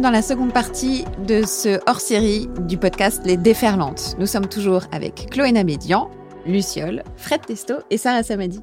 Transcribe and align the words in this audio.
dans 0.00 0.10
la 0.10 0.22
seconde 0.22 0.52
partie 0.52 1.04
de 1.26 1.44
ce 1.44 1.78
hors-série 1.86 2.48
du 2.60 2.78
podcast 2.78 3.20
Les 3.26 3.36
Déferlantes. 3.36 4.16
Nous 4.18 4.26
sommes 4.26 4.48
toujours 4.48 4.84
avec 4.92 5.28
Chloé 5.30 5.52
Namédian, 5.52 6.10
Luciole, 6.46 7.02
Fred 7.16 7.44
Testo 7.44 7.74
et 7.90 7.98
Sarah 7.98 8.22
Samadi. 8.22 8.60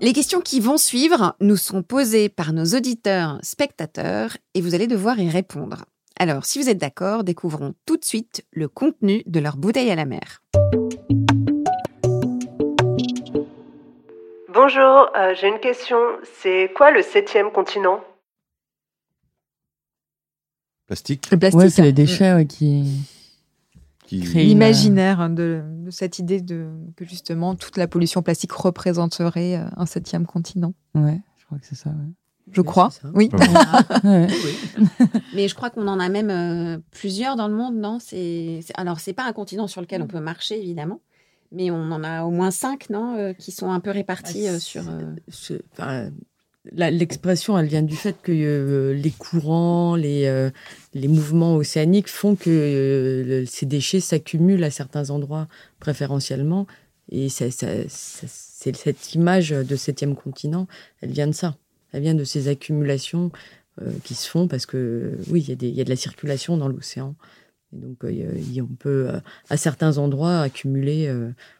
Les 0.00 0.12
questions 0.12 0.40
qui 0.40 0.60
vont 0.60 0.76
suivre 0.76 1.34
nous 1.40 1.56
sont 1.56 1.82
posées 1.82 2.28
par 2.28 2.52
nos 2.52 2.64
auditeurs, 2.64 3.38
spectateurs, 3.42 4.36
et 4.54 4.60
vous 4.60 4.74
allez 4.74 4.86
devoir 4.86 5.18
y 5.18 5.28
répondre. 5.28 5.84
Alors, 6.18 6.44
si 6.44 6.60
vous 6.62 6.68
êtes 6.68 6.78
d'accord, 6.78 7.24
découvrons 7.24 7.74
tout 7.84 7.96
de 7.96 8.04
suite 8.04 8.44
le 8.52 8.68
contenu 8.68 9.24
de 9.26 9.40
leur 9.40 9.56
bouteille 9.56 9.90
à 9.90 9.96
la 9.96 10.04
mer. 10.04 10.42
Bonjour, 14.48 15.10
euh, 15.16 15.34
j'ai 15.34 15.48
une 15.48 15.60
question. 15.60 15.98
C'est 16.40 16.70
quoi 16.76 16.92
le 16.92 17.02
septième 17.02 17.50
continent? 17.50 18.00
Plastique 20.86 21.30
Le 21.30 21.38
plastique, 21.38 21.60
Ouais, 21.60 21.70
c'est 21.70 21.82
hein. 21.82 21.86
les 21.86 21.92
déchets 21.92 22.34
ouais, 22.34 22.46
qui. 22.46 22.84
qui... 24.06 24.18
L'imaginaire 24.20 25.20
hein, 25.20 25.30
de, 25.30 25.62
de 25.84 25.90
cette 25.90 26.18
idée 26.18 26.40
de, 26.40 26.68
que 26.96 27.04
justement 27.04 27.54
toute 27.54 27.76
la 27.76 27.86
pollution 27.88 28.22
plastique 28.22 28.52
représenterait 28.52 29.56
euh, 29.56 29.64
un 29.76 29.86
septième 29.86 30.26
continent. 30.26 30.74
Ouais, 30.94 31.20
je 31.38 31.46
crois 31.46 31.58
que 31.58 31.66
c'est 31.66 31.74
ça. 31.74 31.90
Ouais. 31.90 32.12
Je 32.52 32.60
crois. 32.60 32.90
Oui. 33.14 33.30
Mal. 33.32 33.84
Ouais. 34.04 34.26
Mais 35.34 35.48
je 35.48 35.54
crois 35.54 35.70
qu'on 35.70 35.88
en 35.88 35.98
a 35.98 36.10
même 36.10 36.28
euh, 36.30 36.78
plusieurs 36.90 37.36
dans 37.36 37.48
le 37.48 37.54
monde, 37.54 37.76
non? 37.76 37.98
C'est 37.98 38.60
c'est- 38.62 38.74
alors 38.78 39.00
c'est 39.00 39.14
pas 39.14 39.24
un 39.26 39.32
continent 39.32 39.66
sur 39.66 39.80
lequel 39.80 40.02
on 40.02 40.06
peut 40.06 40.20
marcher 40.20 40.60
évidemment, 40.60 41.00
mais 41.50 41.70
on 41.70 41.90
en 41.90 42.04
a 42.04 42.24
au 42.24 42.30
moins 42.30 42.50
cinq, 42.50 42.90
non, 42.90 43.16
euh, 43.16 43.32
qui 43.32 43.50
sont 43.52 43.70
un 43.70 43.80
peu 43.80 43.90
répartis 43.90 44.46
euh, 44.48 44.58
sur. 44.58 44.82
euh, 44.90 46.10
L'expression, 46.72 47.58
elle 47.58 47.66
vient 47.66 47.82
du 47.82 47.94
fait 47.94 48.16
que 48.22 48.32
euh, 48.32 48.94
les 48.94 49.10
courants, 49.10 49.96
les, 49.96 50.24
euh, 50.24 50.50
les 50.94 51.08
mouvements 51.08 51.56
océaniques 51.56 52.08
font 52.08 52.36
que 52.36 52.48
euh, 52.48 53.44
ces 53.44 53.66
déchets 53.66 54.00
s'accumulent 54.00 54.64
à 54.64 54.70
certains 54.70 55.10
endroits 55.10 55.46
préférentiellement. 55.78 56.66
Et 57.10 57.28
cette 57.28 59.14
image 59.14 59.50
de 59.50 59.76
septième 59.76 60.16
continent, 60.16 60.66
elle 61.02 61.10
vient 61.10 61.26
de 61.26 61.32
ça. 61.32 61.54
Elle 61.92 62.02
vient 62.02 62.14
de 62.14 62.24
ces 62.24 62.48
accumulations 62.48 63.30
qui 64.04 64.14
se 64.14 64.28
font 64.28 64.48
parce 64.48 64.64
que, 64.64 65.18
oui, 65.28 65.44
il 65.46 65.76
y, 65.76 65.80
a 65.80 65.84
de 65.84 65.90
la 65.90 65.96
circulation 65.96 66.56
dans 66.56 66.68
l'océan. 66.68 67.14
Et 67.74 67.76
donc, 67.76 68.04
on 68.04 68.74
peut, 68.74 69.10
à 69.50 69.56
certains 69.58 69.98
endroits, 69.98 70.40
accumuler 70.40 71.12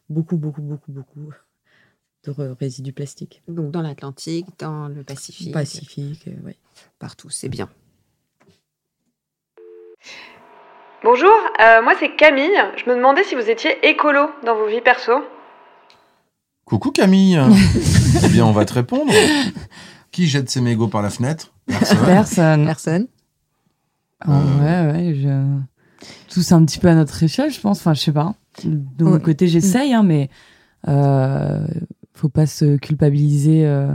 beaucoup, 0.08 0.38
beaucoup, 0.38 0.62
beaucoup, 0.62 0.92
beaucoup 0.92 1.30
de 2.24 2.54
résidus 2.58 2.92
plastiques. 2.92 3.42
donc 3.48 3.70
dans 3.70 3.82
l'Atlantique, 3.82 4.46
dans 4.58 4.88
le 4.88 5.02
Pacifique, 5.02 5.52
Pacifique, 5.52 6.26
euh, 6.28 6.46
ouais. 6.46 6.56
partout, 6.98 7.30
c'est 7.30 7.48
bien. 7.48 7.68
Bonjour, 11.02 11.32
euh, 11.60 11.82
moi 11.82 11.92
c'est 12.00 12.16
Camille. 12.16 12.48
Je 12.82 12.88
me 12.90 12.96
demandais 12.96 13.24
si 13.24 13.34
vous 13.34 13.50
étiez 13.50 13.86
écolo 13.86 14.30
dans 14.44 14.56
vos 14.56 14.66
vies 14.66 14.80
perso. 14.80 15.12
Coucou 16.64 16.90
Camille 16.92 17.38
Eh 18.24 18.28
bien, 18.28 18.46
on 18.46 18.52
va 18.52 18.64
te 18.64 18.72
répondre. 18.72 19.12
Qui 20.10 20.26
jette 20.26 20.48
ses 20.48 20.62
mégots 20.62 20.88
par 20.88 21.02
la 21.02 21.10
fenêtre? 21.10 21.52
Personne. 21.66 21.98
Personne. 22.06 22.64
Personne. 22.64 23.06
Ah, 24.20 24.40
ouais, 24.62 24.92
ouais. 24.92 25.14
Je... 25.14 25.58
Tous 26.32 26.52
un 26.52 26.64
petit 26.64 26.78
peu 26.78 26.88
à 26.88 26.94
notre 26.94 27.22
échelle, 27.22 27.50
je 27.52 27.60
pense. 27.60 27.80
Enfin, 27.80 27.92
je 27.92 28.00
sais 28.00 28.12
pas. 28.12 28.34
De 28.64 29.04
mon 29.04 29.14
Ouais. 29.14 29.20
côté, 29.20 29.46
j'essaye, 29.46 29.92
hein, 29.92 30.02
mais 30.02 30.30
euh, 30.88 31.66
faut 32.14 32.28
pas 32.28 32.46
se 32.46 32.76
culpabiliser 32.76 33.66
euh, 33.66 33.92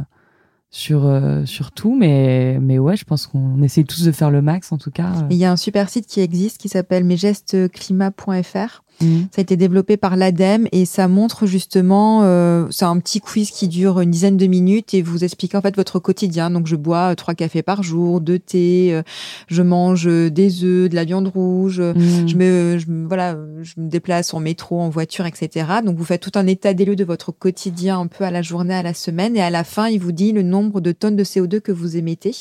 sur, 0.69 1.05
euh, 1.05 1.45
sur 1.45 1.71
tout. 1.71 1.95
Mais, 1.97 2.59
mais 2.61 2.77
ouais, 2.77 2.95
je 2.95 3.05
pense 3.05 3.27
qu'on 3.27 3.61
essaye 3.63 3.85
tous 3.85 4.03
de 4.03 4.11
faire 4.11 4.31
le 4.31 4.41
max, 4.41 4.71
en 4.71 4.77
tout 4.77 4.91
cas. 4.91 5.11
Et 5.29 5.35
Il 5.35 5.37
y 5.37 5.45
a 5.45 5.51
un 5.51 5.57
super 5.57 5.89
site 5.89 6.05
qui 6.05 6.19
existe 6.19 6.59
qui 6.59 6.69
s'appelle 6.69 7.03
mesgestesclimat.fr. 7.03 8.83
Mhm. 9.01 9.27
Ça 9.31 9.39
a 9.39 9.41
été 9.41 9.55
développé 9.57 9.97
par 9.97 10.15
l'ADEME 10.15 10.67
et 10.71 10.85
ça 10.85 11.07
montre 11.07 11.45
justement, 11.45 12.21
euh, 12.23 12.67
c'est 12.69 12.85
un 12.85 12.97
petit 12.99 13.19
quiz 13.21 13.51
qui 13.51 13.67
dure 13.67 13.99
une 13.99 14.11
dizaine 14.11 14.37
de 14.37 14.45
minutes 14.47 14.93
et 14.93 15.01
vous 15.01 15.23
explique 15.23 15.55
en 15.55 15.61
fait 15.61 15.75
votre 15.75 15.99
quotidien. 15.99 16.49
Donc 16.49 16.67
je 16.67 16.75
bois 16.75 17.11
euh, 17.11 17.15
trois 17.15 17.33
cafés 17.33 17.61
par 17.63 17.83
jour, 17.83 18.21
deux 18.21 18.39
thés, 18.39 18.89
euh, 18.93 19.03
je 19.47 19.61
mange 19.61 20.07
euh, 20.07 20.29
des 20.29 20.63
œufs, 20.63 20.89
de 20.89 20.95
la 20.95 21.05
viande 21.05 21.27
rouge, 21.27 21.79
Mhm. 21.79 22.27
je 22.27 22.35
me, 22.35 22.77
je 22.77 22.85
voilà, 23.07 23.37
je 23.61 23.73
me 23.77 23.89
déplace 23.89 24.33
en 24.33 24.39
métro, 24.39 24.79
en 24.79 24.89
voiture, 24.89 25.25
etc. 25.25 25.65
Donc 25.85 25.97
vous 25.97 26.05
faites 26.05 26.21
tout 26.21 26.31
un 26.35 26.47
état 26.47 26.73
des 26.73 26.85
lieux 26.85 26.95
de 26.95 27.03
votre 27.03 27.31
quotidien 27.31 27.99
un 27.99 28.07
peu 28.07 28.23
à 28.23 28.31
la 28.31 28.41
journée, 28.41 28.73
à 28.73 28.83
la 28.83 28.93
semaine, 28.93 29.35
et 29.37 29.41
à 29.41 29.49
la 29.49 29.63
fin, 29.63 29.87
il 29.87 29.99
vous 29.99 30.11
dit 30.11 30.31
le 30.31 30.41
nombre 30.43 30.81
de 30.81 30.91
tonnes 30.91 31.15
de 31.15 31.23
CO2 31.23 31.59
que 31.61 31.71
vous 31.71 31.97
émettez 31.97 32.35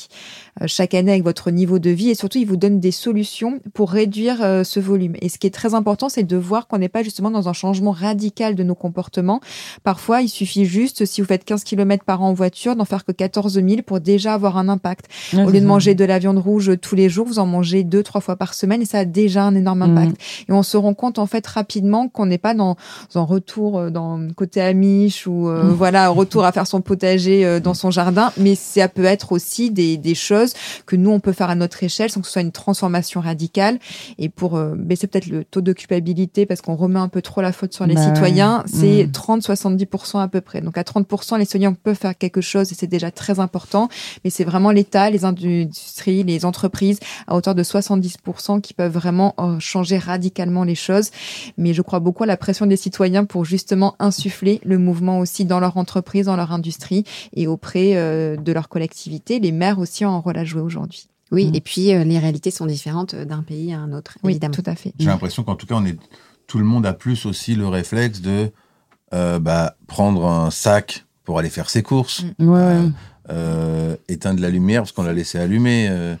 euh, 0.61 0.65
chaque 0.67 0.93
année 0.93 1.11
avec 1.11 1.23
votre 1.23 1.51
niveau 1.51 1.79
de 1.79 1.89
vie, 1.89 2.09
et 2.09 2.15
surtout 2.15 2.37
il 2.37 2.45
vous 2.45 2.57
donne 2.57 2.79
des 2.79 2.91
solutions 2.91 3.59
pour 3.73 3.91
réduire 3.91 4.37
euh, 4.43 4.63
ce 4.63 4.79
volume. 4.79 5.15
Et 5.21 5.29
ce 5.29 5.37
qui 5.37 5.47
est 5.47 5.51
très 5.51 5.73
important, 5.73 6.09
c'est 6.09 6.23
de 6.23 6.37
voir 6.49 6.67
qu'on 6.67 6.79
n'est 6.79 6.89
pas 6.89 7.03
justement 7.03 7.31
dans 7.31 7.47
un 7.47 7.53
changement 7.53 7.91
radical 7.91 8.55
de 8.55 8.63
nos 8.63 8.75
comportements. 8.75 9.39
Parfois, 9.83 10.21
il 10.21 10.29
suffit 10.29 10.65
juste, 10.65 11.05
si 11.05 11.21
vous 11.21 11.27
faites 11.27 11.45
15 11.45 11.63
km 11.63 12.03
par 12.03 12.21
an 12.21 12.29
en 12.29 12.33
voiture, 12.33 12.75
d'en 12.75 12.85
faire 12.85 13.05
que 13.05 13.11
14 13.11 13.53
000 13.53 13.81
pour 13.85 13.99
déjà 13.99 14.33
avoir 14.33 14.57
un 14.57 14.67
impact. 14.67 15.05
Ouais, 15.33 15.45
Au 15.45 15.49
lieu 15.49 15.61
de 15.61 15.65
manger 15.65 15.95
de 15.95 16.03
la 16.05 16.19
viande 16.19 16.39
rouge 16.39 16.71
tous 16.81 16.95
les 16.95 17.07
jours, 17.07 17.25
vous 17.27 17.39
en 17.39 17.45
mangez 17.45 17.83
deux, 17.83 18.03
trois 18.03 18.21
fois 18.21 18.35
par 18.35 18.53
semaine 18.53 18.81
et 18.81 18.85
ça 18.85 18.99
a 18.99 19.05
déjà 19.05 19.43
un 19.43 19.55
énorme 19.55 19.83
impact. 19.83 20.17
Et 20.49 20.51
on 20.51 20.63
se 20.63 20.75
rend 20.75 20.93
compte 20.93 21.19
en 21.19 21.27
fait 21.27 21.45
rapidement 21.47 22.09
qu'on 22.09 22.25
n'est 22.25 22.37
pas 22.37 22.53
dans 22.53 22.75
un 23.15 23.21
retour 23.21 23.77
euh, 23.77 23.89
dans 23.89 24.19
côté 24.35 24.61
amiche 24.61 25.27
ou 25.27 25.47
euh, 25.47 25.69
Mm. 25.69 25.69
voilà 25.73 26.05
un 26.05 26.09
retour 26.09 26.43
à 26.45 26.51
faire 26.51 26.67
son 26.67 26.81
potager 26.81 27.45
euh, 27.45 27.59
dans 27.59 27.73
son 27.73 27.91
jardin, 27.91 28.31
mais 28.37 28.55
ça 28.55 28.87
peut 28.87 29.05
être 29.05 29.31
aussi 29.31 29.71
des, 29.71 29.97
des 29.97 30.15
choses 30.15 30.53
que 30.85 30.95
nous 30.95 31.09
on 31.11 31.19
peut 31.19 31.31
faire 31.33 31.49
à 31.49 31.55
notre 31.55 31.83
échelle 31.83 32.09
sans 32.09 32.21
que 32.21 32.27
ce 32.27 32.33
soit 32.33 32.41
une 32.41 32.51
transformation 32.51 33.21
radicale. 33.21 33.79
Et 34.17 34.29
pour 34.29 34.55
euh, 34.55 34.73
baisser 34.75 35.07
peut-être 35.07 35.27
le 35.27 35.43
taux 35.43 35.61
de 35.61 35.73
culpabilité 35.73 36.38
parce 36.45 36.61
qu'on 36.61 36.75
remet 36.75 36.99
un 36.99 37.07
peu 37.07 37.21
trop 37.21 37.41
la 37.41 37.51
faute 37.51 37.73
sur 37.73 37.85
les 37.85 37.95
Bah 37.95 38.05
citoyens, 38.13 38.63
c'est 38.67 39.05
Mm. 39.07 39.11
30-70% 39.11 40.19
à 40.21 40.27
peu 40.27 40.41
près. 40.41 40.61
Donc 40.61 40.77
à 40.77 40.83
30%, 40.83 41.37
les 41.37 41.45
citoyens 41.45 41.73
peuvent 41.73 41.95
faire 41.97 42.17
quelque 42.17 42.41
chose 42.41 42.71
et 42.71 42.75
c'est 42.75 42.87
déjà 42.87 43.11
très 43.11 43.39
important. 43.39 43.89
Mais 44.23 44.29
c'est 44.29 44.43
vraiment 44.43 44.71
l'État, 44.71 45.09
les 45.09 45.25
industries, 45.25 46.23
les 46.23 46.45
entreprises 46.45 46.99
à 47.27 47.35
hauteur 47.35 47.55
de 47.55 47.63
70% 47.63 48.61
qui 48.61 48.73
peuvent 48.73 48.91
vraiment 48.93 49.35
euh, 49.39 49.59
changer 49.59 49.97
radicalement 49.97 50.63
les 50.63 50.75
choses. 50.75 51.11
Mais 51.57 51.73
je 51.73 51.81
crois 51.81 51.99
beaucoup 51.99 52.23
à 52.23 52.27
la 52.27 52.37
pression 52.37 52.65
des 52.65 52.77
citoyens 52.77 53.25
pour 53.25 53.45
justement 53.45 53.95
insuffler 53.99 54.61
le 54.63 54.77
mouvement 54.77 55.19
aussi 55.19 55.45
dans 55.45 55.59
leur 55.59 55.77
entreprise, 55.77 56.25
dans 56.25 56.35
leur 56.35 56.51
industrie 56.51 57.03
et 57.33 57.47
auprès 57.47 57.95
euh, 57.95 58.35
de 58.37 58.51
leur 58.51 58.69
collectivité. 58.69 59.39
Les 59.39 59.51
maires 59.51 59.79
aussi 59.79 60.05
ont 60.05 60.13
un 60.15 60.19
rôle 60.19 60.37
à 60.37 60.45
jouer 60.45 60.61
aujourd'hui. 60.61 61.07
Oui, 61.31 61.45
Mhm. 61.45 61.55
et 61.55 61.61
puis 61.61 61.93
euh, 61.93 62.03
les 62.03 62.17
réalités 62.17 62.49
sont 62.49 62.65
différentes 62.65 63.13
d'un 63.13 63.43
pays 63.43 63.71
à 63.71 63.79
un 63.79 63.93
autre, 63.93 64.17
Oui, 64.23 64.31
évidemment. 64.31 64.53
tout 64.55 64.63
à 64.65 64.73
fait. 64.73 64.93
J'ai 64.97 65.05
l'impression 65.05 65.43
qu'en 65.43 65.55
tout 65.55 65.67
cas, 65.67 65.75
on 65.75 65.85
est 65.85 65.95
tout 66.49 66.57
le 66.57 66.65
monde 66.65 66.85
a 66.85 66.93
plus 66.93 67.25
aussi 67.25 67.55
le 67.55 67.67
réflexe 67.67 68.19
de 68.21 68.49
euh, 69.13 69.39
bah, 69.39 69.75
prendre 69.87 70.25
un 70.25 70.51
sac 70.51 71.05
pour 71.23 71.39
aller 71.39 71.49
faire 71.49 71.69
ses 71.69 71.83
courses, 71.83 72.23
Ouais, 72.39 72.47
ouais. 72.47 72.89
euh, 73.29 73.95
éteindre 74.07 74.41
la 74.41 74.49
lumière 74.49 74.81
parce 74.81 74.91
qu'on 74.91 75.03
l'a 75.03 75.13
laissé 75.13 75.37
allumer, 75.39 75.87
euh, 75.89 76.15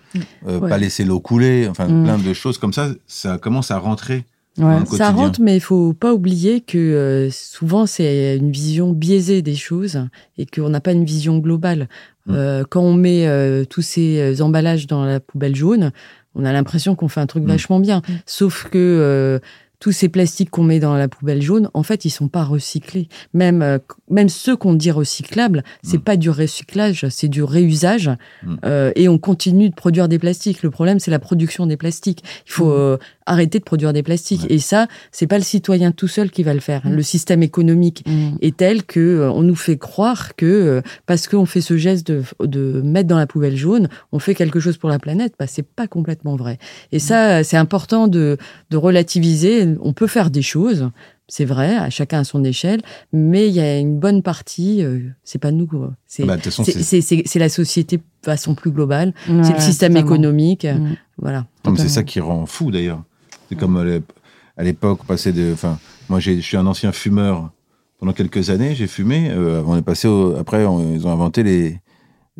euh, 0.47 0.59
Ouais. 0.59 0.69
pas 0.69 0.77
laisser 0.77 1.03
l'eau 1.03 1.19
couler, 1.19 1.67
enfin 1.67 1.87
Mm. 1.87 2.03
plein 2.03 2.17
de 2.19 2.33
choses 2.33 2.57
comme 2.59 2.73
ça. 2.73 2.89
Ça 3.07 3.37
commence 3.37 3.71
à 3.71 3.77
rentrer. 3.79 4.25
Ouais. 4.57 4.65
dans 4.65 4.79
le 4.79 4.85
Ça 4.97 5.11
rentre, 5.11 5.39
mais 5.41 5.55
il 5.55 5.61
faut 5.61 5.93
pas 5.93 6.13
oublier 6.13 6.59
que 6.61 6.77
euh, 6.77 7.29
souvent 7.31 7.85
c'est 7.85 8.35
une 8.37 8.51
vision 8.51 8.91
biaisée 8.91 9.41
des 9.41 9.55
choses 9.55 10.05
et 10.37 10.45
qu'on 10.45 10.69
n'a 10.69 10.81
pas 10.81 10.91
une 10.91 11.05
vision 11.05 11.37
globale. 11.37 11.87
Mm. 12.25 12.33
Euh, 12.35 12.63
quand 12.69 12.81
on 12.81 12.93
met 12.93 13.25
euh, 13.27 13.63
tous 13.65 13.81
ces 13.81 14.19
euh, 14.19 14.43
emballages 14.43 14.85
dans 14.85 15.05
la 15.05 15.19
poubelle 15.21 15.55
jaune, 15.55 15.91
on 16.35 16.43
a 16.43 16.51
l'impression 16.51 16.95
qu'on 16.95 17.07
fait 17.07 17.21
un 17.21 17.27
truc 17.27 17.43
Mm. 17.45 17.47
vachement 17.47 17.79
bien. 17.79 17.99
Mm. 17.99 18.11
Sauf 18.25 18.67
que 18.69 18.77
euh, 18.77 19.39
tous 19.79 19.91
ces 19.93 20.09
plastiques 20.09 20.49
qu'on 20.49 20.63
met 20.63 20.79
dans 20.79 20.95
la 20.95 21.07
poubelle 21.07 21.41
jaune, 21.41 21.69
en 21.73 21.83
fait, 21.83 22.03
ils 22.05 22.09
sont 22.09 22.27
pas 22.27 22.43
recyclés. 22.43 23.07
Même 23.33 23.61
euh, 23.61 23.77
même 24.09 24.29
ceux 24.29 24.55
qu'on 24.57 24.73
dit 24.73 24.91
recyclables, 24.91 25.63
c'est 25.83 25.97
Mm. 25.97 26.01
pas 26.01 26.17
du 26.17 26.29
recyclage, 26.29 27.05
c'est 27.09 27.27
du 27.29 27.43
réusage. 27.43 28.09
Mm. 28.43 28.55
Euh, 28.65 28.91
et 28.95 29.07
on 29.07 29.17
continue 29.17 29.69
de 29.69 29.75
produire 29.75 30.07
des 30.09 30.19
plastiques. 30.19 30.63
Le 30.63 30.69
problème, 30.69 30.99
c'est 30.99 31.11
la 31.11 31.19
production 31.19 31.65
des 31.65 31.77
plastiques. 31.77 32.23
Il 32.47 32.51
faut 32.51 32.69
Mm. 32.69 32.77
euh, 32.77 32.97
arrêter 33.25 33.59
de 33.59 33.63
produire 33.63 33.93
des 33.93 34.03
plastiques. 34.03 34.41
Ouais. 34.43 34.53
Et 34.55 34.59
ça, 34.59 34.87
c'est 35.11 35.27
pas 35.27 35.37
le 35.37 35.43
citoyen 35.43 35.91
tout 35.91 36.07
seul 36.07 36.29
qui 36.31 36.43
va 36.43 36.53
le 36.53 36.59
faire. 36.59 36.81
Mm. 36.85 36.95
Le 36.95 37.03
système 37.03 37.43
économique 37.43 38.03
est 38.41 38.57
tel 38.57 38.83
que 38.83 38.99
euh, 38.99 39.31
on 39.31 39.43
nous 39.43 39.55
fait 39.55 39.77
croire 39.77 40.35
que 40.35 40.45
euh, 40.45 40.81
parce 41.05 41.27
qu'on 41.27 41.45
fait 41.45 41.61
ce 41.61 41.77
geste 41.77 42.07
de, 42.07 42.23
de 42.43 42.81
mettre 42.81 43.07
dans 43.07 43.17
la 43.17 43.27
poubelle 43.27 43.55
jaune, 43.55 43.87
on 44.11 44.19
fait 44.19 44.35
quelque 44.35 44.59
chose 44.59 44.77
pour 44.77 44.89
la 44.89 44.99
planète. 44.99 45.33
Bah, 45.39 45.45
c'est 45.47 45.63
pas 45.65 45.87
complètement 45.87 46.35
vrai. 46.35 46.57
Et 46.91 46.99
ça, 46.99 47.43
c'est 47.43 47.57
important 47.57 48.07
de, 48.07 48.37
de 48.71 48.77
relativiser. 48.77 49.68
On 49.81 49.93
peut 49.93 50.07
faire 50.07 50.29
des 50.31 50.41
choses. 50.41 50.89
C'est 51.27 51.45
vrai, 51.45 51.75
à 51.75 51.89
chacun 51.91 52.19
à 52.19 52.23
son 52.23 52.43
échelle, 52.43 52.81
mais 53.13 53.47
il 53.47 53.53
y 53.53 53.59
a 53.59 53.77
une 53.77 53.99
bonne 53.99 54.23
partie, 54.23 54.83
euh, 54.83 54.99
c'est 55.23 55.37
pas 55.37 55.51
nous, 55.51 55.69
c'est 56.07 56.25
Bah, 56.25 56.37
c'est- 56.41 56.49
c'est 56.49 56.81
c'est 56.81 57.01
c'est- 57.01 57.21
c'est 57.25 57.37
la 57.39 57.49
société 57.49 57.97
de 57.97 58.03
façon 58.23 58.55
plus 58.55 58.71
globale, 58.71 59.13
c'est 59.27 59.53
le 59.53 59.59
système 59.59 59.93
totalement. 59.93 59.99
économique, 60.15 60.65
Mm. 60.65 60.95
voilà. 61.19 61.45
Non, 61.65 61.71
mais 61.73 61.77
c'est 61.77 61.89
ça 61.89 62.01
qui 62.03 62.19
rend 62.19 62.47
fou 62.47 62.71
d'ailleurs. 62.71 63.03
C'est 63.47 63.55
comme 63.55 63.77
à 63.77 63.83
l'ép- 63.83 64.11
à 64.57 64.63
l'époque, 64.63 65.05
passait 65.05 65.31
de. 65.31 65.51
Enfin, 65.53 65.77
moi, 66.09 66.19
j'ai- 66.19 66.37
je 66.37 66.41
suis 66.47 66.57
un 66.57 66.65
ancien 66.65 66.91
fumeur. 66.91 67.51
Pendant 67.99 68.13
quelques 68.13 68.49
années, 68.49 68.73
j'ai 68.75 68.87
fumé. 68.87 69.29
Euh, 69.29 69.61
on 69.67 69.75
est 69.77 69.81
passé 69.83 70.07
au- 70.07 70.35
après, 70.35 70.65
on- 70.65 70.95
ils 70.95 71.05
ont 71.05 71.11
inventé 71.11 71.43
les, 71.43 71.79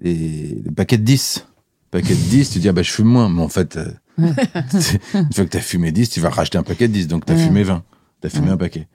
les, 0.01 0.61
les 0.65 0.71
paquets 0.75 0.97
de 0.97 1.03
10. 1.03 1.45
paquet 1.91 2.13
de 2.13 2.19
10, 2.29 2.51
tu 2.51 2.59
dis, 2.59 2.69
ah 2.69 2.71
bah, 2.73 2.81
je 2.83 2.91
fume 2.91 3.07
moins. 3.07 3.29
Mais 3.29 3.41
en 3.41 3.49
fait, 3.49 3.77
une 4.27 5.33
fois 5.33 5.45
que 5.45 5.49
tu 5.49 5.57
as 5.57 5.61
fumé 5.61 5.91
10, 5.91 6.09
tu 6.09 6.19
vas 6.19 6.29
racheter 6.29 6.57
un 6.57 6.63
paquet 6.63 6.87
de 6.87 6.93
10. 6.93 7.07
Donc, 7.07 7.25
tu 7.25 7.31
as 7.33 7.35
Ouais. 7.35 7.43
fumé 7.45 7.63
20. 7.63 7.83
Tu 8.21 8.27
as 8.27 8.29
fumé 8.29 8.47
Ouais. 8.47 8.53
un 8.53 8.57
paquet. 8.57 8.87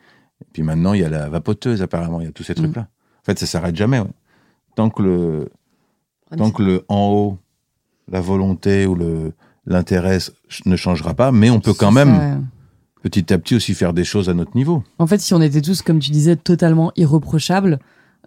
Et 0.43 0.47
puis 0.53 0.63
maintenant, 0.63 0.93
il 0.93 1.01
y 1.01 1.05
a 1.05 1.09
la 1.09 1.29
vapoteuse, 1.29 1.83
apparemment. 1.83 2.21
Il 2.21 2.27
y 2.27 2.29
a 2.29 2.33
tous 2.33 2.43
ces 2.45 2.53
Mm. 2.53 2.57
trucs-là. 2.57 2.83
En 2.83 3.25
fait, 3.25 3.39
ça 3.39 3.47
s'arrête 3.47 3.77
jamais. 3.77 4.03
Tant 4.77 4.91
que 4.91 5.03
le, 5.03 5.49
tant 6.37 6.51
que 6.51 6.63
le 6.63 6.85
en 6.89 7.09
haut, 7.11 7.39
la 8.11 8.21
volonté 8.21 8.87
ou 8.87 8.95
le 8.95 9.33
l'intérêt 9.67 10.19
ne 10.67 10.77
changera 10.77 11.15
pas, 11.15 11.33
mais 11.33 11.49
on 11.49 11.59
peut 11.59 11.73
quand 11.73 11.91
même 11.93 12.15
ça, 12.17 12.39
petit 13.03 13.33
à 13.33 13.39
petit 13.39 13.55
aussi 13.55 13.73
faire 13.73 13.95
des 13.95 14.05
choses 14.05 14.29
à 14.29 14.35
notre 14.35 14.55
niveau. 14.57 14.85
En 14.99 15.07
fait, 15.07 15.21
si 15.23 15.33
on 15.33 15.41
était 15.41 15.63
tous, 15.63 15.81
comme 15.81 16.01
tu 16.01 16.11
disais, 16.11 16.37
totalement 16.37 16.93
irreprochables, 16.97 17.79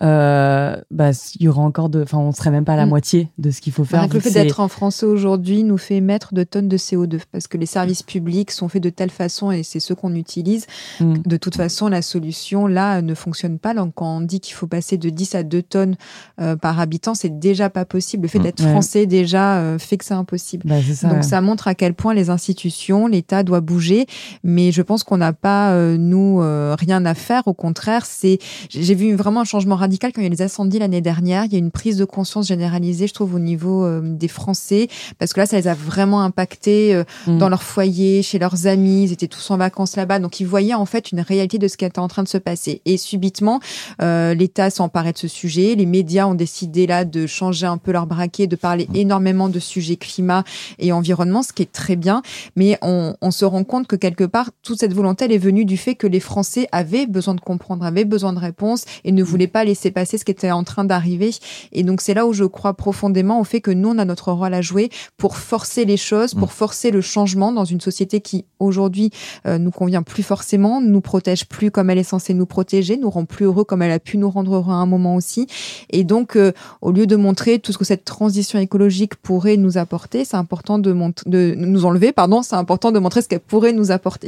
euh, 0.03 0.75
bah, 0.91 1.09
il 1.39 1.43
y 1.43 1.47
aura 1.47 1.61
encore 1.61 1.89
de, 1.89 2.03
enfin, 2.03 2.17
on 2.19 2.31
serait 2.31 2.51
même 2.51 2.65
pas 2.65 2.73
à 2.73 2.75
la 2.77 2.85
Mm. 2.85 2.89
moitié 2.89 3.29
de 3.37 3.51
ce 3.51 3.61
qu'il 3.61 3.73
faut 3.73 3.83
faire. 3.83 4.01
Rien 4.01 4.09
que 4.09 4.13
le 4.13 4.19
fait 4.19 4.31
d'être 4.31 4.59
en 4.59 4.67
français 4.67 5.05
aujourd'hui 5.05 5.63
nous 5.63 5.77
fait 5.77 5.95
émettre 5.95 6.33
de 6.33 6.43
tonnes 6.43 6.67
de 6.67 6.77
CO2 6.77 7.19
parce 7.31 7.47
que 7.47 7.57
les 7.57 7.65
services 7.65 8.03
publics 8.03 8.51
sont 8.51 8.69
faits 8.69 8.83
de 8.83 8.89
telle 8.89 9.09
façon 9.09 9.51
et 9.51 9.63
c'est 9.63 9.79
ceux 9.79 9.95
qu'on 9.95 10.13
utilise. 10.15 10.67
Mm. 10.99 11.13
De 11.25 11.37
toute 11.37 11.55
façon, 11.55 11.87
la 11.87 12.01
solution 12.01 12.67
là 12.67 13.01
ne 13.01 13.13
fonctionne 13.15 13.57
pas. 13.59 13.73
Donc, 13.73 13.93
quand 13.95 14.17
on 14.17 14.21
dit 14.21 14.39
qu'il 14.39 14.53
faut 14.53 14.67
passer 14.67 14.97
de 14.97 15.09
10 15.09 15.35
à 15.35 15.43
2 15.43 15.61
tonnes 15.63 15.95
euh, 16.39 16.55
par 16.55 16.79
habitant, 16.79 17.15
c'est 17.15 17.39
déjà 17.39 17.69
pas 17.69 17.85
possible. 17.85 18.23
Le 18.23 18.29
fait 18.29 18.39
Mm. 18.39 18.43
d'être 18.43 18.63
Ouais. 18.63 18.69
français 18.71 19.05
déjà 19.07 19.57
euh, 19.57 19.79
fait 19.79 19.97
que 19.97 20.05
c'est 20.05 20.13
impossible. 20.13 20.63
Bah, 20.67 20.75
ça. 20.93 21.07
Donc 21.07 21.17
ouais. 21.17 21.23
ça 21.23 21.41
montre 21.41 21.67
à 21.67 21.75
quel 21.75 21.93
point 21.95 22.13
les 22.13 22.29
institutions, 22.29 23.07
l'État 23.07 23.43
doit 23.43 23.61
bouger, 23.61 24.05
mais 24.43 24.71
je 24.71 24.81
pense 24.83 25.03
qu'on 25.03 25.17
n'a 25.17 25.33
pas 25.33 25.71
euh, 25.71 25.97
nous 25.97 26.37
rien 26.77 27.03
à 27.05 27.13
faire. 27.15 27.47
Au 27.47 27.53
contraire, 27.53 28.05
c'est 28.05 28.37
j'ai 28.69 28.93
vu 28.95 29.15
vraiment 29.15 29.41
un 29.41 29.43
changement 29.45 29.75
radical 29.75 29.86
quand 29.89 30.09
il 30.17 30.21
y 30.21 30.23
a 30.25 30.27
eu 30.27 30.31
les 30.31 30.41
incendies 30.41 30.79
l'année 30.79 31.01
dernière. 31.01 31.45
Il 31.45 31.53
y 31.53 31.55
a 31.55 31.59
une 31.59 31.71
prise 31.71 31.97
de 31.97 32.05
conscience 32.05 32.47
généralisée, 32.47 33.07
je 33.07 33.13
trouve, 33.13 33.35
au 33.35 33.39
niveau 33.39 33.85
euh, 33.85 34.01
des 34.03 34.27
Français, 34.27 34.87
parce 35.19 35.33
que 35.33 35.39
là, 35.39 35.45
ça 35.45 35.57
les 35.57 35.67
a 35.67 35.73
vraiment 35.73 36.21
impactés 36.21 36.93
euh, 36.93 37.03
Mm. 37.27 37.37
dans 37.37 37.49
leur 37.49 37.63
foyer, 37.63 38.21
chez 38.21 38.39
leurs 38.39 38.67
amis. 38.67 39.03
Ils 39.03 39.13
étaient 39.13 39.27
tous 39.27 39.51
en 39.51 39.57
vacances 39.57 39.95
là-bas, 39.95 40.19
donc 40.19 40.39
ils 40.39 40.47
voyaient 40.47 40.73
en 40.73 40.85
fait 40.85 41.11
une 41.11 41.21
réalité 41.21 41.57
de 41.57 41.67
ce 41.67 41.77
qui 41.77 41.85
était 41.85 41.99
en 41.99 42.07
train 42.07 42.23
de 42.23 42.27
se 42.27 42.37
passer. 42.37 42.81
Et 42.85 42.97
subitement, 42.97 43.59
euh, 44.01 44.33
l'État 44.33 44.69
s'emparait 44.69 45.13
de 45.13 45.17
ce 45.17 45.27
sujet. 45.27 45.75
Les 45.75 45.85
médias 45.85 46.25
ont 46.27 46.35
décidé 46.35 46.87
là 46.87 47.05
de 47.05 47.27
changer 47.27 47.65
un 47.65 47.77
peu 47.77 47.91
leur 47.91 48.07
braquet, 48.07 48.47
de 48.47 48.55
parler 48.55 48.87
énormément 48.93 49.49
de 49.49 49.59
sujets 49.59 49.95
climat 49.95 50.43
et 50.79 50.91
environnement, 50.91 51.43
ce 51.43 51.53
qui 51.53 51.63
est 51.63 51.71
très 51.71 51.95
bien. 51.95 52.21
Mais 52.55 52.77
on, 52.81 53.15
on 53.21 53.31
se 53.31 53.45
rend 53.45 53.63
compte 53.63 53.87
que 53.87 53.95
quelque 53.95 54.23
part, 54.23 54.49
toute 54.63 54.79
cette 54.79 54.93
volonté, 54.93 55.25
elle 55.25 55.31
est 55.31 55.37
venue 55.37 55.65
du 55.65 55.77
fait 55.77 55.95
que 55.95 56.07
les 56.07 56.19
Français 56.19 56.67
avaient 56.71 57.07
besoin 57.07 57.35
de 57.35 57.41
comprendre, 57.41 57.85
avaient 57.85 58.05
besoin 58.05 58.33
de 58.33 58.39
réponses 58.39 58.85
et 59.03 59.11
ne 59.11 59.23
voulaient 59.23 59.47
pas 59.47 59.63
laisser 59.63 59.76
passer 59.91 60.17
ce 60.17 60.25
qui 60.25 60.31
était 60.31 60.51
en 60.51 60.63
train 60.63 60.85
d'arriver. 60.85 61.31
Et 61.71 61.83
donc, 61.83 62.01
c'est 62.01 62.13
là 62.13 62.25
où 62.25 62.33
je 62.33 62.43
crois 62.43 62.73
profondément 62.73 63.39
au 63.39 63.43
fait 63.43 63.61
que 63.61 63.71
nous, 63.71 63.89
on 63.89 63.97
a 63.97 64.05
notre 64.05 64.31
rôle 64.31 64.53
à 64.53 64.61
jouer 64.61 64.89
pour 65.17 65.37
forcer 65.37 65.85
les 65.85 65.97
choses, 65.97 66.33
pour 66.33 66.51
forcer 66.51 66.91
le 66.91 67.01
changement 67.01 67.51
dans 67.51 67.65
une 67.65 67.81
société 67.81 68.21
qui, 68.21 68.45
aujourd'hui, 68.59 69.11
euh, 69.45 69.57
nous 69.57 69.71
convient 69.71 70.03
plus 70.03 70.23
forcément, 70.23 70.81
nous 70.81 71.01
protège 71.01 71.45
plus 71.45 71.71
comme 71.71 71.89
elle 71.89 71.97
est 71.97 72.03
censée 72.03 72.33
nous 72.33 72.45
protéger, 72.45 72.97
nous 72.97 73.09
rend 73.09 73.25
plus 73.25 73.45
heureux 73.45 73.63
comme 73.63 73.81
elle 73.81 73.91
a 73.91 73.99
pu 73.99 74.17
nous 74.17 74.29
rendre 74.29 74.55
heureux 74.55 74.73
à 74.73 74.77
un 74.77 74.85
moment 74.85 75.15
aussi. 75.15 75.47
Et 75.89 76.03
donc, 76.03 76.35
euh, 76.35 76.51
au 76.81 76.91
lieu 76.91 77.07
de 77.07 77.15
montrer 77.15 77.59
tout 77.59 77.71
ce 77.71 77.77
que 77.77 77.85
cette 77.85 78.05
transition 78.05 78.59
écologique 78.59 79.15
pourrait 79.15 79.57
nous 79.57 79.77
apporter, 79.77 80.25
c'est 80.25 80.37
important 80.37 80.79
de, 80.79 80.95
de 81.25 81.55
nous 81.55 81.85
enlever, 81.85 82.11
pardon, 82.11 82.41
c'est 82.41 82.55
important 82.55 82.91
de 82.91 82.99
montrer 82.99 83.21
ce 83.21 83.27
qu'elle 83.27 83.39
pourrait 83.39 83.73
nous 83.73 83.91
apporter. 83.91 84.27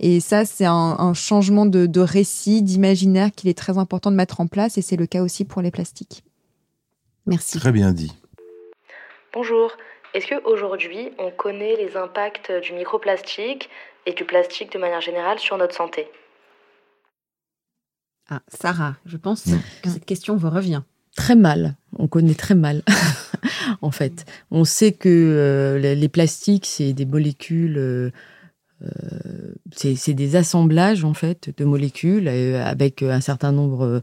Et 0.00 0.20
ça, 0.20 0.44
c'est 0.44 0.64
un, 0.64 0.96
un 0.98 1.14
changement 1.14 1.66
de, 1.66 1.86
de 1.86 2.00
récit, 2.00 2.62
d'imaginaire 2.62 3.30
qu'il 3.34 3.48
est 3.48 3.58
très 3.58 3.78
important 3.78 4.10
de 4.10 4.16
mettre 4.16 4.40
en 4.40 4.46
place, 4.46 4.78
et 4.78 4.82
c'est 4.88 4.96
le 4.96 5.06
cas 5.06 5.22
aussi 5.22 5.44
pour 5.44 5.60
les 5.62 5.70
plastiques. 5.70 6.24
Merci. 7.26 7.58
Très 7.58 7.72
bien 7.72 7.92
dit. 7.92 8.12
Bonjour. 9.34 9.72
Est-ce 10.14 10.26
qu'aujourd'hui, 10.26 11.10
on 11.18 11.30
connaît 11.30 11.76
les 11.76 11.96
impacts 11.96 12.50
du 12.62 12.72
microplastique 12.72 13.68
et 14.06 14.14
du 14.14 14.24
plastique 14.24 14.72
de 14.72 14.78
manière 14.78 15.02
générale 15.02 15.38
sur 15.38 15.58
notre 15.58 15.74
santé? 15.74 16.08
Ah, 18.30 18.40
Sarah, 18.48 18.96
je 19.04 19.16
pense 19.18 19.44
que 19.82 19.90
cette 19.90 20.06
question 20.06 20.36
vous 20.36 20.50
revient. 20.50 20.82
Très 21.16 21.34
mal. 21.34 21.76
On 21.98 22.08
connaît 22.08 22.34
très 22.34 22.54
mal, 22.54 22.82
en 23.82 23.90
fait. 23.90 24.24
On 24.50 24.64
sait 24.64 24.92
que 24.92 25.08
euh, 25.08 25.78
les- 25.78 26.08
plastiques, 26.08 26.66
c'est 26.66 26.92
des 26.92 27.06
molécules, 27.06 27.76
euh, 27.78 28.10
euh, 28.82 28.88
c'est 29.72 30.14
des 30.14 30.36
assemblages, 30.36 31.04
en 31.04 31.14
fait, 31.14 31.50
de 31.56 31.64
molécules 31.64 32.28
euh, 32.28 32.64
avec 32.64 33.02
un 33.02 33.20
certain 33.20 33.52
nombre 33.52 33.82
euh, 33.84 34.00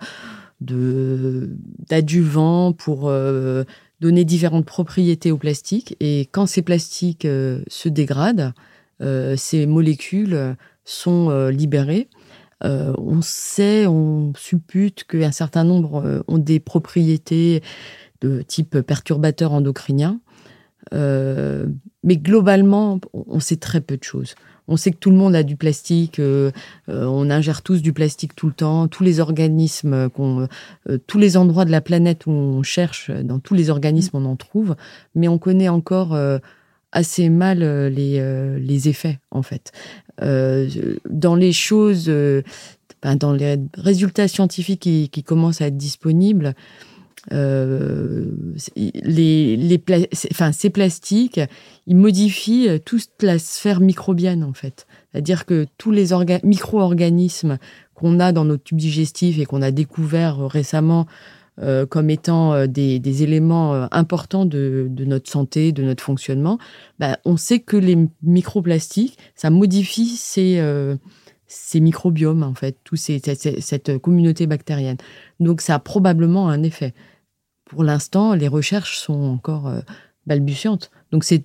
d'adjuvants 0.62 2.74
pour 2.74 3.10
euh, 3.10 3.64
donner 4.00 4.26
différentes 4.26 4.66
propriétés 4.66 5.32
au 5.32 5.38
plastique. 5.38 5.96
Et 6.00 6.28
quand 6.32 6.46
ces 6.46 6.62
plastiques 6.62 7.26
euh, 7.26 7.62
se 7.68 7.90
dégradent, 7.90 8.54
euh, 9.02 9.36
ces 9.36 9.66
molécules 9.66 10.56
sont 10.84 11.50
libérées. 11.50 12.10
On 12.62 13.22
sait, 13.22 13.86
on 13.86 14.34
suppute 14.36 15.04
qu'un 15.04 15.32
certain 15.32 15.64
nombre 15.64 16.24
ont 16.28 16.40
des 16.40 16.60
propriétés 16.60 17.62
de 18.22 18.42
type 18.42 18.82
perturbateur 18.82 19.52
endocrinien. 19.52 20.20
Mais 20.92 22.18
globalement, 22.18 23.00
on 23.14 23.40
sait 23.40 23.58
très 23.58 23.82
peu 23.82 23.98
de 23.98 24.04
choses. 24.04 24.34
On 24.68 24.78
sait 24.78 24.92
que 24.92 24.98
tout 24.98 25.12
le 25.12 25.18
monde 25.18 25.36
a 25.36 25.44
du 25.44 25.56
plastique, 25.56 26.20
euh, 26.20 26.52
euh, 26.90 27.06
on 27.06 27.30
ingère 27.30 27.62
tous 27.62 27.82
du 27.82 27.94
plastique 27.94 28.36
tout 28.36 28.48
le 28.48 28.54
temps, 28.54 28.88
tous 28.88 29.04
les 29.04 29.20
organismes, 29.20 30.10
euh, 30.20 30.48
tous 31.08 31.20
les 31.20 31.38
endroits 31.38 31.66
de 31.66 31.72
la 31.72 31.82
planète 31.82 32.26
où 32.26 32.32
on 32.32 32.64
cherche, 32.64 33.12
dans 33.12 33.40
tous 33.40 33.54
les 33.54 33.70
organismes, 33.70 34.18
on 34.18 34.26
en 34.26 34.36
trouve, 34.36 34.76
mais 35.14 35.28
on 35.28 35.38
connaît 35.38 35.70
encore 35.70 36.18
assez 36.92 37.30
mal 37.30 37.60
les, 37.60 38.88
effets, 38.88 39.20
en 39.32 39.44
fait. 39.44 39.72
Dans 40.20 41.36
les 41.36 41.52
choses, 41.52 42.08
ben, 42.08 43.16
dans 43.16 43.34
les 43.34 43.58
résultats 43.76 44.28
scientifiques 44.28 44.82
qui 45.12 45.24
commencent 45.24 45.62
à 45.62 45.68
être 45.68 45.78
disponibles, 45.78 46.56
euh, 47.32 48.26
les, 48.76 49.58
les 49.58 49.84
enfin, 50.32 50.52
ces 50.52 50.70
plastiques, 50.70 51.40
ils 51.88 51.96
modifient 51.96 52.70
euh, 52.70 52.78
toute 52.78 53.10
la 53.22 53.40
sphère 53.40 53.80
microbienne, 53.80 54.44
en 54.44 54.54
fait. 54.54 54.86
C'est-à-dire 55.12 55.46
que 55.46 55.66
tous 55.78 55.92
les 55.92 56.12
orga- 56.12 56.46
micro-organismes 56.46 57.58
qu'on 57.94 58.20
a 58.20 58.32
dans 58.32 58.46
notre 58.46 58.64
tube 58.64 58.78
digestif 58.78 59.40
et 59.40 59.46
qu'on 59.46 59.62
a 59.62 59.72
découvert 59.72 60.42
euh, 60.42 60.48
récemment 60.48 61.08
comme 61.90 62.10
étant 62.10 62.68
des, 62.68 63.24
éléments 63.24 63.88
importants 63.94 64.46
de, 64.46 64.92
notre 65.00 65.32
santé, 65.32 65.72
de 65.72 65.84
notre 65.84 66.04
fonctionnement, 66.04 66.60
bah, 67.00 67.18
on 67.24 67.38
sait 67.38 67.60
que 67.60 67.78
les 67.78 67.98
microplastiques, 68.24 69.18
ça 69.36 69.50
modifie 69.50 70.18
ces, 70.18 70.60
ces 71.48 71.80
microbiomes, 71.80 72.44
en 72.44 72.56
fait, 72.56 72.76
cette, 72.96 73.62
cette 73.62 73.98
communauté 74.00 74.48
bactérienne. 74.48 74.98
Donc, 75.40 75.62
ça 75.62 75.76
a 75.76 75.80
probablement 75.80 76.50
un 76.50 76.62
effet. 76.62 76.94
Pour 77.66 77.84
l'instant, 77.84 78.34
les 78.34 78.48
recherches 78.48 78.98
sont 78.98 79.14
encore 79.24 79.68
euh, 79.68 79.80
balbutiantes. 80.28 80.92
Donc, 81.12 81.24
c'est 81.24 81.44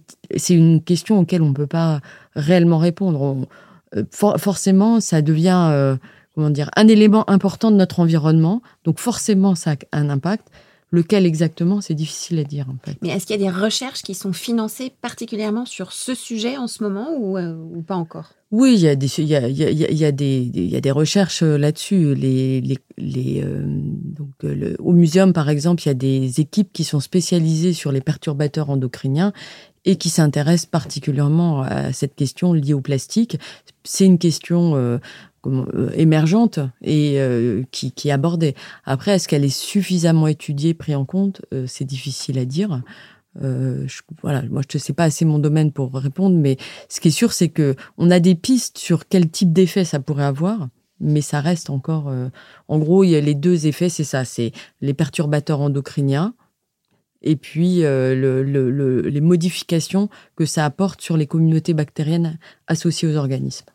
une 0.50 0.82
question 0.82 1.18
auquel 1.18 1.42
on 1.42 1.48
ne 1.50 1.54
peut 1.54 1.66
pas 1.66 2.00
réellement 2.34 2.78
répondre. 2.78 3.20
On- 3.22 3.46
euh, 3.96 4.04
for- 4.10 4.38
forcément, 4.38 5.00
ça 5.00 5.22
devient 5.22 5.68
euh, 5.70 5.96
comment 6.34 6.50
dire, 6.50 6.70
un 6.76 6.88
élément 6.88 7.28
important 7.28 7.70
de 7.70 7.76
notre 7.76 8.00
environnement. 8.00 8.62
Donc, 8.84 8.98
forcément, 8.98 9.54
ça 9.54 9.72
a 9.92 9.98
un 9.98 10.10
impact. 10.10 10.46
Lequel 10.92 11.24
exactement, 11.24 11.80
c'est 11.80 11.94
difficile 11.94 12.38
à 12.40 12.44
dire, 12.44 12.66
en 12.68 12.76
fait. 12.84 12.96
Mais 13.00 13.10
est-ce 13.10 13.24
qu'il 13.26 13.40
y 13.40 13.44
a 13.46 13.50
des 13.50 13.56
recherches 13.56 14.02
qui 14.02 14.14
sont 14.14 14.32
financées 14.32 14.92
particulièrement 15.00 15.64
sur 15.64 15.92
ce 15.92 16.14
sujet 16.14 16.56
en 16.56 16.66
ce 16.66 16.82
moment 16.82 17.10
ou, 17.16 17.38
euh, 17.38 17.54
ou 17.54 17.82
pas 17.82 17.94
encore? 17.94 18.32
Oui, 18.50 18.74
il 18.74 18.80
y 18.80 18.88
a 18.88 18.96
des, 18.96 19.06
il 19.20 19.26
y 19.28 19.36
a, 19.36 19.46
il 19.48 19.56
y 19.56 19.62
a- 19.64 19.70
il 19.70 19.96
y 19.96 20.04
a 20.04 20.10
des, 20.10 20.46
des- 20.46 20.64
il 20.64 20.70
y 20.70 20.74
a 20.74 20.80
des 20.80 20.90
recherches 20.90 21.42
là-dessus. 21.44 22.16
Les, 22.16 22.60
les, 22.60 22.78
les, 22.98 23.42
euh, 23.44 23.62
donc, 23.64 24.30
le- 24.42 24.74
au 24.80 24.92
muséum, 24.92 25.32
par 25.32 25.48
exemple, 25.48 25.82
il 25.84 25.86
y 25.86 25.90
a 25.90 25.94
des 25.94 26.40
équipes 26.40 26.72
qui 26.72 26.82
sont 26.82 26.98
spécialisées 26.98 27.72
sur 27.72 27.92
les 27.92 28.00
perturbateurs 28.00 28.70
endocriniens 28.70 29.32
et 29.84 29.94
qui 29.96 30.08
s'intéressent 30.10 30.66
particulièrement 30.66 31.62
à 31.62 31.92
cette 31.92 32.16
question 32.16 32.52
liée 32.52 32.74
au 32.74 32.80
plastique. 32.80 33.38
C'est 33.84 34.04
une 34.04 34.18
question 34.18 34.74
euh, 34.74 34.98
émergente 35.94 36.58
et 36.82 37.20
euh, 37.20 37.62
qui, 37.70 37.92
est 38.04 38.10
abordée. 38.10 38.54
Après, 38.84 39.12
est-ce 39.12 39.28
qu'elle 39.28 39.44
est 39.44 39.48
suffisamment 39.48 40.26
étudiée, 40.26 40.74
prise 40.74 40.96
en 40.96 41.04
compte? 41.04 41.42
Euh, 41.52 41.64
C'est 41.66 41.84
difficile 41.84 42.38
à 42.38 42.44
dire. 42.44 42.82
Euh, 43.42 43.86
voilà, 44.22 44.42
moi 44.50 44.62
je 44.68 44.76
ne 44.76 44.80
sais 44.80 44.92
pas 44.92 45.04
assez 45.04 45.24
mon 45.24 45.38
domaine 45.38 45.70
pour 45.70 45.94
répondre, 45.94 46.36
mais 46.36 46.56
ce 46.88 47.00
qui 47.00 47.08
est 47.08 47.12
sûr, 47.12 47.32
c'est 47.32 47.48
que 47.48 47.76
on 47.96 48.10
a 48.10 48.18
des 48.18 48.34
pistes 48.34 48.76
sur 48.78 49.06
quel 49.08 49.30
type 49.30 49.52
d'effet 49.52 49.84
ça 49.84 50.00
pourrait 50.00 50.24
avoir, 50.24 50.68
mais 50.98 51.20
ça 51.20 51.40
reste 51.40 51.70
encore. 51.70 52.08
euh, 52.08 52.28
en 52.66 52.78
gros, 52.80 53.04
il 53.04 53.10
y 53.10 53.16
a 53.16 53.20
les 53.20 53.36
deux 53.36 53.68
effets, 53.68 53.88
c'est 53.88 54.04
ça, 54.04 54.24
c'est 54.24 54.50
les 54.80 54.94
perturbateurs 54.94 55.60
endocriniens 55.60 56.34
et 57.22 57.36
puis 57.36 57.84
euh, 57.84 58.14
le- 58.14 58.42
le- 58.42 58.70
le- 58.70 59.02
les 59.02 59.20
modifications 59.20 60.08
que 60.36 60.44
ça 60.44 60.64
apporte 60.64 61.00
sur 61.00 61.16
les 61.16 61.26
communautés 61.26 61.74
bactériennes 61.74 62.38
associées 62.66 63.08
aux 63.08 63.16
organismes. 63.16 63.66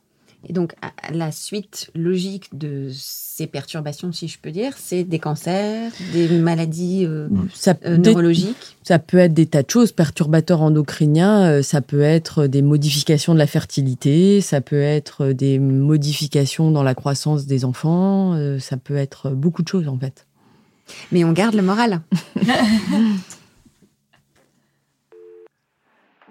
Et 0.48 0.54
donc, 0.54 0.74
la 1.12 1.32
suite 1.32 1.90
logique 1.96 2.56
de 2.56 2.90
ces 2.92 3.48
perturbations, 3.48 4.12
si 4.12 4.28
je 4.28 4.38
peux 4.40 4.52
dire, 4.52 4.74
c'est 4.78 5.04
des 5.04 5.18
cancers, 5.18 5.92
des 6.14 6.28
maladies 6.38 7.06
euh, 7.06 7.28
ça, 7.54 7.74
euh, 7.86 7.98
neurologiques. 7.98 8.78
Ça 8.84 9.00
peut 9.00 9.18
être 9.18 9.34
des 9.34 9.48
tas 9.48 9.64
de 9.64 9.70
choses, 9.70 9.92
perturbateurs 9.92 10.62
endocriniens, 10.62 11.46
euh, 11.46 11.64
ça 11.64 11.82
peut 11.82 12.02
être 12.02 12.46
des 12.46 12.62
modifications 12.62 13.34
de 13.34 13.40
la 13.40 13.48
fertilité, 13.48 14.40
ça 14.42 14.62
peut 14.62 14.82
être 14.82 15.28
des 15.30 15.58
modifications 15.58 16.70
dans 16.70 16.84
la 16.84 16.94
croissance 16.94 17.48
des 17.48 17.66
enfants, 17.66 18.38
ça 18.60 18.78
peut 18.78 18.98
être 18.98 19.32
beaucoup 19.32 19.64
de 19.64 19.68
choses 19.68 19.88
en 19.88 19.98
fait. 19.98 20.28
Mais 21.12 21.24
on 21.24 21.32
garde 21.32 21.56
le 21.56 21.64
moral. 21.64 22.02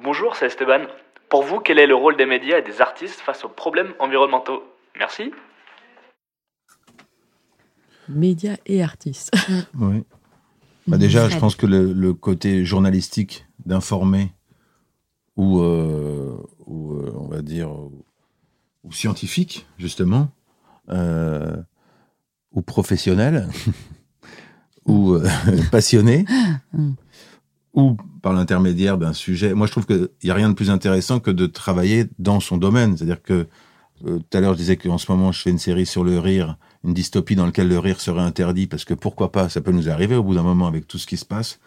Bonjour, 0.02 0.36
c'est 0.36 0.46
Esteban. 0.46 0.86
Pour 1.34 1.42
vous, 1.42 1.58
quel 1.58 1.80
est 1.80 1.88
le 1.88 1.96
rôle 1.96 2.16
des 2.16 2.26
médias 2.26 2.58
et 2.58 2.62
des 2.62 2.80
artistes 2.80 3.18
face 3.18 3.44
aux 3.44 3.48
problèmes 3.48 3.92
environnementaux? 3.98 4.62
Merci. 4.96 5.32
Médias 8.08 8.54
et 8.66 8.84
artistes. 8.84 9.32
oui. 9.80 10.04
Bah 10.86 10.96
déjà, 10.96 11.28
je 11.28 11.36
pense 11.36 11.56
que 11.56 11.66
le, 11.66 12.14
côté 12.14 12.64
journalistique 12.64 13.48
d'informer 13.66 14.32
ou, 15.34 15.58
euh, 15.58 16.40
euh, 16.68 17.12
on 17.16 17.26
va 17.26 17.42
dire, 17.42 17.68
ou 18.84 18.92
scientifique, 18.92 19.66
justement, 19.76 20.28
euh, 20.90 21.56
ou 22.52 22.62
professionnel, 22.62 23.48
ou 24.86 25.18
passionné, 25.72 26.26
mm 26.72 26.92
ou 27.74 27.96
par 28.22 28.32
l'intermédiaire 28.32 28.98
d'un 28.98 29.12
sujet. 29.12 29.52
Moi, 29.52 29.66
je 29.66 29.72
trouve 29.72 29.86
qu'il 29.86 30.08
n'y 30.22 30.30
a 30.30 30.34
rien 30.34 30.48
de 30.48 30.54
plus 30.54 30.70
intéressant 30.70 31.20
que 31.20 31.30
de 31.30 31.46
travailler 31.46 32.06
dans 32.18 32.40
son 32.40 32.56
domaine. 32.56 32.96
C'est-à-dire 32.96 33.22
que 33.22 33.46
euh, 34.06 34.18
tout 34.18 34.38
à 34.38 34.40
l'heure, 34.40 34.54
je 34.54 34.58
disais 34.58 34.76
qu'en 34.76 34.98
ce 34.98 35.10
moment, 35.10 35.32
je 35.32 35.40
fais 35.40 35.50
une 35.50 35.58
série 35.58 35.86
sur 35.86 36.04
le 36.04 36.18
rire, 36.18 36.56
une 36.84 36.94
dystopie 36.94 37.36
dans 37.36 37.46
laquelle 37.46 37.68
le 37.68 37.78
rire 37.78 38.00
serait 38.00 38.22
interdit, 38.22 38.66
parce 38.66 38.84
que 38.84 38.94
pourquoi 38.94 39.32
pas, 39.32 39.48
ça 39.48 39.60
peut 39.60 39.72
nous 39.72 39.88
arriver 39.88 40.16
au 40.16 40.22
bout 40.22 40.34
d'un 40.34 40.42
moment 40.42 40.66
avec 40.66 40.86
tout 40.86 40.98
ce 40.98 41.06
qui 41.06 41.16
se 41.16 41.24
passe. 41.24 41.58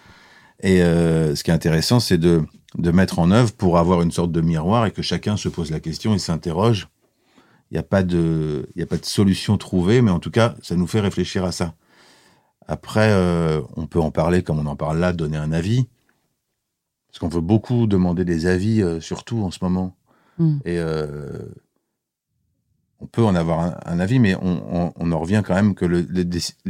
Et 0.62 0.82
euh, 0.82 1.36
ce 1.36 1.44
qui 1.44 1.52
est 1.52 1.54
intéressant, 1.54 2.00
c'est 2.00 2.18
de, 2.18 2.44
de 2.78 2.92
mettre 2.92 3.20
en 3.20 3.32
œuvre 3.32 3.52
pour 3.54 3.78
avoir 3.78 4.02
une 4.02 4.12
sorte 4.12 4.32
de 4.32 4.42
miroir 4.42 4.86
et 4.86 4.92
que 4.92 5.02
chacun 5.02 5.38
se 5.38 5.50
pose 5.50 5.72
la 5.72 5.80
question 5.80 6.14
et 6.14 6.20
s'interroge. 6.20 6.88
Il 7.70 7.76
n'y 7.76 7.80
a 7.80 7.84
pas 7.84 8.02
de, 8.02 8.68
a 8.80 8.86
pas 8.86 8.98
de 8.98 9.06
solution 9.06 9.58
trouvée, 9.58 10.02
mais 10.02 10.12
en 10.12 10.20
tout 10.20 10.32
cas, 10.32 10.56
ça 10.62 10.76
nous 10.76 10.88
fait 10.88 11.02
réfléchir 11.02 11.44
à 11.44 11.52
ça. 11.52 11.74
Après, 12.68 13.12
euh, 13.12 13.62
on 13.76 13.88
peut 13.88 14.00
en 14.00 14.12
parler 14.12 14.42
comme 14.42 14.60
on 14.60 14.66
en 14.66 14.76
parle 14.76 15.00
là, 15.00 15.14
donner 15.14 15.38
un 15.38 15.52
avis. 15.52 15.88
Parce 17.18 17.32
qu'on 17.32 17.36
veut 17.36 17.42
beaucoup 17.42 17.88
demander 17.88 18.26
des 18.26 18.46
avis, 18.46 18.84
euh, 18.84 19.00
surtout 19.00 19.40
en 19.40 19.50
ce 19.50 19.58
moment. 19.64 19.96
Hmm. 20.38 20.58
Et 20.66 20.78
euh, 20.78 21.50
on 23.00 23.08
peut 23.08 23.24
en 23.24 23.34
avoir 23.34 23.76
un, 23.88 24.00
avis, 24.00 24.20
mais 24.20 24.36
on, 24.36 25.12
en 25.12 25.20
revient 25.20 25.42
quand 25.44 25.56
même 25.56 25.74
que 25.74 25.86
le, 25.86 26.04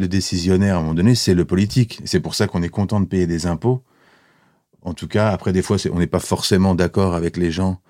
décisionnaire, 0.08 0.76
à 0.76 0.78
un 0.78 0.82
moment 0.84 0.94
donné, 0.94 1.16
c'est 1.16 1.34
le 1.34 1.44
politique. 1.44 2.00
C'est 2.06 2.22
pour 2.22 2.34
ça 2.34 2.48
qu'on 2.48 2.64
est 2.64 2.70
content 2.70 3.02
de 3.02 3.08
payer 3.08 3.28
des 3.28 3.46
impôts. 3.46 3.84
En 4.84 4.94
tout 4.94 5.10
cas, 5.10 5.32
après, 5.32 5.52
des 5.52 5.62
fois, 5.62 5.76
on 5.92 6.00
n'est 6.00 6.08
pas 6.08 6.22
forcément 6.22 6.76
d'accord 6.76 7.14
avec 7.14 7.36
les 7.36 7.52
gens 7.52 7.82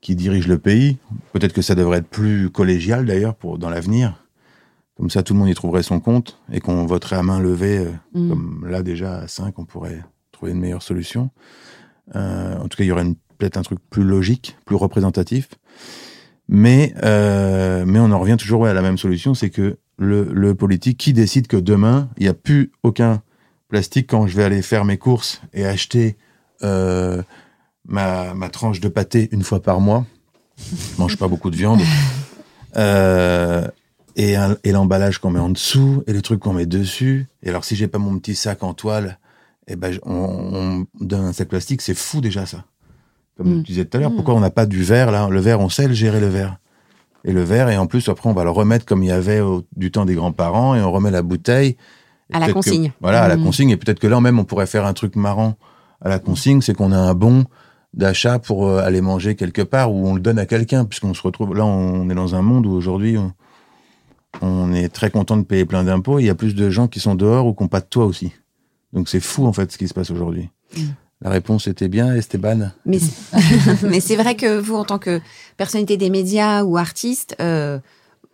qui 0.00 0.16
dirigent 0.16 0.48
le 0.48 0.58
pays. 0.58 0.98
Peut-être 1.32 1.52
que 1.52 1.62
ça 1.62 1.76
devrait 1.76 1.98
être 1.98 2.08
plus 2.08 2.50
collégial, 2.50 3.06
d'ailleurs, 3.06 3.36
pour 3.36 3.58
dans 3.58 3.70
l'avenir. 3.70 4.26
Comme 4.96 5.08
ça, 5.08 5.22
tout 5.22 5.34
le 5.34 5.38
monde 5.38 5.50
y 5.50 5.54
trouverait 5.54 5.84
son 5.84 6.00
compte 6.00 6.40
et 6.50 6.58
qu'on 6.58 6.84
voterait 6.84 7.14
à 7.14 7.22
main 7.22 7.38
levée, 7.38 7.78
euh, 7.78 7.92
hmm. 8.14 8.28
comme 8.28 8.66
là, 8.68 8.82
déjà, 8.82 9.18
à 9.18 9.28
5, 9.28 9.56
on 9.60 9.64
pourrait 9.64 10.02
trouver 10.32 10.50
une 10.50 10.58
meilleure 10.58 10.82
solution. 10.82 11.30
Euh, 12.14 12.56
en 12.58 12.68
tout 12.68 12.76
cas, 12.76 12.84
il 12.84 12.88
y 12.88 12.92
aurait 12.92 13.04
peut-être 13.38 13.56
un 13.56 13.62
truc 13.62 13.78
plus 13.90 14.04
logique, 14.04 14.56
plus 14.64 14.76
représentatif. 14.76 15.48
Mais, 16.48 16.94
euh, 17.02 17.84
mais 17.86 17.98
on 17.98 18.10
en 18.10 18.18
revient 18.18 18.36
toujours 18.38 18.66
à 18.66 18.74
la 18.74 18.82
même 18.82 18.98
solution, 18.98 19.34
c'est 19.34 19.50
que 19.50 19.78
le, 19.98 20.28
le, 20.32 20.54
politique, 20.54 20.98
qui 20.98 21.12
décide 21.12 21.46
que 21.46 21.56
demain, 21.56 22.08
il 22.18 22.24
n'y 22.24 22.28
a 22.28 22.34
plus 22.34 22.72
aucun 22.82 23.22
plastique 23.68 24.08
quand 24.10 24.26
je 24.26 24.36
vais 24.36 24.44
aller 24.44 24.62
faire 24.62 24.84
mes 24.84 24.98
courses 24.98 25.40
et 25.54 25.64
acheter 25.64 26.16
euh, 26.62 27.22
ma, 27.86 28.34
ma, 28.34 28.48
tranche 28.48 28.80
de 28.80 28.88
pâté 28.88 29.28
une 29.32 29.42
fois 29.42 29.62
par 29.62 29.80
mois. 29.80 30.04
Je 30.58 31.00
mange 31.00 31.16
pas 31.16 31.28
beaucoup 31.28 31.50
de 31.50 31.56
viande. 31.56 31.80
Euh, 32.76 33.68
et, 34.16 34.34
et 34.64 34.72
l'emballage 34.72 35.18
qu'on 35.18 35.30
met 35.30 35.38
en 35.38 35.50
dessous, 35.50 36.02
et 36.06 36.14
le 36.14 36.22
truc 36.22 36.40
qu'on 36.40 36.54
met 36.54 36.64
dessus. 36.64 37.26
Et 37.42 37.50
alors, 37.50 37.66
si 37.66 37.76
j'ai 37.76 37.86
pas 37.86 37.98
mon 37.98 38.18
petit 38.18 38.34
sac 38.34 38.62
en 38.62 38.72
toile 38.72 39.18
eh 39.68 39.76
ben, 39.76 39.96
on, 40.04 40.86
donne 41.00 41.24
un 41.26 41.32
sac 41.32 41.48
plastique, 41.48 41.82
c'est 41.82 41.94
fou 41.94 42.20
déjà 42.20 42.46
ça. 42.46 42.64
Comme 43.36 43.58
mm. 43.58 43.62
tu 43.62 43.72
disais 43.72 43.84
tout 43.84 43.96
à 43.96 44.00
l'heure, 44.00 44.10
mm. 44.10 44.16
pourquoi 44.16 44.34
on 44.34 44.40
n'a 44.40 44.50
pas 44.50 44.66
du 44.66 44.82
verre 44.82 45.10
là? 45.10 45.28
Le 45.28 45.40
verre, 45.40 45.60
on 45.60 45.68
sait 45.68 45.88
le 45.88 45.94
gérer 45.94 46.20
le 46.20 46.28
verre. 46.28 46.56
Et 47.24 47.32
le 47.32 47.42
verre, 47.42 47.68
et 47.68 47.76
en 47.76 47.86
plus, 47.86 48.08
après, 48.08 48.28
on 48.28 48.32
va 48.32 48.42
le 48.44 48.50
remettre 48.50 48.84
comme 48.84 49.02
il 49.02 49.08
y 49.08 49.12
avait 49.12 49.40
au, 49.40 49.62
du 49.76 49.92
temps 49.92 50.04
des 50.04 50.14
grands-parents, 50.14 50.74
et 50.74 50.82
on 50.82 50.90
remet 50.90 51.10
la 51.10 51.22
bouteille. 51.22 51.76
À 52.32 52.40
la 52.40 52.52
consigne. 52.52 52.92
voilà, 53.00 53.22
à 53.22 53.28
la 53.28 53.36
mm. 53.36 53.44
consigne. 53.44 53.70
Et 53.70 53.76
peut-être 53.76 54.00
que 54.00 54.06
là 54.06 54.20
même, 54.20 54.38
on 54.38 54.44
pourrait 54.44 54.66
faire 54.66 54.86
un 54.86 54.92
truc 54.92 55.16
marrant 55.16 55.56
à 56.00 56.08
la 56.08 56.18
consigne, 56.18 56.60
c'est 56.60 56.74
qu'on 56.74 56.90
a 56.90 56.98
un 56.98 57.14
bon 57.14 57.44
d'achat 57.94 58.38
pour 58.38 58.66
euh, 58.66 58.82
aller 58.82 59.00
manger 59.00 59.36
quelque 59.36 59.62
part, 59.62 59.92
ou 59.92 60.08
on 60.08 60.14
le 60.14 60.20
donne 60.20 60.38
à 60.38 60.46
quelqu'un, 60.46 60.84
puisqu'on 60.84 61.14
se 61.14 61.22
retrouve... 61.22 61.54
Là, 61.54 61.64
on 61.64 62.08
est 62.10 62.14
dans 62.14 62.34
un 62.34 62.42
monde 62.42 62.66
où 62.66 62.72
aujourd'hui, 62.72 63.16
on, 63.18 63.32
on 64.40 64.72
est 64.72 64.88
très 64.88 65.10
content 65.10 65.36
de 65.36 65.42
payer 65.42 65.64
plein 65.64 65.84
d'impôts. 65.84 66.18
Il 66.18 66.24
y 66.24 66.30
a 66.30 66.34
plus 66.34 66.54
de 66.54 66.70
gens 66.70 66.88
qui 66.88 66.98
sont 67.00 67.14
dehors 67.14 67.46
ou 67.46 67.54
qui 67.54 67.62
n'ont 67.62 67.68
pas 67.68 67.80
de 67.80 67.86
toit 67.86 68.06
aussi. 68.06 68.32
Donc 68.92 69.08
c'est 69.08 69.20
fou 69.20 69.46
en 69.46 69.52
fait 69.52 69.72
ce 69.72 69.78
qui 69.78 69.88
se 69.88 69.94
passe 69.94 70.10
aujourd'hui. 70.10 70.50
Mm. 70.76 70.80
La 71.22 71.30
réponse 71.30 71.68
était 71.68 71.88
bien, 71.88 72.14
Esteban. 72.14 72.72
Mais 72.84 72.98
c'est 74.00 74.16
vrai 74.16 74.34
que 74.34 74.58
vous, 74.58 74.74
en 74.74 74.84
tant 74.84 74.98
que 74.98 75.20
personnalité 75.56 75.96
des 75.96 76.10
médias 76.10 76.64
ou 76.64 76.76
artiste, 76.76 77.36
euh, 77.40 77.78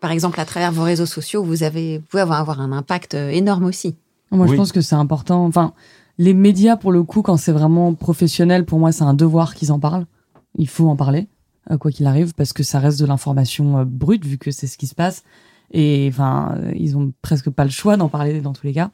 par 0.01 0.11
exemple 0.11 0.41
à 0.41 0.47
travers 0.47 0.73
vos 0.73 0.85
réseaux 0.85 1.07
sociaux, 1.07 1.43
vous 1.43 1.63
avez, 1.63 1.99
vous 1.99 2.05
pouvez 2.05 2.23
avoir 2.23 2.61
un 2.61 2.73
impact 2.73 3.15
euh, 3.15 3.29
énorme 3.29 3.65
aussi. 3.65 3.97
Moi, 4.31 4.47
je 4.47 4.55
pense 4.55 4.73
que 4.73 4.81
c'est 4.81 4.95
important. 4.95 5.45
Enfin, 5.45 5.75
les 6.19 6.35
médias, 6.35 6.77
pour 6.77 6.93
le 6.93 7.03
coup, 7.03 7.23
quand 7.23 7.37
c'est 7.37 7.53
vraiment 7.53 7.95
professionnel, 7.95 8.65
pour 8.65 8.79
moi, 8.79 8.93
c'est 8.93 9.05
un 9.05 9.15
devoir 9.15 9.55
qu'ils 9.55 9.73
en 9.73 9.81
parlent. 9.81 10.07
Il 10.57 10.69
faut 10.69 10.89
en 10.89 10.97
parler, 10.97 11.29
euh, 11.71 11.77
quoi 11.77 11.91
qu'il 11.91 12.07
arrive, 12.07 12.35
parce 12.35 12.53
que 12.53 12.63
ça 12.63 12.79
reste 12.79 13.01
de 13.01 13.07
l'information 13.07 13.85
brute, 13.85 14.25
vu 14.25 14.39
que 14.39 14.51
c'est 14.51 14.67
ce 14.67 14.79
qui 14.79 14.87
se 14.87 14.95
passe. 14.95 15.25
Et 15.71 16.09
enfin, 16.11 16.59
ils 16.75 16.97
ont 16.97 17.13
presque 17.21 17.51
pas 17.51 17.65
le 17.65 17.71
choix 17.71 17.99
d'en 17.99 18.09
parler 18.09 18.41
dans 18.41 18.55
tous 18.55 18.67
les 18.67 18.73
cas. 18.73 18.91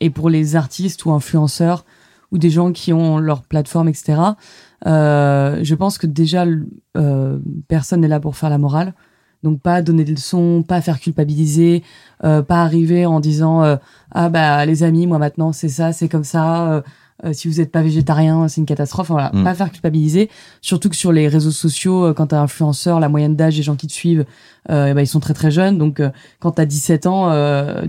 Et 0.00 0.10
pour 0.10 0.30
les 0.30 0.56
artistes 0.56 1.04
ou 1.04 1.12
influenceurs 1.12 1.84
ou 2.30 2.38
des 2.38 2.50
gens 2.50 2.72
qui 2.72 2.92
ont 2.92 3.18
leur 3.18 3.42
plateforme, 3.42 3.88
etc., 3.88 4.20
euh, 4.86 5.60
je 5.62 5.74
pense 5.74 5.98
que 5.98 6.06
déjà, 6.06 6.44
euh, 6.96 7.38
personne 7.68 8.02
n'est 8.02 8.08
là 8.08 8.20
pour 8.20 8.36
faire 8.36 8.50
la 8.50 8.58
morale. 8.58 8.94
Donc 9.42 9.60
pas 9.60 9.82
donner 9.82 10.04
des 10.04 10.12
leçons, 10.12 10.64
pas 10.66 10.80
faire 10.80 10.98
culpabiliser, 10.98 11.84
euh, 12.24 12.42
pas 12.42 12.62
arriver 12.62 13.06
en 13.06 13.20
disant 13.20 13.62
euh, 13.62 13.76
ah 14.10 14.28
bah 14.30 14.66
les 14.66 14.82
amis 14.82 15.06
moi 15.06 15.18
maintenant 15.18 15.52
c'est 15.52 15.68
ça 15.68 15.92
c'est 15.92 16.08
comme 16.08 16.24
ça 16.24 16.82
euh, 17.24 17.32
si 17.32 17.48
vous 17.48 17.58
n'êtes 17.58 17.72
pas 17.72 17.82
végétarien, 17.82 18.46
c'est 18.46 18.60
une 18.60 18.66
catastrophe. 18.66 19.08
Voilà, 19.08 19.30
mm. 19.32 19.42
pas 19.42 19.54
faire 19.54 19.72
culpabiliser. 19.72 20.30
Surtout 20.60 20.88
que 20.88 20.96
sur 20.96 21.10
les 21.10 21.26
réseaux 21.26 21.50
sociaux, 21.50 22.06
euh, 22.06 22.14
quand 22.14 22.28
t'es 22.28 22.36
influenceur, 22.36 23.00
la 23.00 23.08
moyenne 23.08 23.34
d'âge 23.34 23.56
des 23.56 23.62
gens 23.62 23.74
qui 23.74 23.88
te 23.88 23.92
suivent, 23.92 24.24
euh, 24.70 24.94
ben, 24.94 25.00
ils 25.00 25.06
sont 25.06 25.18
très 25.18 25.34
très 25.34 25.50
jeunes. 25.50 25.78
Donc, 25.78 25.98
euh, 25.98 26.10
quand 26.38 26.52
t'as 26.52 26.64
17 26.64 27.06
ans, 27.06 27.32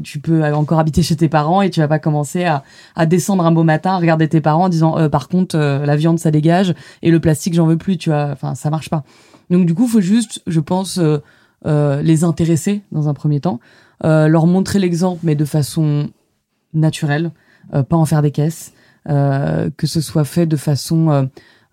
tu 0.03 0.19
peux 0.19 0.43
encore 0.53 0.79
habiter 0.79 1.03
chez 1.03 1.15
tes 1.15 1.29
parents 1.29 1.61
et 1.61 1.69
tu 1.69 1.79
vas 1.79 1.87
pas 1.87 1.99
commencer 1.99 2.45
à, 2.45 2.63
à 2.95 3.05
descendre 3.05 3.45
un 3.45 3.51
beau 3.51 3.63
matin, 3.63 3.97
regarder 3.97 4.27
tes 4.27 4.41
parents 4.41 4.65
en 4.65 4.69
disant, 4.69 5.09
par 5.09 5.27
contre, 5.27 5.57
la 5.57 5.95
viande 5.95 6.19
ça 6.19 6.31
dégage 6.31 6.73
et 7.01 7.11
le 7.11 7.19
plastique 7.19 7.53
j'en 7.53 7.65
veux 7.65 7.77
plus. 7.77 7.97
Tu 7.97 8.09
vois, 8.09 8.29
enfin 8.31 8.55
ça 8.55 8.69
marche 8.69 8.89
pas. 8.89 9.03
Donc 9.49 9.65
du 9.65 9.73
coup, 9.73 9.87
faut 9.87 10.01
juste, 10.01 10.41
je 10.47 10.59
pense, 10.59 10.99
les 11.65 12.23
intéresser 12.23 12.81
dans 12.91 13.09
un 13.09 13.13
premier 13.13 13.39
temps, 13.39 13.59
leur 14.03 14.47
montrer 14.47 14.79
l'exemple, 14.79 15.19
mais 15.23 15.35
de 15.35 15.45
façon 15.45 16.09
naturelle, 16.73 17.31
pas 17.71 17.97
en 17.97 18.05
faire 18.05 18.21
des 18.21 18.31
caisses. 18.31 18.73
Euh, 19.09 19.71
que 19.75 19.87
ce 19.87 20.01
soit 20.01 20.23
fait 20.23 20.45
de 20.45 20.55
façon 20.55 21.09
euh, 21.09 21.23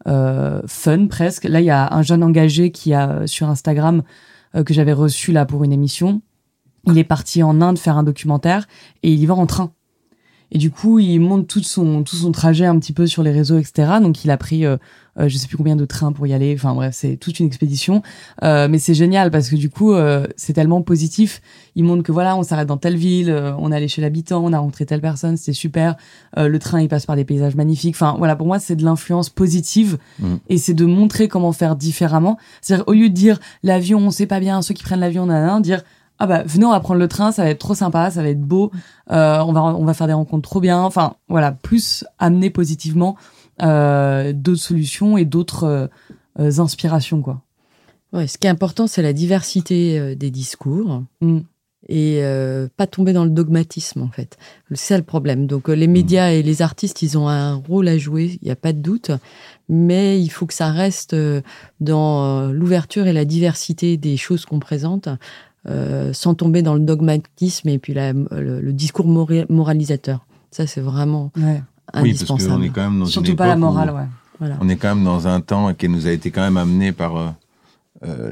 euh, 0.07 0.63
fun 0.67 1.07
presque. 1.07 1.45
Là, 1.45 1.61
il 1.61 1.67
y 1.67 1.71
a 1.71 1.93
un 1.93 2.01
jeune 2.03 2.23
engagé 2.23 2.71
qui 2.71 2.95
a 2.95 3.27
sur 3.27 3.49
Instagram 3.49 4.03
que 4.65 4.73
j'avais 4.73 4.95
reçu 4.95 5.33
là 5.33 5.45
pour 5.45 5.65
une 5.65 5.73
émission. 5.73 6.23
Il 6.87 6.97
est 6.97 7.05
parti 7.05 7.43
en 7.43 7.61
Inde 7.61 7.79
faire 7.79 7.99
un 7.99 8.05
documentaire 8.05 8.67
et 9.03 9.13
il 9.13 9.21
y 9.21 9.27
va 9.27 9.35
en 9.35 9.45
train. 9.45 9.73
Et 10.53 10.59
du 10.59 10.71
coup, 10.71 10.99
il 10.99 11.19
monte 11.19 11.49
tout 11.49 11.63
son 11.63 12.03
tout 12.03 12.17
son 12.17 12.33
trajet 12.33 12.67
un 12.67 12.79
petit 12.79 12.93
peu 12.93 13.07
sur 13.07 13.23
les 13.23 13.33
réseaux, 13.33 13.59
etc. 13.59 13.95
Donc, 14.01 14.25
il 14.25 14.31
a 14.31 14.37
pris, 14.37 14.65
euh, 14.65 14.77
euh, 15.19 15.29
je 15.29 15.37
sais 15.37 15.49
plus 15.49 15.57
combien 15.57 15.77
de 15.77 15.85
trains 15.85 16.13
pour 16.13 16.27
y 16.27 16.35
aller. 16.35 16.55
Enfin 16.57 16.75
bref, 16.75 16.95
c'est 16.95 17.17
toute 17.17 17.41
une 17.41 17.47
expédition. 17.47 18.03
Euh, 18.43 18.69
mais 18.69 18.79
c'est 18.79 18.95
génial 18.95 19.31
parce 19.31 19.49
que 19.49 19.57
du 19.57 19.71
coup, 19.71 19.93
euh, 19.93 20.27
c'est 20.37 20.53
tellement 20.53 20.83
positif. 20.83 21.41
Il 21.75 21.85
montre 21.85 22.03
que 22.03 22.13
voilà, 22.13 22.37
on 22.37 22.43
s'arrête 22.43 22.69
dans 22.69 22.77
telle 22.77 22.97
ville, 22.97 23.31
on 23.59 23.73
est 23.73 23.77
allé 23.77 23.89
chez 23.89 24.03
l'habitant, 24.03 24.43
on 24.45 24.53
a 24.53 24.59
rencontré 24.59 24.87
telle 24.87 25.01
personne, 25.01 25.37
c'était 25.37 25.53
super. 25.53 25.97
le 26.37 26.59
train, 26.59 26.81
il 26.81 26.89
passe 26.89 27.07
par 27.07 27.17
des 27.17 27.25
paysages 27.25 27.55
magnifiques. 27.55 27.95
Enfin 27.95 28.15
voilà, 28.19 28.37
pour 28.37 28.47
moi, 28.47 28.59
c'est 28.59 28.77
de 28.77 28.85
l'influence 28.85 29.29
positive 29.29 29.99
mmh. 30.19 30.35
et 30.49 30.59
c'est 30.59 30.75
de 30.75 30.85
montrer 30.85 31.29
comment 31.29 31.53
faire 31.53 31.77
différemment. 31.77 32.39
C'est-à-dire 32.63 32.85
au 32.87 32.93
lieu 32.93 33.09
de 33.09 33.15
dire 33.15 33.39
l'avion, 33.63 33.99
on 33.99 34.11
sait 34.11 34.27
pas 34.27 34.41
bien, 34.41 34.63
ceux 34.63 34.75
qui 34.75 34.83
prennent 34.83 35.01
l'avion, 35.01 35.27
nanana, 35.27 35.61
dire 35.61 35.83
ah 36.19 36.27
bah 36.27 36.43
venez 36.45 36.65
on 36.65 36.71
va 36.71 36.81
prendre 36.81 37.01
le 37.01 37.09
train 37.09 37.33
ça 37.33 37.45
va 37.45 37.51
être 37.51 37.59
trop 37.59 37.75
sympa 37.75 38.11
ça 38.11 38.23
va 38.23 38.29
être 38.29 38.41
beau 38.41 38.71
euh, 39.11 39.41
on 39.41 39.53
va 39.53 39.63
on 39.63 39.85
va 39.85 39.95
faire 39.95 40.07
des 40.07 40.13
rencontres 40.13 40.49
trop 40.49 40.61
bien 40.61 40.81
enfin 40.81 41.17
voilà 41.29 41.53
plus 41.53 42.05
amener 42.19 42.51
positivement 42.51 43.17
euh, 43.63 44.33
d'autres 44.33 44.61
solutions 44.61 45.17
et 45.17 45.25
d'autres 45.25 45.91
euh, 46.39 46.59
inspirations 46.59 47.23
quoi 47.23 47.43
Ouais, 48.13 48.29
ce 48.29 48.39
qui 48.39 48.47
est 48.47 48.51
important, 48.51 48.87
c'est 48.87 49.03
la 49.03 49.13
diversité 49.13 50.15
des 50.15 50.31
discours. 50.31 51.03
Mm 51.21 51.41
et 51.89 52.21
euh, 52.23 52.69
pas 52.77 52.87
tomber 52.87 53.13
dans 53.13 53.25
le 53.25 53.31
dogmatisme 53.31 54.03
en 54.03 54.09
fait. 54.09 54.37
C'est 54.71 54.77
ça 54.77 54.99
le 54.99 55.05
problème. 55.05 55.47
Donc 55.47 55.69
euh, 55.69 55.75
les 55.75 55.87
médias 55.87 56.31
et 56.31 56.43
les 56.43 56.63
artistes, 56.63 57.03
ils 57.03 57.17
ont 57.17 57.29
un 57.29 57.55
rôle 57.55 57.89
à 57.89 57.99
jouer, 57.99 58.39
il 58.43 58.47
n'y 58.47 58.51
a 58.51 58.57
pas 58.57 58.73
de 58.73 58.81
doute, 58.81 59.11
mais 59.69 60.21
il 60.21 60.29
faut 60.29 60.47
que 60.47 60.55
ça 60.55 60.71
reste 60.71 61.15
euh, 61.15 61.43
dans 61.81 62.51
l'ouverture 62.51 63.07
et 63.07 63.13
la 63.13 63.25
diversité 63.25 63.97
des 63.97 64.17
choses 64.17 64.45
qu'on 64.45 64.59
présente, 64.59 65.09
sans 66.13 66.35
tomber 66.35 66.63
dans 66.63 66.75
le 66.75 66.81
dogmatisme 66.81 67.69
et 67.69 67.79
puis 67.79 67.95
la, 67.95 68.13
le, 68.13 68.73
discours 68.73 69.07
moralisateur. 69.07 70.25
Ça 70.51 70.67
c'est 70.67 70.81
vraiment 70.81 71.33
ouais. 71.37 71.63
indispensable. 71.93 72.03
Oui, 72.03 72.09
parce 72.39 72.47
qu'on 72.47 72.63
est 72.63 72.69
quand 72.69 72.91
même 72.91 73.01
dans 73.01 73.07
surtout 73.07 73.37
pas 73.37 73.47
la 73.47 73.57
morale, 73.57 73.91
ouais. 73.91 74.07
Voilà. 74.39 74.59
On 74.61 74.69
est 74.69 74.77
quand 74.77 74.95
même 74.95 75.05
dans 75.05 75.29
un 75.29 75.41
temps 75.41 75.73
qui 75.75 75.89
nous 75.89 76.07
a 76.07 76.11
été 76.11 76.31
quand 76.31 76.43
même 76.43 76.57
amené 76.57 76.93
par 76.93 77.35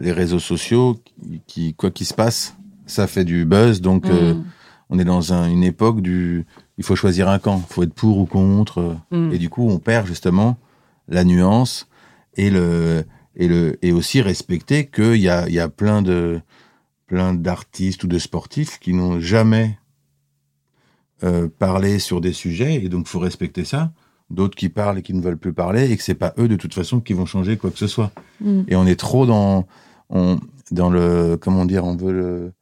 les 0.01 0.13
réseaux 0.13 0.39
sociaux, 0.39 1.01
qui 1.47 1.75
quoi 1.75 1.91
qu'il 1.91 2.07
se 2.07 2.15
passe 2.15 2.55
ça 2.87 3.07
fait 3.07 3.25
du 3.25 3.45
buzz, 3.45 3.81
donc 3.81 4.07
euh, 4.07 4.35
mm. 4.35 4.45
on 4.91 4.99
est 4.99 5.05
dans 5.05 5.33
une 5.33 5.65
époque 5.65 6.01
du, 6.01 6.47
il 6.79 6.85
faut 6.85 6.97
choisir 6.97 7.29
un 7.29 7.39
camp, 7.39 7.63
il 7.69 7.73
faut 7.73 7.83
être 7.83 7.95
pour 7.95 8.19
ou 8.19 8.27
contre, 8.27 8.97
mm. 9.11 9.33
et 9.33 9.39
du 9.39 9.49
coup 9.49 9.69
on 9.69 9.79
perd 9.79 10.07
justement 10.07 10.57
la 11.09 11.25
nuance 11.25 11.89
et 12.37 12.51
le 12.51 13.05
et 13.37 13.49
le 13.49 13.79
et 13.83 13.93
aussi 13.93 14.23
respecter 14.23 14.87
qu'il 14.87 15.17
y 15.17 15.29
a 15.29 15.49
il 15.49 15.55
y 15.55 15.61
a 15.61 15.69
plein 15.69 16.03
de 16.03 16.41
plein 17.15 17.33
d'artistes 17.33 18.03
ou 18.03 18.09
de 18.09 18.19
sportifs 18.19 18.81
qui 18.81 18.93
n'ont 18.93 19.21
jamais 19.21 19.79
euh, 21.23 21.47
parlé 21.61 22.01
sur 22.01 22.21
des 22.21 22.33
sujets 22.33 22.75
et 22.75 22.89
donc 22.89 23.07
faut 23.07 23.21
respecter 23.21 23.65
ça. 23.65 23.93
D'autres 24.31 24.57
qui 24.57 24.69
parlent 24.69 24.99
et 24.99 25.03
qui 25.03 25.15
ne 25.15 25.23
veulent 25.23 25.39
plus 25.39 25.53
parler 25.53 25.93
et 25.93 25.97
que 25.97 26.03
c'est 26.03 26.17
pas 26.17 26.35
eux 26.39 26.49
de 26.49 26.57
toute 26.57 26.75
façon 26.75 26.99
qui 26.99 27.13
vont 27.13 27.25
changer 27.25 27.57
quoi 27.57 27.71
que 27.71 27.79
ce 27.79 27.87
soit. 27.87 28.11
Mm. 28.41 28.63
Et 28.67 28.75
on 28.75 28.85
est 28.85 28.99
trop 28.99 29.27
dans 29.27 29.69
on, 30.11 30.41
dans 30.73 30.91
le 30.91 31.37
comment 31.41 31.65
dire 31.67 31.85
on 31.85 31.95
veut 31.95 32.53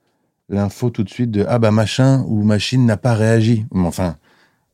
l'info 0.51 0.91
tout 0.91 1.03
de 1.03 1.09
suite 1.09 1.31
de 1.31 1.47
ah 1.49 1.59
bah 1.59 1.71
machin 1.71 2.23
ou 2.29 2.43
machine 2.43 2.85
n'a 2.85 2.99
pas 2.99 3.15
réagi. 3.15 3.65
Enfin, 3.71 4.17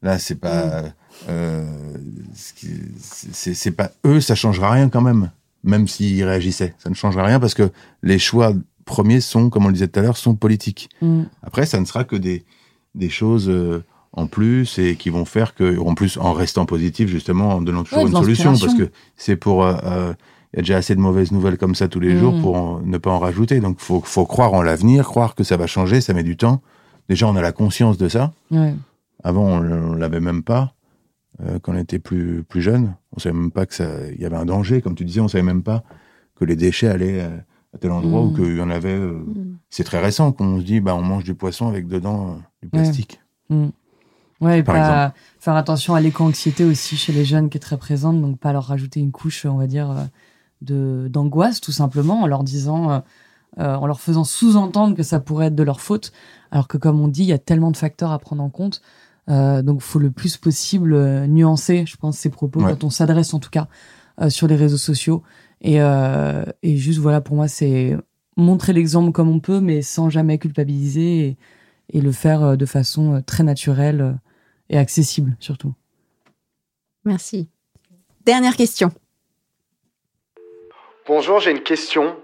là 0.03 0.19
c'est 0.19 0.41
pas 0.41 0.83
mm. 0.83 0.93
euh, 1.29 1.95
c'est 2.35 3.77
pas 3.77 3.93
eux, 4.05 4.21
ça 4.21 4.35
changera 4.35 4.73
rien 4.73 4.89
quand 4.89 5.03
même, 5.03 5.31
même 5.63 5.87
s'ils 5.87 6.25
réagissaient, 6.25 6.75
ça 6.79 6.91
ne 6.91 6.97
changera 6.97 7.23
rien 7.23 7.39
parce 7.39 7.55
que 7.55 7.71
les 8.03 8.19
choix 8.19 8.55
premiers 8.89 9.21
sont, 9.21 9.51
comme 9.51 9.65
on 9.65 9.69
le 9.69 9.75
disait 9.75 9.87
tout 9.87 10.01
à 10.01 10.03
l'heure, 10.03 10.17
sont 10.17 10.35
politiques. 10.35 10.89
Mm. 11.01 11.23
Après, 11.43 11.67
ça 11.67 11.79
ne 11.79 11.85
sera 11.85 12.05
que 12.05 12.17
des 12.17 12.45
des 12.95 13.11
choses 13.11 13.49
euh, 13.49 13.85
en 14.13 14.27
plus 14.27 14.79
et 14.79 14.97
qui 14.97 15.11
vont 15.11 15.25
faire 15.25 15.55
que, 15.55 15.79
en 15.79 15.95
plus, 15.95 16.17
en 16.17 16.33
restant 16.33 16.67
positif 16.67 17.09
justement, 17.09 17.57
en 17.57 17.63
donnant 17.63 17.85
toujours 17.85 18.07
une 18.07 18.17
solution 18.17 18.51
parce 18.59 18.75
que 18.75 18.91
c'est 19.17 19.37
pour 19.37 19.65
euh, 19.65 20.13
il 20.53 20.57
y 20.57 20.61
a 20.61 20.63
déjà 20.63 20.79
assez 20.79 20.95
de 20.95 21.01
mauvaises 21.01 21.31
nouvelles 21.31 21.59
comme 21.59 21.75
ça 21.75 21.89
tous 21.89 22.01
les 22.01 22.17
jours 22.17 22.35
mm. 22.35 22.43
pour 22.43 22.81
ne 22.81 22.99
pas 22.99 23.11
en 23.11 23.19
rajouter. 23.19 23.61
Donc, 23.61 23.81
faut, 23.81 24.01
faut 24.01 24.25
croire 24.25 24.55
en 24.55 24.63
l'avenir, 24.63 25.05
croire 25.05 25.35
que 25.35 25.45
ça 25.45 25.57
va 25.57 25.67
changer, 25.67 26.01
ça 26.01 26.15
met 26.15 26.23
du 26.23 26.37
temps. 26.37 26.63
Déjà, 27.09 27.27
on 27.27 27.37
a 27.37 27.43
la 27.43 27.53
conscience 27.53 27.99
de 27.99 28.09
ça. 28.09 28.33
Avant, 29.25 29.45
on, 29.47 29.95
l'avait 29.95 30.21
même 30.21 30.43
pas. 30.43 30.75
Euh, 31.41 31.59
quand 31.61 31.73
on 31.73 31.79
était 31.79 31.99
plus, 31.99 32.43
plus 32.43 32.63
jeune, 32.63 32.95
on 33.17 33.21
savait 33.21 33.37
même 33.37 33.51
pas 33.51 33.67
que 33.67 33.75
ça, 33.75 33.87
il 34.13 34.21
y 34.21 34.25
avait 34.25 34.37
un 34.37 34.45
danger. 34.45 34.81
Comme 34.81 34.95
tu 34.95 35.05
disais, 35.05 35.21
on 35.21 35.29
savait 35.29 35.45
même 35.45 35.63
pas 35.63 35.85
que 36.35 36.45
les 36.45 36.57
déchets 36.57 36.89
allaient 36.89 37.21
euh, 37.21 37.37
à 37.75 37.79
tel 37.79 37.91
endroit 37.91 38.23
ou 38.23 38.31
mm. 38.31 38.35
qu'il 38.35 38.57
y 38.57 38.61
en 38.61 38.71
avait. 38.71 38.95
Euh, 38.95 39.13
mm. 39.13 39.59
C'est 39.71 39.85
très 39.85 40.01
récent 40.01 40.33
qu'on 40.33 40.59
se 40.59 40.65
dit, 40.65 40.81
bah, 40.81 40.95
on 40.95 41.03
mange 41.03 41.25
du 41.25 41.35
poisson 41.35 41.69
avec 41.69 41.87
dedans 41.87 42.39
du 42.63 42.69
plastique. 42.69 43.21
Ouais, 44.41 44.63
par 44.63 44.77
exemple. 44.77 45.19
faire 45.41 45.57
attention 45.57 45.95
à 45.95 46.01
l'éco-anxiété 46.01 46.65
aussi 46.65 46.97
chez 46.97 47.13
les 47.13 47.25
jeunes 47.25 47.51
qui 47.51 47.59
est 47.59 47.61
très 47.61 47.77
présente, 47.77 48.21
donc 48.21 48.39
pas 48.39 48.53
leur 48.53 48.65
rajouter 48.65 49.01
une 49.01 49.11
couche, 49.11 49.45
on 49.47 49.57
va 49.57 49.67
dire, 49.67 50.09
de 50.63 51.09
d'angoisse 51.11 51.61
tout 51.61 51.73
simplement 51.73 52.23
en 52.23 52.27
leur 52.27 52.45
disant 52.45 52.91
euh, 52.91 52.99
euh, 53.59 53.75
en 53.75 53.87
leur 53.87 54.01
faisant 54.01 54.25
sous-entendre 54.25 54.97
que 54.97 55.03
ça 55.03 55.21
pourrait 55.21 55.47
être 55.47 55.55
de 55.55 55.63
leur 55.63 55.81
faute 55.81 56.13
alors 56.51 56.69
que 56.69 56.77
comme 56.77 57.01
on 57.01 57.09
dit 57.09 57.23
il 57.23 57.29
y 57.29 57.33
a 57.33 57.39
tellement 57.39 57.71
de 57.71 57.77
facteurs 57.77 58.13
à 58.13 58.19
prendre 58.19 58.43
en 58.43 58.51
compte 58.51 58.83
euh, 59.29 59.63
donc 59.63 59.81
faut 59.81 59.99
le 59.99 60.11
plus 60.11 60.37
possible 60.37 60.93
euh, 60.95 61.27
nuancer 61.27 61.85
je 61.87 61.97
pense 61.97 62.19
ces 62.19 62.31
propos 62.31 62.61
quand 62.61 62.85
on 62.85 62.91
s'adresse 62.91 63.35
en 63.35 63.39
tout 63.39 63.51
cas 63.51 63.69
sur 64.29 64.47
les 64.49 64.57
réseaux 64.57 64.77
sociaux. 64.77 65.23
Et 65.61 65.79
et 65.79 66.77
juste 66.77 67.01
voilà 67.01 67.21
pour 67.21 67.37
moi 67.37 67.49
c'est 67.49 67.97
montrer 68.37 68.73
l'exemple 68.73 69.13
comme 69.13 69.29
on 69.29 69.41
peut 69.41 69.61
mais 69.61 69.83
sans 69.83 70.11
jamais 70.11 70.39
culpabiliser 70.39 71.27
et, 71.27 71.37
et 71.91 72.01
le 72.01 72.13
faire 72.13 72.57
de 72.57 72.67
façon 72.67 73.23
très 73.27 73.43
naturelle 73.43 74.19
et 74.71 74.79
accessible 74.79 75.37
surtout. 75.41 75.75
Merci. 77.05 77.49
Dernière 78.25 78.57
question. 78.57 78.93
Bonjour, 81.07 81.41
j'ai 81.41 81.51
une 81.51 81.63
question. 81.63 82.17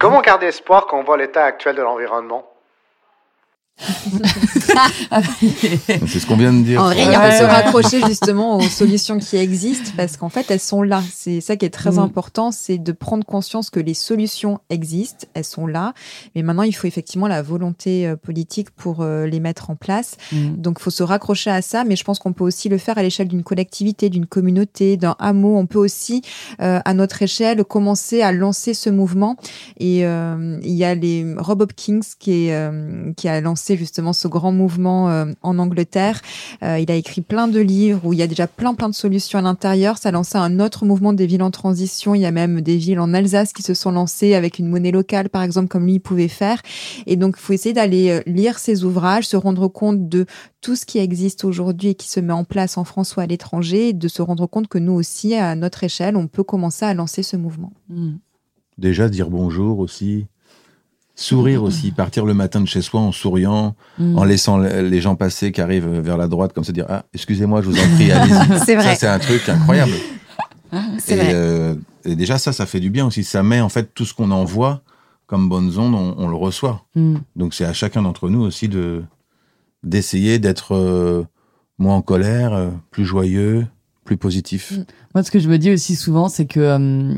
Comment 0.00 0.20
garder 0.20 0.46
espoir 0.46 0.86
quand 0.86 0.98
on 0.98 1.04
voit 1.04 1.16
l'état 1.16 1.44
actuel 1.44 1.76
de 1.76 1.82
l'environnement? 1.82 2.51
c'est 6.06 6.20
ce 6.20 6.26
qu'on 6.26 6.36
vient 6.36 6.52
de 6.52 6.62
dire. 6.62 6.80
En 6.80 6.90
vrai, 6.90 7.06
on 7.08 7.20
peut 7.20 7.36
se 7.36 7.42
raccrocher 7.42 8.00
justement 8.06 8.58
aux 8.58 8.62
solutions 8.62 9.18
qui 9.18 9.36
existent 9.36 9.90
parce 9.96 10.16
qu'en 10.16 10.28
fait, 10.28 10.50
elles 10.50 10.60
sont 10.60 10.82
là. 10.82 11.02
C'est 11.12 11.40
ça 11.40 11.56
qui 11.56 11.66
est 11.66 11.70
très 11.70 11.92
mm. 11.92 11.98
important, 11.98 12.52
c'est 12.52 12.78
de 12.78 12.92
prendre 12.92 13.24
conscience 13.24 13.70
que 13.70 13.80
les 13.80 13.94
solutions 13.94 14.60
existent, 14.70 15.26
elles 15.34 15.44
sont 15.44 15.66
là. 15.66 15.94
Mais 16.34 16.42
maintenant, 16.42 16.62
il 16.62 16.72
faut 16.72 16.86
effectivement 16.86 17.26
la 17.26 17.42
volonté 17.42 18.06
euh, 18.06 18.16
politique 18.16 18.70
pour 18.70 19.00
euh, 19.00 19.26
les 19.26 19.40
mettre 19.40 19.70
en 19.70 19.76
place. 19.76 20.16
Mm. 20.32 20.56
Donc, 20.56 20.76
il 20.78 20.82
faut 20.82 20.90
se 20.90 21.02
raccrocher 21.02 21.50
à 21.50 21.62
ça. 21.62 21.84
Mais 21.84 21.96
je 21.96 22.04
pense 22.04 22.18
qu'on 22.18 22.32
peut 22.32 22.44
aussi 22.44 22.68
le 22.68 22.78
faire 22.78 22.98
à 22.98 23.02
l'échelle 23.02 23.28
d'une 23.28 23.42
collectivité, 23.42 24.10
d'une 24.10 24.26
communauté, 24.26 24.96
d'un 24.96 25.16
hameau. 25.18 25.56
On 25.56 25.66
peut 25.66 25.78
aussi, 25.78 26.22
euh, 26.60 26.80
à 26.84 26.94
notre 26.94 27.22
échelle, 27.22 27.64
commencer 27.64 28.22
à 28.22 28.32
lancer 28.32 28.74
ce 28.74 28.90
mouvement. 28.90 29.36
Et 29.78 30.02
il 30.02 30.74
y 30.74 30.84
a 30.84 30.94
les 30.94 31.34
Rob 31.38 31.62
Hopkins 31.62 32.00
qui, 32.18 32.48
est, 32.48 33.14
qui 33.16 33.28
a 33.28 33.40
lancé 33.40 33.71
justement 33.76 34.12
ce 34.12 34.28
grand 34.28 34.52
mouvement 34.52 35.10
euh, 35.10 35.26
en 35.42 35.58
Angleterre. 35.58 36.20
Euh, 36.62 36.78
il 36.78 36.90
a 36.90 36.94
écrit 36.94 37.20
plein 37.20 37.48
de 37.48 37.60
livres 37.60 38.00
où 38.04 38.12
il 38.12 38.18
y 38.18 38.22
a 38.22 38.26
déjà 38.26 38.46
plein 38.46 38.74
plein 38.74 38.88
de 38.88 38.94
solutions 38.94 39.38
à 39.38 39.42
l'intérieur. 39.42 39.98
Ça 39.98 40.10
a 40.10 40.12
lancé 40.12 40.36
un 40.36 40.60
autre 40.60 40.84
mouvement 40.84 41.12
des 41.12 41.26
villes 41.26 41.42
en 41.42 41.50
transition. 41.50 42.14
Il 42.14 42.20
y 42.20 42.26
a 42.26 42.30
même 42.30 42.60
des 42.60 42.76
villes 42.76 43.00
en 43.00 43.14
Alsace 43.14 43.52
qui 43.52 43.62
se 43.62 43.74
sont 43.74 43.90
lancées 43.90 44.34
avec 44.34 44.58
une 44.58 44.68
monnaie 44.68 44.90
locale, 44.90 45.28
par 45.28 45.42
exemple, 45.42 45.68
comme 45.68 45.86
lui 45.86 45.98
pouvait 45.98 46.28
faire. 46.28 46.62
Et 47.06 47.16
donc, 47.16 47.36
il 47.38 47.42
faut 47.42 47.52
essayer 47.52 47.72
d'aller 47.72 48.10
euh, 48.10 48.20
lire 48.26 48.58
ses 48.58 48.84
ouvrages, 48.84 49.26
se 49.26 49.36
rendre 49.36 49.68
compte 49.68 50.08
de 50.08 50.26
tout 50.60 50.76
ce 50.76 50.86
qui 50.86 50.98
existe 50.98 51.44
aujourd'hui 51.44 51.90
et 51.90 51.94
qui 51.94 52.08
se 52.08 52.20
met 52.20 52.32
en 52.32 52.44
place 52.44 52.78
en 52.78 52.84
France 52.84 53.16
ou 53.16 53.20
à 53.20 53.26
l'étranger, 53.26 53.92
de 53.92 54.08
se 54.08 54.22
rendre 54.22 54.46
compte 54.46 54.68
que 54.68 54.78
nous 54.78 54.92
aussi, 54.92 55.34
à 55.34 55.54
notre 55.56 55.84
échelle, 55.84 56.16
on 56.16 56.28
peut 56.28 56.44
commencer 56.44 56.84
à 56.84 56.94
lancer 56.94 57.22
ce 57.22 57.36
mouvement. 57.36 57.72
Mmh. 57.88 58.12
Déjà, 58.78 59.08
dire 59.08 59.28
bonjour 59.28 59.78
aussi, 59.78 60.26
Sourire 61.22 61.62
aussi, 61.62 61.92
partir 61.92 62.24
le 62.24 62.34
matin 62.34 62.60
de 62.60 62.66
chez 62.66 62.82
soi 62.82 63.00
en 63.00 63.12
souriant, 63.12 63.76
mm. 63.96 64.18
en 64.18 64.24
laissant 64.24 64.58
les 64.58 65.00
gens 65.00 65.14
passer 65.14 65.52
qui 65.52 65.60
arrivent 65.60 65.86
vers 65.86 66.16
la 66.16 66.26
droite, 66.26 66.52
comme 66.52 66.64
ça 66.64 66.72
dire 66.72 66.86
ah 66.88 67.04
excusez-moi, 67.14 67.62
je 67.62 67.68
vous 67.68 67.78
en 67.78 67.94
prie, 67.94 68.10
allez-y. 68.12 68.58
c'est 68.66 68.74
vrai. 68.74 68.94
Ça 68.94 68.96
c'est 68.96 69.06
un 69.06 69.20
truc 69.20 69.48
incroyable. 69.48 69.92
et, 70.72 71.14
vrai. 71.14 71.30
Euh, 71.32 71.76
et, 72.04 72.16
déjà 72.16 72.38
ça, 72.38 72.52
ça 72.52 72.66
fait 72.66 72.80
du 72.80 72.90
bien 72.90 73.06
aussi. 73.06 73.22
Ça 73.22 73.44
met 73.44 73.60
en 73.60 73.68
fait 73.68 73.94
tout 73.94 74.04
ce 74.04 74.14
qu'on 74.14 74.32
envoie 74.32 74.82
comme 75.28 75.48
bonnes 75.48 75.78
ondes, 75.78 75.94
on, 75.94 76.28
le 76.28 76.34
reçoit. 76.34 76.84
Mm. 76.96 77.18
Donc 77.36 77.54
c'est 77.54 77.66
à 77.66 77.72
chacun 77.72 78.02
d'entre 78.02 78.28
nous 78.28 78.40
aussi 78.40 78.68
de 78.68 79.04
d'essayer 79.84 80.40
d'être 80.40 80.74
euh, 80.74 81.22
moins 81.78 81.94
en 81.94 82.02
colère, 82.02 82.52
euh, 82.52 82.70
plus 82.90 83.04
joyeux, 83.04 83.64
plus 84.04 84.16
positif. 84.16 84.72
Moi, 85.14 85.22
ce 85.22 85.30
que 85.30 85.38
je 85.38 85.48
me 85.48 85.56
dis 85.56 85.70
aussi 85.70 85.94
souvent, 85.94 86.28
c'est 86.28 86.46
que 86.46 87.14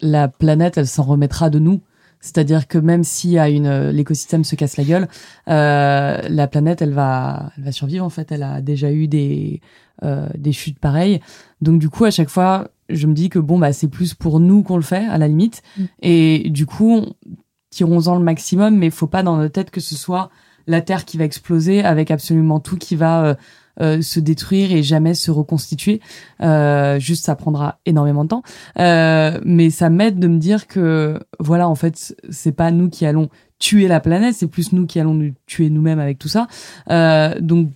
la 0.00 0.28
planète, 0.28 0.78
elle 0.78 0.88
s'en 0.88 1.02
remettra 1.02 1.50
de 1.50 1.58
nous. 1.58 1.82
C'est-à-dire 2.24 2.68
que 2.68 2.78
même 2.78 3.04
si 3.04 3.38
à 3.38 3.50
une 3.50 3.66
euh, 3.66 3.92
l'écosystème 3.92 4.44
se 4.44 4.56
casse 4.56 4.78
la 4.78 4.84
gueule, 4.84 5.08
euh, 5.50 6.22
la 6.26 6.46
planète 6.46 6.80
elle 6.80 6.94
va 6.94 7.52
elle 7.58 7.64
va 7.64 7.70
survivre 7.70 8.02
en 8.02 8.08
fait. 8.08 8.32
Elle 8.32 8.42
a 8.42 8.62
déjà 8.62 8.90
eu 8.90 9.08
des 9.08 9.60
euh, 10.02 10.26
des 10.34 10.52
chutes 10.52 10.78
pareilles. 10.78 11.20
Donc 11.60 11.78
du 11.78 11.90
coup 11.90 12.06
à 12.06 12.10
chaque 12.10 12.30
fois 12.30 12.68
je 12.88 13.06
me 13.06 13.12
dis 13.12 13.28
que 13.28 13.38
bon 13.38 13.58
bah 13.58 13.74
c'est 13.74 13.88
plus 13.88 14.14
pour 14.14 14.40
nous 14.40 14.62
qu'on 14.62 14.76
le 14.76 14.82
fait 14.82 15.04
à 15.04 15.18
la 15.18 15.28
limite. 15.28 15.62
Mm. 15.76 15.84
Et 16.00 16.48
du 16.48 16.64
coup 16.64 17.04
tirons-en 17.68 18.16
le 18.16 18.24
maximum, 18.24 18.74
mais 18.78 18.86
il 18.86 18.92
faut 18.92 19.06
pas 19.06 19.22
dans 19.22 19.36
notre 19.36 19.52
tête 19.52 19.70
que 19.70 19.80
ce 19.82 19.94
soit 19.94 20.30
la 20.66 20.80
Terre 20.80 21.04
qui 21.04 21.18
va 21.18 21.24
exploser 21.24 21.84
avec 21.84 22.10
absolument 22.10 22.58
tout 22.58 22.78
qui 22.78 22.96
va 22.96 23.36
euh, 23.80 23.94
euh, 23.94 24.02
se 24.02 24.20
détruire 24.20 24.72
et 24.72 24.82
jamais 24.82 25.14
se 25.14 25.30
reconstituer. 25.30 26.00
Euh, 26.40 26.98
juste, 26.98 27.24
ça 27.24 27.36
prendra 27.36 27.78
énormément 27.86 28.24
de 28.24 28.28
temps. 28.28 28.42
Euh, 28.78 29.40
mais 29.44 29.70
ça 29.70 29.90
m'aide 29.90 30.18
de 30.18 30.28
me 30.28 30.38
dire 30.38 30.66
que, 30.66 31.20
voilà, 31.38 31.68
en 31.68 31.74
fait, 31.74 32.16
c'est 32.30 32.52
pas 32.52 32.70
nous 32.70 32.88
qui 32.88 33.06
allons 33.06 33.28
tuer 33.58 33.88
la 33.88 34.00
planète, 34.00 34.34
c'est 34.34 34.48
plus 34.48 34.72
nous 34.72 34.86
qui 34.86 35.00
allons 35.00 35.14
nous 35.14 35.32
tuer 35.46 35.70
nous-mêmes 35.70 36.00
avec 36.00 36.18
tout 36.18 36.28
ça. 36.28 36.48
Euh, 36.90 37.34
donc, 37.40 37.70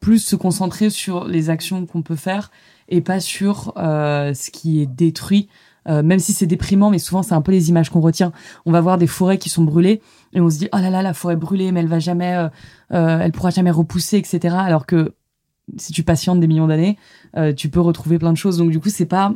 plus 0.00 0.18
se 0.18 0.36
concentrer 0.36 0.90
sur 0.90 1.26
les 1.26 1.48
actions 1.48 1.86
qu'on 1.86 2.02
peut 2.02 2.16
faire 2.16 2.50
et 2.88 3.00
pas 3.00 3.20
sur 3.20 3.72
euh, 3.76 4.34
ce 4.34 4.50
qui 4.50 4.80
est 4.80 4.86
détruit. 4.86 5.48
même 5.88 6.18
si 6.18 6.32
c'est 6.32 6.48
déprimant, 6.48 6.90
mais 6.90 6.98
souvent 6.98 7.22
c'est 7.22 7.34
un 7.34 7.42
peu 7.42 7.52
les 7.52 7.68
images 7.68 7.90
qu'on 7.90 8.00
retient. 8.00 8.32
On 8.64 8.72
va 8.72 8.80
voir 8.80 8.98
des 8.98 9.06
forêts 9.06 9.38
qui 9.38 9.48
sont 9.48 9.62
brûlées 9.62 10.00
et 10.32 10.40
on 10.40 10.50
se 10.50 10.58
dit 10.58 10.68
oh 10.72 10.78
là 10.78 10.90
là 10.90 11.02
la 11.02 11.14
forêt 11.14 11.36
brûlée, 11.36 11.70
mais 11.70 11.78
elle 11.80 11.86
va 11.86 12.00
jamais, 12.00 12.48
elle 12.90 13.30
pourra 13.30 13.50
jamais 13.50 13.70
repousser, 13.70 14.16
etc. 14.16 14.56
Alors 14.58 14.84
que 14.86 15.14
si 15.76 15.92
tu 15.92 16.02
patientes 16.02 16.40
des 16.40 16.46
millions 16.46 16.66
d'années, 16.66 16.96
euh, 17.36 17.52
tu 17.52 17.68
peux 17.68 17.80
retrouver 17.80 18.18
plein 18.18 18.32
de 18.32 18.38
choses. 18.38 18.58
Donc 18.58 18.70
du 18.70 18.80
coup, 18.80 18.88
c'est 18.88 19.06
pas 19.06 19.34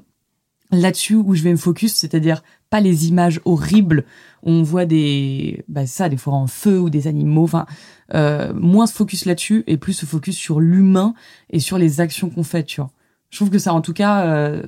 là-dessus 0.73 1.17
où 1.17 1.35
je 1.35 1.43
vais 1.43 1.51
me 1.51 1.57
focus, 1.57 1.95
c'est-à-dire 1.95 2.43
pas 2.71 2.81
les 2.81 3.09
images 3.09 3.41
horribles 3.45 4.05
où 4.45 4.51
on 4.51 4.63
voit 4.63 4.87
des, 4.87 5.65
bah 5.69 5.87
ça, 5.87 6.09
des 6.09 6.17
fois 6.17 6.35
en 6.35 6.47
feu 6.47 6.79
ou 6.79 6.91
des 6.91 7.09
animaux. 7.09 7.45
Enfin, 7.45 7.67
euh, 8.15 8.53
moins 8.55 8.87
se 8.87 8.95
focus 8.95 9.25
là-dessus 9.25 9.65
et 9.67 9.77
plus 9.77 9.93
se 9.93 10.07
focus 10.07 10.37
sur 10.37 10.61
l'humain 10.61 11.15
et 11.51 11.59
sur 11.59 11.79
les 11.79 12.01
actions 12.01 12.31
qu'on 12.31 12.45
fait. 12.45 12.63
Tu 12.63 12.81
vois. 12.81 12.91
Je 13.31 13.39
trouve 13.39 13.51
que 13.51 13.59
ça, 13.59 13.75
en 13.75 13.81
tout 13.81 13.93
cas, 13.93 14.27
euh, 14.27 14.63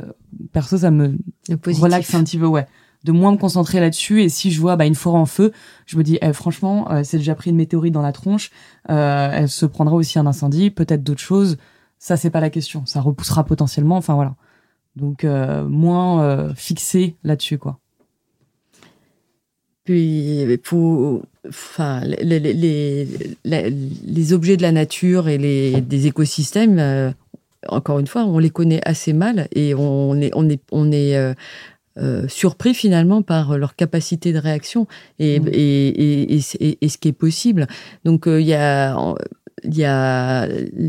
perso, 0.53 0.79
ça 0.79 0.91
me 0.91 1.17
relaxe 1.49 2.15
un 2.15 2.25
petit 2.25 2.39
peu, 2.39 2.47
ouais. 2.47 2.67
De 3.05 3.11
moins 3.13 3.33
me 3.33 3.37
concentrer 3.37 3.81
là-dessus 3.81 4.23
et 4.23 4.29
si 4.29 4.53
je 4.53 4.61
vois 4.61 4.77
bah, 4.77 4.87
une 4.87 4.95
forêt 4.95 5.19
en 5.19 5.27
feu, 5.27 5.53
je 5.87 5.97
me 5.97 6.05
dis 6.05 6.19
eh, 6.23 6.33
franchement, 6.33 6.91
euh, 6.91 7.03
c'est 7.03 7.19
déjà 7.19 7.35
pris 7.35 7.51
une 7.51 7.57
météorite 7.57 7.93
dans 7.93 8.03
la 8.03 8.13
tronche, 8.13 8.51
euh, 8.91 9.31
elle 9.33 9.49
se 9.49 9.67
prendra 9.67 9.97
aussi 9.97 10.19
un 10.19 10.27
incendie, 10.27 10.71
peut-être 10.71 11.03
d'autres 11.03 11.21
choses. 11.21 11.57
Ça, 11.99 12.17
c'est 12.17 12.31
pas 12.31 12.41
la 12.41 12.51
question. 12.51 12.87
Ça 12.87 13.01
repoussera 13.01 13.45
potentiellement. 13.45 13.97
Enfin 13.97 14.15
voilà. 14.15 14.35
Donc 14.95 15.25
euh, 15.25 15.65
moins 15.65 16.53
fixé 16.55 17.17
là-dessus, 17.25 17.59
quoi. 17.59 17.79
Puis 19.85 20.47
pour, 20.63 21.23
enfin, 21.49 22.03
les, 22.05 22.39
les, 22.39 23.09
les, 23.45 24.33
objets 24.33 24.57
de 24.57 24.63
la 24.63 24.71
nature 24.71 25.29
et 25.29 25.39
les 25.39 25.81
des 25.81 26.07
écosystèmes, 26.07 27.15
encore 27.69 27.99
une 27.99 28.07
fois, 28.07 28.25
on 28.25 28.39
les 28.39 28.51
connaît 28.51 28.81
assez 28.85 29.13
mal 29.13 29.49
et 29.53 29.75
on 29.75 30.15
est 30.21 30.31
on 30.35 30.49
est 30.49 30.63
on 30.71 30.93
est 30.93 31.35
euh, 31.99 32.27
surpris 32.29 32.75
finalement 32.75 33.23
par 33.23 33.59
leur 33.59 33.77
capacité 33.77 34.33
de 34.33 34.39
réaction 34.39 34.87
et, 35.19 35.41
mmh. 35.41 35.49
et, 35.53 35.89
et, 35.89 36.41
et, 36.61 36.79
et, 36.81 36.89
ce 36.89 36.99
qui 36.99 37.09
est 37.09 37.13
possible. 37.13 37.67
Donc 38.05 38.25
il 38.27 38.43
y 38.43 38.55
a 38.55 38.97
il 39.65 39.77
y 39.77 39.85
a 39.85 40.49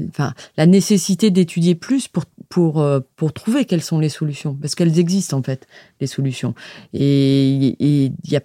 enfin 0.09 0.33
la 0.57 0.65
nécessité 0.65 1.31
d'étudier 1.31 1.75
plus 1.75 2.07
pour 2.07 2.25
pour 2.49 2.81
euh, 2.81 2.99
pour 3.15 3.33
trouver 3.33 3.65
quelles 3.65 3.81
sont 3.81 3.99
les 3.99 4.09
solutions 4.09 4.55
parce 4.55 4.75
qu'elles 4.75 4.99
existent 4.99 5.37
en 5.37 5.43
fait 5.43 5.67
les 6.01 6.07
solutions 6.07 6.53
et 6.93 7.75
il 7.79 8.13
y 8.25 8.35
a 8.35 8.41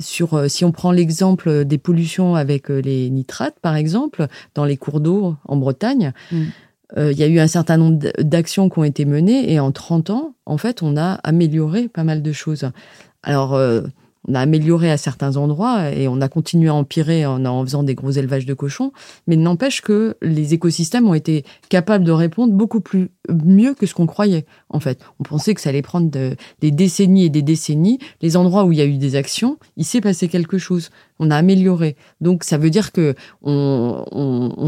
sur 0.00 0.34
euh, 0.34 0.48
si 0.48 0.64
on 0.64 0.72
prend 0.72 0.90
l'exemple 0.90 1.64
des 1.64 1.78
pollutions 1.78 2.34
avec 2.34 2.70
euh, 2.70 2.80
les 2.80 3.10
nitrates 3.10 3.58
par 3.60 3.76
exemple 3.76 4.26
dans 4.54 4.64
les 4.64 4.76
cours 4.76 5.00
d'eau 5.00 5.36
en 5.44 5.56
Bretagne 5.56 6.12
mm. 6.32 6.44
Euh, 6.96 7.12
il 7.12 7.18
y 7.18 7.22
a 7.22 7.26
eu 7.26 7.38
un 7.38 7.46
certain 7.46 7.76
nombre 7.76 7.98
d'actions 8.20 8.68
qui 8.68 8.78
ont 8.78 8.84
été 8.84 9.04
menées 9.04 9.52
et 9.52 9.60
en 9.60 9.72
30 9.72 10.10
ans 10.10 10.34
en 10.46 10.58
fait 10.58 10.82
on 10.82 10.96
a 10.96 11.14
amélioré 11.24 11.88
pas 11.88 12.04
mal 12.04 12.22
de 12.22 12.32
choses. 12.32 12.70
Alors 13.22 13.54
euh, 13.54 13.82
on 14.26 14.34
a 14.34 14.40
amélioré 14.40 14.90
à 14.90 14.96
certains 14.96 15.36
endroits 15.36 15.90
et 15.90 16.08
on 16.08 16.20
a 16.20 16.28
continué 16.28 16.68
à 16.68 16.74
empirer 16.74 17.26
en, 17.26 17.64
faisant 17.64 17.82
des 17.82 17.94
gros 17.94 18.10
élevages 18.10 18.46
de 18.46 18.54
cochons. 18.54 18.92
Mais 19.26 19.36
n'empêche 19.36 19.80
que 19.80 20.16
les 20.22 20.54
écosystèmes 20.54 21.06
ont 21.08 21.14
été 21.14 21.44
capables 21.68 22.04
de 22.04 22.12
répondre 22.12 22.52
beaucoup 22.52 22.80
plus 22.80 23.10
mieux 23.28 23.74
que 23.74 23.86
ce 23.86 23.94
qu'on 23.94 24.06
croyait. 24.06 24.46
En 24.68 24.80
fait, 24.80 25.00
on 25.20 25.24
pensait 25.24 25.54
que 25.54 25.60
ça 25.60 25.70
allait 25.70 25.82
prendre 25.82 26.10
de, 26.10 26.36
des 26.60 26.70
décennies 26.70 27.24
et 27.24 27.30
des 27.30 27.42
décennies. 27.42 27.98
Les 28.22 28.36
endroits 28.36 28.64
où 28.64 28.72
il 28.72 28.78
y 28.78 28.82
a 28.82 28.86
eu 28.86 28.98
des 28.98 29.16
actions, 29.16 29.58
il 29.76 29.84
s'est 29.84 30.00
passé 30.00 30.28
quelque 30.28 30.58
chose. 30.58 30.90
On 31.18 31.30
a 31.30 31.36
amélioré. 31.36 31.96
Donc 32.20 32.44
ça 32.44 32.58
veut 32.58 32.70
dire 32.70 32.92
que 32.92 33.14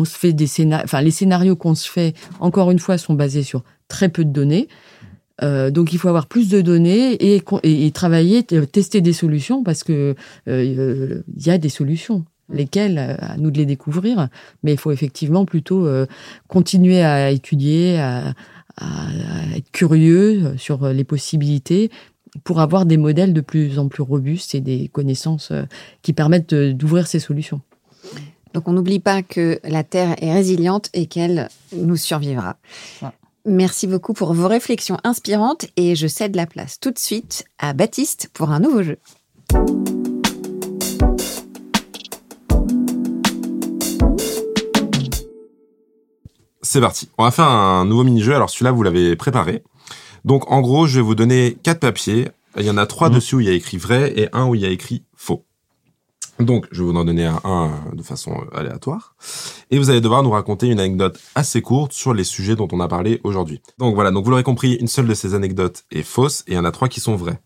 se 0.06 0.16
fait 0.18 0.32
des 0.32 0.46
scénarios. 0.46 0.84
Enfin, 0.84 1.02
les 1.02 1.10
scénarios 1.10 1.56
qu'on 1.56 1.74
se 1.74 1.90
fait, 1.90 2.14
encore 2.40 2.70
une 2.70 2.78
fois, 2.78 2.98
sont 2.98 3.14
basés 3.14 3.42
sur 3.42 3.62
très 3.88 4.08
peu 4.08 4.24
de 4.24 4.30
données. 4.30 4.68
Euh, 5.42 5.70
donc 5.70 5.92
il 5.92 5.98
faut 5.98 6.08
avoir 6.08 6.26
plus 6.26 6.48
de 6.48 6.60
données 6.60 7.12
et, 7.12 7.42
et, 7.62 7.86
et, 7.86 7.90
travailler, 7.90 8.42
tester 8.42 9.00
des 9.00 9.12
solutions 9.12 9.62
parce 9.62 9.84
que 9.84 10.14
euh, 10.48 11.22
il 11.36 11.46
y 11.46 11.50
a 11.50 11.58
des 11.58 11.68
solutions. 11.68 12.24
Lesquelles, 12.48 13.18
à 13.18 13.36
nous 13.38 13.50
de 13.50 13.58
les 13.58 13.66
découvrir, 13.66 14.28
mais 14.62 14.70
il 14.74 14.78
faut 14.78 14.92
effectivement 14.92 15.44
plutôt 15.44 15.84
euh, 15.84 16.06
continuer 16.46 17.02
à 17.02 17.32
étudier, 17.32 17.98
à, 17.98 18.34
à, 18.76 18.84
à, 18.84 19.56
être 19.56 19.68
curieux 19.72 20.54
sur 20.56 20.86
les 20.90 21.02
possibilités 21.02 21.90
pour 22.44 22.60
avoir 22.60 22.86
des 22.86 22.96
modèles 22.96 23.32
de 23.32 23.40
plus 23.40 23.78
en 23.78 23.88
plus 23.88 24.02
robustes 24.02 24.54
et 24.54 24.60
des 24.60 24.88
connaissances 24.88 25.50
euh, 25.50 25.64
qui 26.02 26.12
permettent 26.12 26.54
d'ouvrir 26.54 27.06
ces 27.06 27.18
solutions. 27.18 27.60
Donc 28.54 28.68
on 28.68 28.72
n'oublie 28.72 29.00
pas 29.00 29.22
que 29.22 29.58
la 29.64 29.84
Terre 29.84 30.14
est 30.22 30.32
résiliente 30.32 30.88
et 30.94 31.06
qu'elle 31.06 31.48
nous 31.74 31.96
survivra. 31.96 32.56
Ouais. 33.02 33.08
Merci 33.48 33.86
beaucoup 33.86 34.12
pour 34.12 34.34
vos 34.34 34.48
réflexions 34.48 34.98
inspirantes 35.04 35.66
et 35.76 35.94
je 35.94 36.08
cède 36.08 36.34
la 36.34 36.46
place 36.46 36.80
tout 36.80 36.90
de 36.90 36.98
suite 36.98 37.44
à 37.60 37.74
Baptiste 37.74 38.28
pour 38.34 38.50
un 38.50 38.58
nouveau 38.58 38.82
jeu. 38.82 38.98
C'est 46.62 46.80
parti. 46.80 47.08
On 47.18 47.22
va 47.22 47.30
faire 47.30 47.44
un 47.44 47.84
nouveau 47.84 48.02
mini-jeu. 48.02 48.34
Alors 48.34 48.50
celui-là, 48.50 48.72
vous 48.72 48.82
l'avez 48.82 49.14
préparé. 49.14 49.62
Donc 50.24 50.50
en 50.50 50.60
gros, 50.60 50.88
je 50.88 50.96
vais 50.96 51.02
vous 51.02 51.14
donner 51.14 51.56
quatre 51.62 51.78
papiers. 51.78 52.28
Il 52.56 52.64
y 52.64 52.70
en 52.70 52.76
a 52.76 52.86
trois 52.86 53.10
mmh. 53.10 53.14
dessus 53.14 53.36
où 53.36 53.40
il 53.40 53.46
y 53.46 53.50
a 53.50 53.54
écrit 53.54 53.76
vrai 53.76 54.12
et 54.16 54.28
un 54.32 54.48
où 54.48 54.56
il 54.56 54.62
y 54.62 54.66
a 54.66 54.70
écrit 54.70 55.04
faux. 55.14 55.44
Donc, 56.38 56.66
je 56.70 56.82
vais 56.82 56.90
vous 56.90 56.96
en 56.96 57.04
donner 57.04 57.24
un, 57.24 57.40
un, 57.44 57.70
de 57.94 58.02
façon 58.02 58.44
aléatoire. 58.52 59.16
Et 59.70 59.78
vous 59.78 59.90
allez 59.90 60.00
devoir 60.00 60.22
nous 60.22 60.30
raconter 60.30 60.68
une 60.68 60.80
anecdote 60.80 61.18
assez 61.34 61.62
courte 61.62 61.92
sur 61.92 62.14
les 62.14 62.24
sujets 62.24 62.56
dont 62.56 62.68
on 62.72 62.80
a 62.80 62.88
parlé 62.88 63.20
aujourd'hui. 63.24 63.60
Donc 63.78 63.94
voilà, 63.94 64.10
donc 64.10 64.24
vous 64.24 64.30
l'aurez 64.30 64.42
compris, 64.42 64.74
une 64.74 64.88
seule 64.88 65.06
de 65.06 65.14
ces 65.14 65.34
anecdotes 65.34 65.84
est 65.90 66.02
fausse 66.02 66.42
et 66.46 66.52
il 66.52 66.54
y 66.54 66.58
en 66.58 66.64
a 66.64 66.72
trois 66.72 66.88
qui 66.88 67.00
sont 67.00 67.16
vraies. 67.16 67.40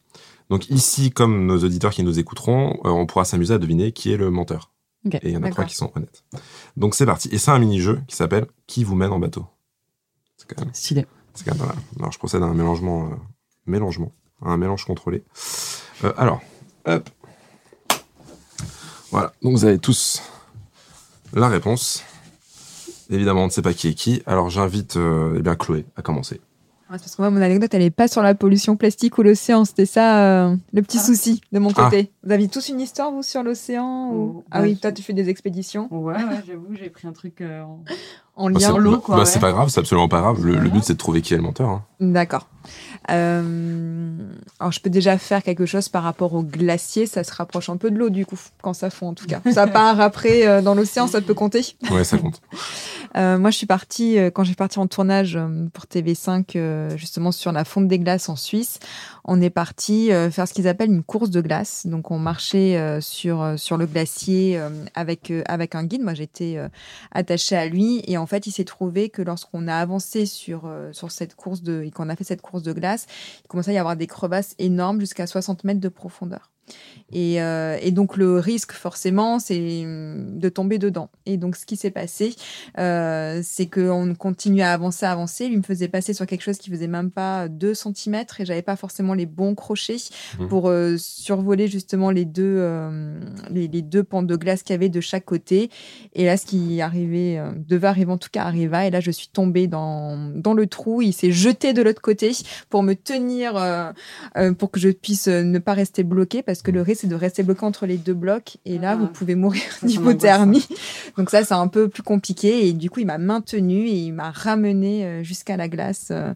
Donc 0.50 0.68
ici, 0.68 1.12
comme 1.12 1.46
nos 1.46 1.58
auditeurs 1.58 1.92
qui 1.92 2.02
nous 2.02 2.18
écouteront, 2.18 2.80
euh, 2.84 2.90
on 2.90 3.06
pourra 3.06 3.24
s'amuser 3.24 3.54
à 3.54 3.58
deviner 3.58 3.92
qui 3.92 4.12
est 4.12 4.16
le 4.16 4.30
menteur. 4.30 4.72
Okay, 5.06 5.18
et 5.22 5.28
il 5.28 5.32
y 5.32 5.36
en 5.36 5.42
a 5.44 5.50
trois 5.50 5.64
qui 5.64 5.76
sont 5.76 5.92
honnêtes. 5.94 6.24
Donc 6.76 6.94
c'est 6.94 7.06
parti. 7.06 7.28
Et 7.32 7.38
c'est 7.38 7.52
un 7.52 7.58
mini-jeu 7.58 8.00
qui 8.06 8.16
s'appelle 8.16 8.46
Qui 8.66 8.84
vous 8.84 8.96
mène 8.96 9.12
en 9.12 9.18
bateau 9.18 9.46
C'est 10.36 10.52
quand 10.52 10.62
même... 10.62 10.74
Stylé. 10.74 11.06
C'est 11.34 11.48
quand 11.48 11.56
même. 11.56 11.70
Alors 11.98 12.12
je 12.12 12.18
procède 12.18 12.42
à 12.42 12.46
un 12.46 12.54
mélangement... 12.54 13.06
Euh, 13.06 13.14
mélangement. 13.66 14.12
Un 14.42 14.56
mélange 14.56 14.84
contrôlé. 14.84 15.22
Euh, 16.04 16.12
alors, 16.16 16.40
hop. 16.86 17.08
Voilà, 19.10 19.32
donc 19.42 19.52
vous 19.52 19.64
avez 19.64 19.78
tous 19.78 20.22
la 21.32 21.48
réponse. 21.48 22.04
Évidemment, 23.10 23.42
on 23.42 23.46
ne 23.46 23.50
sait 23.50 23.62
pas 23.62 23.74
qui 23.74 23.88
est 23.88 23.94
qui. 23.94 24.22
Alors 24.24 24.50
j'invite 24.50 24.96
euh, 24.96 25.34
eh 25.36 25.42
bien 25.42 25.56
Chloé 25.56 25.84
à 25.96 26.02
commencer. 26.02 26.40
parce 26.88 27.16
que 27.16 27.22
moi, 27.22 27.30
mon 27.30 27.42
anecdote, 27.42 27.74
elle 27.74 27.82
n'est 27.82 27.90
pas 27.90 28.06
sur 28.06 28.22
la 28.22 28.36
pollution 28.36 28.76
plastique 28.76 29.18
ou 29.18 29.22
l'océan. 29.24 29.64
C'était 29.64 29.86
ça 29.86 30.46
euh, 30.46 30.56
le 30.72 30.82
petit 30.82 30.98
ah. 30.98 31.04
souci 31.04 31.40
de 31.50 31.58
mon 31.58 31.72
côté. 31.72 32.10
Ah. 32.12 32.16
Vous 32.22 32.32
aviez 32.32 32.48
tous 32.48 32.68
une 32.68 32.80
histoire, 32.80 33.10
vous, 33.10 33.24
sur 33.24 33.42
l'océan 33.42 34.10
ou... 34.12 34.34
oh, 34.36 34.44
Ah 34.52 34.62
oui, 34.62 34.76
toi, 34.76 34.92
tu 34.92 35.02
fais 35.02 35.12
des 35.12 35.28
expéditions. 35.28 35.88
Ouais, 35.90 36.14
ouais 36.14 36.42
j'avoue, 36.46 36.74
j'ai 36.74 36.88
pris 36.88 37.08
un 37.08 37.12
truc 37.12 37.40
euh, 37.40 37.62
en... 37.62 37.82
en 38.40 38.48
lien. 38.48 38.72
Bah, 38.72 38.78
l'eau, 38.78 38.98
quoi. 38.98 39.16
Bah, 39.16 39.20
ouais. 39.22 39.26
C'est 39.26 39.38
pas 39.38 39.52
grave, 39.52 39.68
c'est 39.68 39.80
absolument 39.80 40.08
pas 40.08 40.20
grave. 40.20 40.44
Le, 40.44 40.56
le 40.56 40.70
but, 40.70 40.82
c'est 40.82 40.94
de 40.94 40.98
trouver 40.98 41.20
qui 41.22 41.34
est 41.34 41.36
le 41.36 41.42
menteur. 41.42 41.68
Hein. 41.68 41.84
D'accord. 42.00 42.48
Euh, 43.10 44.10
alors, 44.58 44.72
je 44.72 44.80
peux 44.80 44.90
déjà 44.90 45.18
faire 45.18 45.42
quelque 45.42 45.66
chose 45.66 45.88
par 45.88 46.02
rapport 46.02 46.34
au 46.34 46.42
glacier. 46.42 47.06
Ça 47.06 47.24
se 47.24 47.32
rapproche 47.34 47.68
un 47.68 47.76
peu 47.76 47.90
de 47.90 47.98
l'eau, 47.98 48.10
du 48.10 48.26
coup, 48.26 48.38
quand 48.62 48.72
ça 48.72 48.90
fond, 48.90 49.08
en 49.08 49.14
tout 49.14 49.26
cas. 49.26 49.40
Ça 49.52 49.66
part 49.66 50.00
après 50.00 50.46
euh, 50.46 50.62
dans 50.62 50.74
l'océan, 50.74 51.06
ça 51.06 51.20
peut 51.20 51.34
compter? 51.34 51.64
Ouais, 51.90 52.04
ça 52.04 52.18
compte. 52.18 52.40
Euh, 53.16 53.38
moi, 53.38 53.50
je 53.50 53.56
suis 53.56 53.66
partie, 53.66 54.18
euh, 54.18 54.30
quand 54.30 54.44
j'ai 54.44 54.54
parti 54.54 54.78
en 54.78 54.86
tournage 54.86 55.36
euh, 55.36 55.66
pour 55.72 55.84
TV5, 55.84 56.96
justement 56.96 57.32
sur 57.32 57.52
la 57.52 57.64
fonte 57.64 57.88
des 57.88 57.98
glaces 57.98 58.28
en 58.28 58.36
Suisse, 58.36 58.78
on 59.24 59.40
est 59.40 59.50
parti 59.50 60.10
faire 60.30 60.48
ce 60.48 60.54
qu'ils 60.54 60.68
appellent 60.68 60.90
une 60.90 61.02
course 61.02 61.30
de 61.30 61.40
glace. 61.40 61.86
Donc, 61.86 62.10
on 62.10 62.18
marchait 62.18 63.00
sur, 63.00 63.54
sur 63.56 63.76
le 63.76 63.86
glacier 63.86 64.60
avec, 64.94 65.32
avec 65.46 65.74
un 65.74 65.84
guide. 65.84 66.02
Moi, 66.02 66.14
j'étais 66.14 66.58
attachée 67.12 67.56
à 67.56 67.66
lui. 67.66 68.02
Et 68.06 68.16
en 68.16 68.26
fait, 68.26 68.46
il 68.46 68.52
s'est 68.52 68.64
trouvé 68.64 69.08
que 69.08 69.22
lorsqu'on 69.22 69.68
a 69.68 69.76
avancé 69.76 70.26
sur, 70.26 70.70
sur 70.92 71.10
cette 71.10 71.34
course 71.34 71.62
de, 71.62 71.82
et 71.82 71.90
qu'on 71.90 72.08
a 72.08 72.16
fait 72.16 72.24
cette 72.24 72.42
course 72.42 72.62
de 72.62 72.72
glace, 72.72 73.06
il 73.44 73.48
commençait 73.48 73.70
à 73.70 73.74
y 73.74 73.78
avoir 73.78 73.96
des 73.96 74.06
crevasses 74.06 74.54
énormes 74.58 75.00
jusqu'à 75.00 75.26
60 75.26 75.64
mètres 75.64 75.80
de 75.80 75.88
profondeur. 75.88 76.50
Et, 77.12 77.42
euh, 77.42 77.76
et, 77.80 77.90
donc 77.90 78.16
le 78.16 78.38
risque 78.38 78.72
forcément 78.72 79.38
c'est 79.38 79.58
de 79.58 80.48
tomber 80.48 80.78
dedans. 80.78 81.10
Et 81.26 81.36
donc 81.36 81.56
ce 81.56 81.66
qui 81.66 81.76
s'est 81.76 81.90
passé, 81.90 82.34
euh, 82.78 83.40
c'est 83.42 83.66
qu'on 83.66 84.14
continue 84.14 84.62
à 84.62 84.72
avancer, 84.72 85.06
à 85.06 85.12
avancer. 85.12 85.48
Lui 85.48 85.56
me 85.56 85.62
faisait 85.62 85.88
passer 85.88 86.14
sur 86.14 86.26
quelque 86.26 86.42
chose 86.42 86.58
qui 86.58 86.70
faisait 86.70 86.86
même 86.86 87.10
pas 87.10 87.48
2 87.48 87.74
cm 87.74 88.24
et 88.38 88.44
j'avais 88.44 88.62
pas 88.62 88.76
forcément 88.76 89.14
les 89.14 89.26
bons 89.26 89.54
crochets 89.54 89.96
mmh. 90.38 90.46
pour 90.48 90.68
euh, 90.68 90.96
survoler 90.98 91.68
justement 91.68 92.10
les 92.10 92.24
deux, 92.24 92.60
les, 93.50 93.66
les, 93.68 93.82
deux 93.82 94.04
pentes 94.04 94.26
de 94.26 94.36
glace 94.36 94.62
qu'il 94.62 94.74
y 94.74 94.76
avait 94.76 94.88
de 94.88 95.00
chaque 95.00 95.24
côté. 95.24 95.70
Et 96.14 96.24
là 96.24 96.36
ce 96.36 96.46
qui 96.46 96.80
arrivait, 96.80 97.42
devait 97.56 97.88
arriver 97.88 98.12
en 98.12 98.18
tout 98.18 98.28
cas 98.30 98.44
arriva. 98.44 98.86
Et 98.86 98.90
là 98.90 99.00
je 99.00 99.10
suis 99.10 99.28
tombée 99.28 99.66
dans, 99.66 100.16
dans 100.34 100.54
le 100.54 100.66
trou. 100.66 101.02
Il 101.02 101.12
s'est 101.12 101.32
jeté 101.32 101.72
de 101.72 101.82
l'autre 101.82 102.02
côté 102.02 102.30
pour 102.68 102.82
me 102.82 102.94
tenir, 102.94 103.54
pour 104.58 104.70
que 104.70 104.78
je 104.78 104.90
puisse 104.90 105.26
ne 105.26 105.58
pas 105.58 105.74
rester 105.74 106.04
bloquée 106.04 106.42
parce 106.42 106.59
que 106.62 106.70
le 106.70 106.82
risque 106.82 107.02
c'est 107.02 107.06
de 107.06 107.14
rester 107.14 107.42
bloqué 107.42 107.64
entre 107.64 107.86
les 107.86 107.96
deux 107.96 108.14
blocs 108.14 108.58
et 108.64 108.78
là 108.78 108.92
ah. 108.92 108.96
vous 108.96 109.06
pouvez 109.06 109.34
mourir 109.34 109.62
d'hypothermie. 109.82 110.66
Donc 111.16 111.30
ça 111.30 111.44
c'est 111.44 111.54
un 111.54 111.68
peu 111.68 111.88
plus 111.88 112.02
compliqué 112.02 112.66
et 112.68 112.72
du 112.72 112.90
coup 112.90 113.00
il 113.00 113.06
m'a 113.06 113.18
maintenu 113.18 113.86
et 113.86 113.96
il 113.96 114.12
m'a 114.12 114.30
ramené 114.30 115.24
jusqu'à 115.24 115.56
la 115.56 115.68
glace 115.68 116.08
euh, 116.10 116.34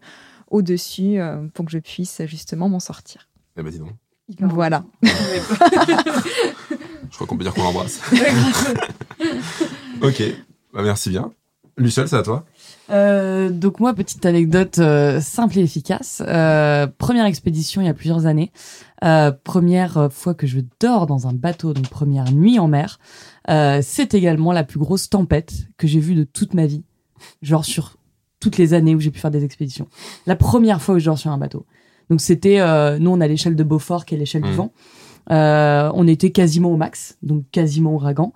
au-dessus 0.51 1.19
euh, 1.19 1.47
pour 1.53 1.65
que 1.65 1.73
je 1.73 1.79
puisse 1.79 2.23
justement 2.27 2.69
m'en 2.69 2.81
sortir. 2.81 3.29
Eh 3.57 3.63
ben 3.63 3.71
dis 3.71 3.79
donc. 3.79 3.91
Voilà. 4.39 4.85
je 5.03 5.09
crois 7.13 7.27
qu'on 7.27 7.37
peut 7.37 7.45
dire 7.45 7.53
qu'on 7.53 7.65
l'embrasse. 7.65 8.01
ok, 10.03 10.23
bah, 10.73 10.83
merci 10.83 11.11
bien. 11.11 11.33
Luciole, 11.77 12.07
c'est 12.09 12.17
à 12.17 12.23
toi. 12.23 12.45
Euh, 12.91 13.51
donc 13.51 13.81
moi, 13.81 13.95
petite 13.95 14.25
anecdote 14.27 14.79
euh, 14.79 15.21
simple 15.21 15.59
et 15.59 15.63
efficace. 15.63 16.23
Euh, 16.27 16.87
première 16.87 17.25
expédition 17.27 17.81
il 17.83 17.87
y 17.87 17.89
a 17.89 17.95
plusieurs 17.95 18.27
années. 18.27 18.53
Euh, 19.03 19.33
première 19.33 20.09
fois 20.13 20.35
que 20.35 20.47
je 20.47 20.61
dors 20.81 21.07
dans 21.07 21.27
un 21.27 21.33
bateau, 21.33 21.73
donc 21.73 21.89
première 21.89 22.31
nuit 22.33 22.59
en 22.59 22.69
mer. 22.69 22.99
Euh, 23.51 23.81
c'est 23.83 24.15
également 24.15 24.53
la 24.53 24.63
plus 24.65 24.79
grosse 24.79 25.11
tempête 25.11 25.53
que 25.77 25.87
j'ai 25.87 26.01
vue 26.01 26.15
de 26.15 26.25
toute 26.25 26.55
ma 26.55 26.67
vie. 26.67 26.85
Genre 27.43 27.65
sur 27.65 27.97
toutes 28.39 28.57
les 28.59 28.75
années 28.75 28.95
où 28.95 29.01
j'ai 29.01 29.11
pu 29.11 29.19
faire 29.19 29.31
des 29.31 29.45
expéditions. 29.45 29.89
La 30.27 30.37
première 30.37 30.81
fois 30.81 30.95
où 30.95 30.99
je 30.99 31.07
dors 31.07 31.19
sur 31.19 31.31
un 31.33 31.39
bateau. 31.39 31.67
Donc 32.11 32.21
c'était, 32.21 32.61
euh, 32.61 32.99
nous 32.99 33.11
on 33.11 33.21
a 33.21 33.27
l'échelle 33.27 33.57
de 33.57 33.65
Beaufort 33.65 34.05
qui 34.05 34.15
est 34.15 34.19
l'échelle 34.19 34.43
du 34.43 34.51
Mhm. 34.51 34.57
vent. 34.57 34.73
Euh, 35.31 35.91
on 35.95 36.07
était 36.07 36.31
quasiment 36.31 36.71
au 36.71 36.77
max, 36.77 37.17
donc 37.23 37.45
quasiment 37.51 37.95
ouragan. 37.95 38.33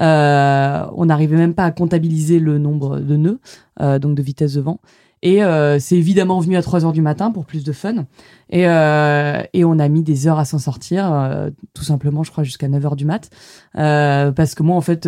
Euh, 0.00 0.86
on 0.94 1.06
n'arrivait 1.06 1.36
même 1.36 1.54
pas 1.54 1.64
à 1.64 1.70
comptabiliser 1.70 2.38
le 2.38 2.58
nombre 2.58 3.00
de 3.00 3.16
nœuds, 3.16 3.40
euh, 3.80 3.98
donc 3.98 4.14
de 4.14 4.22
vitesse 4.22 4.54
de 4.54 4.60
vent. 4.60 4.80
Et 5.22 5.44
euh, 5.44 5.78
c'est 5.78 5.96
évidemment 5.96 6.40
venu 6.40 6.56
à 6.56 6.62
3 6.62 6.86
heures 6.86 6.92
du 6.92 7.02
matin 7.02 7.30
pour 7.30 7.44
plus 7.44 7.62
de 7.62 7.72
fun. 7.72 8.06
Et, 8.48 8.66
euh, 8.66 9.42
et 9.52 9.64
on 9.64 9.78
a 9.78 9.88
mis 9.88 10.02
des 10.02 10.26
heures 10.26 10.38
à 10.38 10.46
s'en 10.46 10.58
sortir, 10.58 11.12
euh, 11.12 11.50
tout 11.74 11.84
simplement, 11.84 12.22
je 12.22 12.30
crois, 12.30 12.42
jusqu'à 12.42 12.68
9 12.68 12.86
heures 12.86 12.96
du 12.96 13.04
mat. 13.04 13.28
Parce 13.74 14.54
que 14.54 14.62
moi, 14.62 14.76
en 14.76 14.80
fait, 14.80 15.06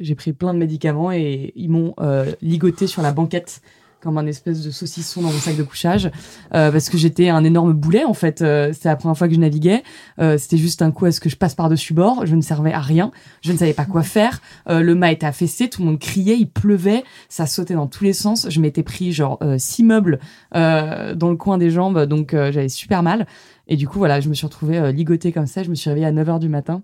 j'ai 0.00 0.14
pris 0.14 0.32
plein 0.32 0.54
de 0.54 0.58
médicaments 0.58 1.12
et 1.12 1.52
ils 1.54 1.68
m'ont 1.68 1.94
ligoté 2.40 2.86
sur 2.86 3.02
la 3.02 3.12
banquette 3.12 3.60
comme 4.06 4.18
un 4.18 4.26
espèce 4.26 4.62
de 4.62 4.70
saucisson 4.70 5.20
dans 5.20 5.32
mon 5.32 5.38
sac 5.38 5.56
de 5.56 5.62
couchage 5.62 6.10
euh, 6.54 6.70
parce 6.70 6.88
que 6.88 6.96
j'étais 6.96 7.28
un 7.28 7.44
énorme 7.44 7.72
boulet 7.72 8.04
en 8.04 8.14
fait. 8.14 8.40
Euh, 8.40 8.72
c'était 8.72 8.88
la 8.88 8.96
première 8.96 9.18
fois 9.18 9.28
que 9.28 9.34
je 9.34 9.40
naviguais. 9.40 9.82
Euh, 10.20 10.38
c'était 10.38 10.56
juste 10.56 10.80
un 10.80 10.92
coup 10.92 11.06
à 11.06 11.12
ce 11.12 11.20
que 11.20 11.28
je 11.28 11.36
passe 11.36 11.54
par 11.54 11.68
dessus 11.68 11.92
bord. 11.92 12.24
Je 12.24 12.36
ne 12.36 12.40
servais 12.40 12.72
à 12.72 12.80
rien. 12.80 13.10
Je 13.42 13.52
ne 13.52 13.58
savais 13.58 13.72
pas 13.72 13.84
quoi 13.84 14.02
faire. 14.02 14.40
Euh, 14.68 14.80
le 14.80 14.94
mât 14.94 15.12
était 15.12 15.26
affaissé. 15.26 15.68
Tout 15.68 15.82
le 15.82 15.88
monde 15.88 15.98
criait. 15.98 16.36
Il 16.38 16.48
pleuvait. 16.48 17.02
Ça 17.28 17.46
sautait 17.46 17.74
dans 17.74 17.88
tous 17.88 18.04
les 18.04 18.12
sens. 18.12 18.46
Je 18.48 18.60
m'étais 18.60 18.84
pris 18.84 19.12
genre 19.12 19.38
euh, 19.42 19.56
six 19.58 19.82
meubles 19.82 20.20
euh, 20.54 21.14
dans 21.14 21.30
le 21.30 21.36
coin 21.36 21.58
des 21.58 21.70
jambes. 21.70 22.04
Donc 22.04 22.30
j'avais 22.32 22.68
super 22.68 23.02
mal. 23.02 23.26
Et 23.66 23.76
du 23.76 23.88
coup 23.88 23.98
voilà 23.98 24.20
je 24.20 24.28
me 24.28 24.34
suis 24.34 24.46
retrouvée 24.46 24.92
ligotée 24.92 25.32
comme 25.32 25.46
ça. 25.46 25.64
Je 25.64 25.70
me 25.70 25.74
suis 25.74 25.90
réveillée 25.90 26.06
à 26.06 26.12
9h 26.12 26.38
du 26.38 26.48
matin 26.48 26.82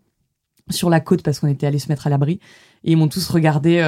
sur 0.70 0.90
la 0.90 1.00
côte 1.00 1.22
parce 1.22 1.38
qu'on 1.38 1.48
était 1.48 1.66
allé 1.66 1.78
se 1.78 1.88
mettre 1.88 2.08
à 2.08 2.10
l'abri. 2.10 2.40
Et 2.84 2.92
ils 2.92 2.96
m'ont 2.96 3.08
tous 3.08 3.28
regardé 3.28 3.80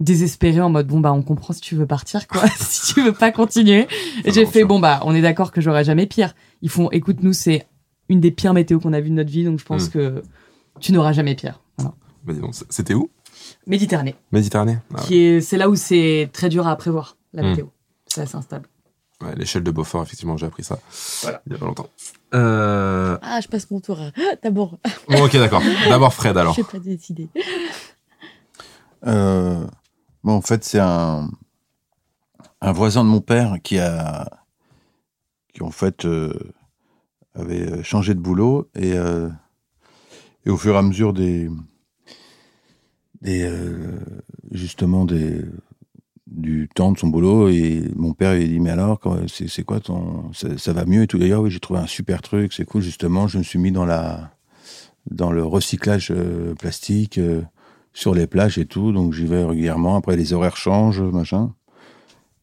désespéré 0.00 0.60
en 0.60 0.68
mode 0.70 0.86
bon 0.86 1.00
bah 1.00 1.12
on 1.12 1.22
comprend 1.22 1.54
si 1.54 1.60
tu 1.60 1.74
veux 1.74 1.86
partir 1.86 2.26
quoi 2.28 2.46
si 2.58 2.92
tu 2.94 3.02
veux 3.02 3.12
pas 3.12 3.32
continuer 3.32 3.86
et 4.24 4.30
j'ai 4.32 4.44
fait 4.44 4.64
bon 4.64 4.78
bah 4.78 5.00
on 5.04 5.14
est 5.14 5.22
d'accord 5.22 5.52
que 5.52 5.60
j'aurai 5.62 5.84
jamais 5.84 6.06
pire 6.06 6.34
ils 6.60 6.68
font 6.68 6.90
écoute 6.90 7.22
nous 7.22 7.32
c'est 7.32 7.66
une 8.10 8.20
des 8.20 8.30
pires 8.30 8.52
météos 8.52 8.78
qu'on 8.78 8.92
a 8.92 9.00
vues 9.00 9.08
de 9.10 9.14
notre 9.14 9.30
vie 9.30 9.44
donc 9.44 9.58
je 9.58 9.64
pense 9.64 9.86
Mm. 9.88 9.90
que 9.92 10.22
tu 10.80 10.92
n'auras 10.92 11.12
jamais 11.12 11.34
pire 11.34 11.60
voilà. 11.78 11.94
Bah, 12.24 12.32
dis 12.34 12.40
donc, 12.40 12.54
c- 12.54 12.64
C'était 12.68 12.92
où? 12.94 13.08
Méditerranée 13.66 14.14
Méditerranée 14.32 14.78
Ah 14.94 15.00
qui 15.02 15.18
est 15.18 15.40
c'est 15.40 15.56
là 15.56 15.68
où 15.70 15.76
c'est 15.76 16.28
très 16.32 16.50
dur 16.50 16.66
à 16.66 16.76
prévoir 16.76 17.16
la 17.32 17.42
Mm. 17.42 17.46
météo 17.50 17.66
c'est 18.06 18.20
assez 18.20 18.36
instable 18.36 18.68
ouais. 19.22 19.34
L'échelle 19.36 19.62
de 19.62 19.70
Beaufort, 19.70 20.02
effectivement, 20.02 20.36
j'ai 20.36 20.44
appris 20.46 20.62
ça 20.62 20.78
Voilà. 21.22 21.40
il 21.46 21.52
y 21.52 21.56
a 21.56 21.58
pas 21.58 21.64
longtemps. 21.66 21.88
Euh... 22.34 23.16
Ah, 23.22 23.40
je 23.40 23.48
passe 23.48 23.70
mon 23.70 23.80
tour. 23.80 23.98
D'abord, 24.42 24.78
Bon, 25.08 25.24
ok, 25.24 25.32
d'accord. 25.38 25.62
D'abord 25.88 26.12
Fred, 26.12 26.36
alors. 26.36 26.52
je 26.54 26.60
sais 26.62 26.66
pas 26.70 26.78
décider. 26.78 27.28
Euh, 29.06 29.66
en 30.32 30.40
fait, 30.40 30.64
c'est 30.64 30.80
un, 30.80 31.30
un 32.60 32.72
voisin 32.72 33.04
de 33.04 33.08
mon 33.08 33.20
père 33.20 33.56
qui 33.62 33.78
a, 33.78 34.28
qui 35.52 35.62
en 35.62 35.70
fait 35.70 36.04
euh, 36.04 36.32
avait 37.34 37.82
changé 37.82 38.14
de 38.14 38.20
boulot 38.20 38.68
et, 38.74 38.94
euh, 38.94 39.28
et 40.44 40.50
au 40.50 40.56
fur 40.56 40.74
et 40.74 40.78
à 40.78 40.82
mesure 40.82 41.12
des, 41.12 41.48
des 43.22 43.44
euh, 43.44 43.98
justement 44.50 45.04
des 45.04 45.44
du 46.26 46.68
temps 46.74 46.90
de 46.90 46.98
son 46.98 47.06
boulot 47.06 47.48
et 47.48 47.88
mon 47.94 48.12
père 48.12 48.34
lui 48.34 48.44
a 48.44 48.46
dit 48.48 48.58
mais 48.60 48.70
alors 48.70 49.00
c'est 49.28 49.62
quoi 49.62 49.78
ton 49.78 50.32
ça, 50.32 50.58
ça 50.58 50.72
va 50.72 50.84
mieux 50.84 51.02
et 51.02 51.06
tout. 51.06 51.18
D'ailleurs 51.18 51.42
oui 51.42 51.50
j'ai 51.50 51.60
trouvé 51.60 51.78
un 51.80 51.86
super 51.86 52.20
truc 52.20 52.52
c'est 52.52 52.64
cool. 52.64 52.82
Justement 52.82 53.28
je 53.28 53.38
me 53.38 53.42
suis 53.44 53.58
mis 53.58 53.70
dans 53.70 53.86
la 53.86 54.32
dans 55.10 55.30
le 55.30 55.44
recyclage 55.44 56.12
plastique 56.58 57.20
sur 57.96 58.14
les 58.14 58.26
plages 58.26 58.58
et 58.58 58.66
tout, 58.66 58.92
donc 58.92 59.14
j'y 59.14 59.24
vais 59.24 59.42
régulièrement. 59.42 59.96
Après, 59.96 60.16
les 60.16 60.34
horaires 60.34 60.58
changent, 60.58 61.00
machin. 61.00 61.54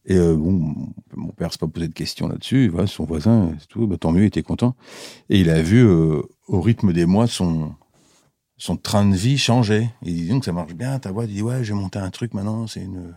Et 0.04 0.16
euh, 0.16 0.34
bon, 0.34 0.74
mon- 1.14 1.28
père 1.28 1.52
s'est 1.52 1.58
pas 1.58 1.68
posé 1.68 1.86
de 1.86 1.92
questions 1.94 2.26
là-dessus. 2.26 2.68
Voilà, 2.68 2.88
son 2.88 3.04
voisin, 3.04 3.54
c'est 3.60 3.68
tout. 3.68 3.86
Bah, 3.86 3.96
tant 3.96 4.10
mieux, 4.10 4.22
il 4.22 4.26
était 4.26 4.42
content. 4.42 4.74
Et 5.30 5.38
il 5.38 5.50
a 5.50 5.62
vu 5.62 5.78
euh, 5.86 6.22
au 6.48 6.60
rythme 6.60 6.92
des 6.92 7.06
mois 7.06 7.28
son 7.28 7.72
son 8.56 8.76
train 8.76 9.06
de 9.06 9.14
vie 9.14 9.38
changer. 9.38 9.90
Il 10.02 10.14
dit 10.14 10.28
donc 10.28 10.44
ça 10.44 10.52
marche 10.52 10.74
bien, 10.74 10.98
ta 10.98 11.12
boîte? 11.12 11.28
Il 11.30 11.36
dit 11.36 11.42
ouais, 11.42 11.62
j'ai 11.62 11.74
monté 11.74 12.00
un 12.00 12.10
truc 12.10 12.34
maintenant, 12.34 12.66
c'est 12.66 12.82
une 12.82 13.14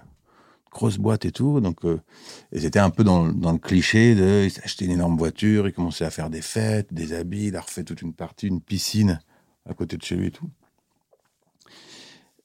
grosse 0.71 0.99
boîte 0.99 1.25
et 1.25 1.31
tout. 1.31 1.59
Donc, 1.59 1.85
euh, 1.85 1.99
et 2.51 2.59
c'était 2.59 2.79
un 2.79 2.91
peu 2.91 3.03
dans, 3.03 3.27
dans 3.27 3.51
le 3.51 3.57
cliché 3.57 4.13
de 4.13 4.43
il 4.45 4.51
s'est 4.51 4.85
une 4.85 4.91
énorme 4.91 5.17
voiture, 5.17 5.67
il 5.67 5.73
commençait 5.73 6.05
à 6.05 6.11
faire 6.11 6.29
des 6.29 6.43
fêtes, 6.43 6.93
des 6.93 7.13
habits, 7.13 7.47
il 7.47 7.55
a 7.55 7.61
refait 7.61 7.83
toute 7.83 8.03
une 8.03 8.13
partie, 8.13 8.47
une 8.47 8.61
piscine 8.61 9.19
à 9.67 9.73
côté 9.73 9.97
de 9.97 10.03
chez 10.03 10.15
lui 10.15 10.27
et 10.27 10.31
tout. 10.31 10.49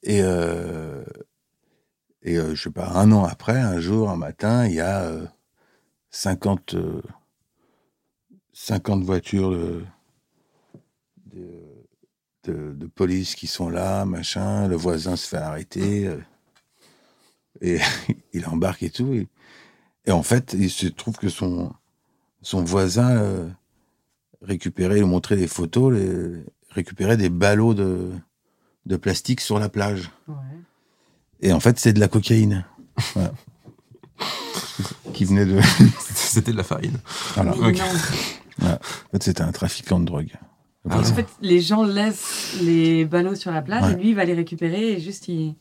Et, 0.03 0.21
euh, 0.21 1.03
et 2.23 2.37
euh, 2.37 2.55
je 2.55 2.63
sais 2.63 2.71
pas, 2.71 2.89
un 2.89 3.11
an 3.11 3.23
après, 3.23 3.59
un 3.59 3.79
jour, 3.79 4.09
un 4.09 4.17
matin, 4.17 4.67
il 4.67 4.75
y 4.75 4.81
a 4.81 5.03
euh, 5.03 5.25
50, 6.11 6.75
euh, 6.75 7.01
50 8.53 9.03
voitures 9.03 9.51
de, 9.51 9.83
de, 12.43 12.87
police 12.87 13.35
qui 13.35 13.47
sont 13.47 13.69
là, 13.69 14.05
machin. 14.05 14.67
Le 14.67 14.75
voisin 14.75 15.15
se 15.15 15.27
fait 15.27 15.37
arrêter. 15.37 16.07
euh, 16.07 16.21
et 17.61 17.79
il 18.33 18.45
embarque 18.47 18.83
et 18.83 18.89
tout. 18.89 19.13
Et, 20.05 20.11
en 20.11 20.23
fait, 20.23 20.53
il 20.57 20.69
se 20.69 20.87
trouve 20.87 21.17
que 21.17 21.29
son, 21.29 21.73
son 22.41 22.63
voisin 22.63 23.15
euh, 23.17 23.49
récupérait, 24.41 24.99
il 24.99 25.05
montrait 25.05 25.37
des 25.37 25.47
photos, 25.47 25.97
récupérait 26.69 27.15
des 27.17 27.29
ballots 27.29 27.73
de, 27.73 28.11
de 28.85 28.95
plastique 28.97 29.41
sur 29.41 29.59
la 29.59 29.69
plage. 29.69 30.11
Et 31.41 31.51
en 31.53 31.59
fait, 31.59 31.79
c'est 31.79 31.93
de 31.93 31.99
la 31.99 32.07
cocaïne. 32.07 32.65
Voilà. 33.15 33.31
Qui 35.13 35.25
venait 35.25 35.45
de. 35.45 35.59
C'était 35.99 36.51
de 36.51 36.57
la 36.57 36.63
farine. 36.63 36.99
Voilà. 37.35 37.51
En 37.51 38.75
fait, 39.11 39.23
c'était 39.23 39.41
un 39.41 39.51
trafiquant 39.51 39.99
de 39.99 40.05
drogue. 40.05 40.31
Ah 40.89 40.97
en 40.97 40.99
ouais. 40.99 41.13
fait 41.13 41.27
les 41.41 41.61
gens 41.61 41.83
laissent 41.83 42.57
les 42.61 43.05
ballots 43.05 43.35
sur 43.35 43.51
la 43.51 43.61
plage 43.61 43.83
Ouais. 43.83 43.93
et 43.93 43.95
lui 43.95 44.09
il 44.09 44.15
va 44.15 44.25
les 44.25 44.33
récupérer 44.33 44.91
et 44.93 44.99
juste 44.99 45.29
il 45.29 45.55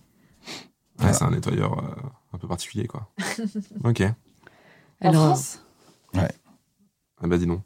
Ouais, 1.00 1.12
c'est 1.12 1.22
un 1.24 1.30
nettoyeur 1.30 1.78
euh, 1.78 1.94
un 2.32 2.38
peu 2.38 2.48
particulier, 2.48 2.86
quoi. 2.88 3.08
ok. 3.84 4.00
en 4.02 5.08
Alors- 5.08 5.26
France? 5.36 5.60
Ah 6.14 7.28
bah 7.28 7.38
dis 7.38 7.46
donc. 7.46 7.62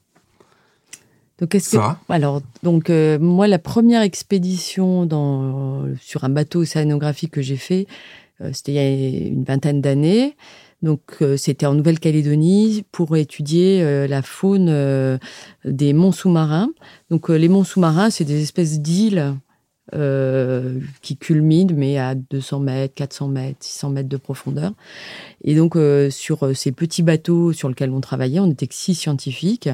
Donc, 1.41 1.55
est-ce 1.55 1.67
que 1.67 1.77
Sarah 1.77 2.01
alors 2.09 2.41
donc 2.63 2.89
euh, 2.89 3.19
moi 3.19 3.47
la 3.47 3.59
première 3.59 4.03
expédition 4.03 5.05
dans 5.05 5.85
sur 6.01 6.25
un 6.25 6.31
bateau 6.31 6.61
océanographique 6.61 7.33
que 7.33 7.43
j'ai 7.43 7.57
fait, 7.57 7.87
euh, 8.41 8.51
c'était 8.53 8.73
il 8.73 8.75
y 8.75 8.79
a 8.79 9.29
une 9.29 9.45
vingtaine 9.45 9.81
d'années. 9.81 10.37
Donc 10.83 11.01
euh, 11.21 11.37
c'était 11.37 11.67
en 11.67 11.75
Nouvelle-Calédonie 11.75 12.85
pour 12.93 13.17
étudier 13.17 14.07
la 14.07 14.23
faune 14.23 15.19
des 15.65 15.93
monts 15.93 16.13
sous-marins. 16.13 16.71
Donc 17.11 17.29
les 17.29 17.49
monts 17.49 17.65
sous-marins, 17.65 18.11
c'est 18.11 18.25
des 18.25 18.43
espèces 18.43 18.81
d'îles 18.81 19.37
euh, 19.95 20.81
qui 21.01 21.17
culminent, 21.17 21.73
mais 21.73 21.97
à 21.97 22.17
200 22.17 22.59
mètres, 22.59 22.95
400 22.97 23.29
mètres, 23.29 23.59
600 23.61 23.91
mètres 23.91 24.09
de 24.09 24.17
profondeur. 24.17 24.73
Et 25.45 25.55
donc 25.55 25.77
euh, 25.77 26.11
sur 26.11 26.57
ces 26.57 26.73
petits 26.73 27.05
bateaux 27.05 27.53
sur 27.53 27.69
lesquels 27.69 27.93
on 27.93 28.01
travaillait, 28.01 28.41
on 28.41 28.51
était 28.51 28.67
que 28.67 28.75
six 28.75 28.97
scientifiques. 28.97 29.69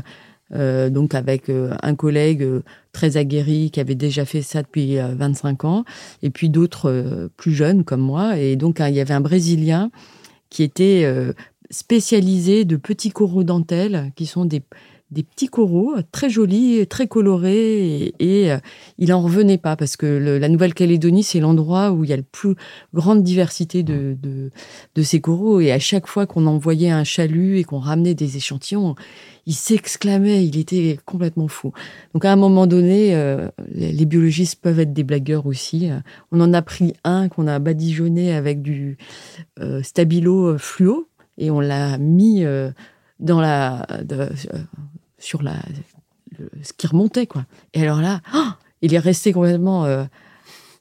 Euh, 0.54 0.90
donc 0.90 1.14
avec 1.14 1.48
euh, 1.48 1.74
un 1.82 1.94
collègue 1.94 2.42
euh, 2.42 2.62
très 2.92 3.16
aguerri 3.16 3.70
qui 3.70 3.80
avait 3.80 3.94
déjà 3.94 4.24
fait 4.24 4.42
ça 4.42 4.62
depuis 4.62 4.98
euh, 4.98 5.14
25 5.14 5.64
ans, 5.64 5.84
et 6.22 6.30
puis 6.30 6.50
d'autres 6.50 7.30
plus 7.36 7.52
jeunes 7.52 7.84
comme 7.84 8.02
moi. 8.02 8.38
Et 8.38 8.56
donc 8.56 8.80
hein, 8.80 8.88
il 8.88 8.94
y 8.94 9.00
avait 9.00 9.14
un 9.14 9.20
Brésilien 9.20 9.90
qui 10.50 10.62
était 10.62 11.10
spécialisé 11.70 12.66
de 12.66 12.76
petits 12.76 13.10
coraux 13.10 13.42
dentelles, 13.42 14.12
qui 14.16 14.26
sont 14.26 14.44
des, 14.44 14.62
des 15.12 15.22
petits 15.22 15.48
coraux 15.48 15.94
euh, 15.96 16.02
très 16.10 16.30
jolis, 16.30 16.86
très 16.86 17.06
colorés, 17.06 18.14
et, 18.18 18.50
euh, 18.50 18.58
il 18.98 19.12
en 19.12 19.20
revenait 19.20 19.58
pas 19.58 19.76
parce 19.76 19.96
que 19.96 20.06
la 20.06 20.48
Nouvelle-Calédonie 20.48 21.22
c'est 21.22 21.40
l'endroit 21.40 21.92
où 21.92 22.04
il 22.04 22.10
y 22.10 22.12
a 22.12 22.16
le 22.16 22.22
plus 22.22 22.54
grande 22.94 23.22
diversité 23.22 23.82
de, 23.82 24.16
de, 24.22 25.02
ces 25.02 25.20
coraux. 25.20 25.60
Et 25.60 25.72
à 25.72 25.78
chaque 25.78 26.06
fois 26.06 26.26
qu'on 26.26 26.46
envoyait 26.46 26.90
un 26.90 27.04
chalut 27.04 27.58
et 27.58 27.64
qu'on 27.64 27.78
ramenait 27.78 28.14
des 28.14 28.36
échantillons, 28.36 28.94
il 29.46 29.54
s'exclamait, 29.54 30.46
il 30.46 30.56
était 30.56 30.98
complètement 31.04 31.48
fou. 31.48 31.72
Donc 32.14 32.24
à 32.24 32.32
un 32.32 32.36
moment 32.36 32.66
donné, 32.66 33.14
euh, 33.14 33.48
les 33.74 34.06
biologistes 34.06 34.60
peuvent 34.60 34.80
être 34.80 34.92
des 34.92 35.04
blagueurs 35.04 35.46
aussi. 35.46 35.90
On 36.30 36.40
en 36.40 36.52
a 36.54 36.62
pris 36.62 36.94
un 37.04 37.28
qu'on 37.28 37.46
a 37.48 37.58
badigeonné 37.58 38.32
avec 38.32 38.62
du 38.62 38.96
stabilo 39.82 40.56
fluo 40.58 41.08
et 41.38 41.50
on 41.50 41.60
l'a 41.60 41.98
mis 41.98 42.44
dans 43.18 43.40
la 43.40 43.86
sur 45.22 45.42
la 45.42 45.54
le- 46.38 46.50
ce 46.62 46.72
qui 46.72 46.86
remontait 46.86 47.26
quoi. 47.26 47.44
Et 47.74 47.82
alors 47.82 48.00
là, 48.00 48.20
oh, 48.34 48.48
il 48.82 48.94
est 48.94 48.98
resté 48.98 49.32
complètement 49.32 49.84
euh, 49.84 50.04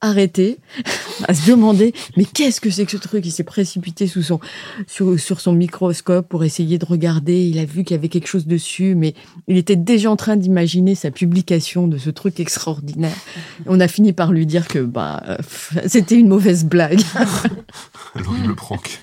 arrêté 0.02 0.58
à 1.28 1.34
se 1.34 1.50
demander 1.50 1.94
mais 2.18 2.26
qu'est-ce 2.26 2.62
que 2.62 2.70
c'est 2.70 2.86
que 2.86 2.92
ce 2.92 2.98
truc? 2.98 3.26
Il 3.26 3.32
s'est 3.32 3.44
précipité 3.44 4.08
sous 4.08 4.24
son, 4.24 4.40
sur, 4.88 5.20
sur 5.20 5.40
son 5.40 5.54
microscope 5.54 6.28
pour 6.28 6.44
essayer 6.44 6.78
de 6.78 6.86
regarder. 6.86 7.46
Il 7.46 7.60
a 7.60 7.66
vu 7.66 7.84
qu'il 7.84 7.96
y 7.96 8.00
avait 8.00 8.10
quelque 8.10 8.28
chose 8.28 8.48
dessus, 8.48 8.96
mais 8.96 9.14
il 9.48 9.58
était 9.58 9.76
déjà 9.76 10.12
en 10.12 10.16
train 10.16 10.36
d'imaginer 10.36 10.96
sa 10.96 11.12
publication 11.12 11.88
de 11.88 11.98
ce 11.98 12.10
truc 12.10 12.40
extraordinaire. 12.40 13.16
On 13.66 13.80
a 13.80 13.88
fini 13.88 14.14
par 14.14 14.32
lui 14.32 14.46
dire 14.46 14.68
que 14.68 14.80
bah, 14.80 15.24
euh, 15.28 15.38
c'était 15.88 16.16
une 16.16 16.28
mauvaise 16.28 16.66
blague. 16.66 17.02
L'horrible 18.16 18.56
prank. 18.56 19.00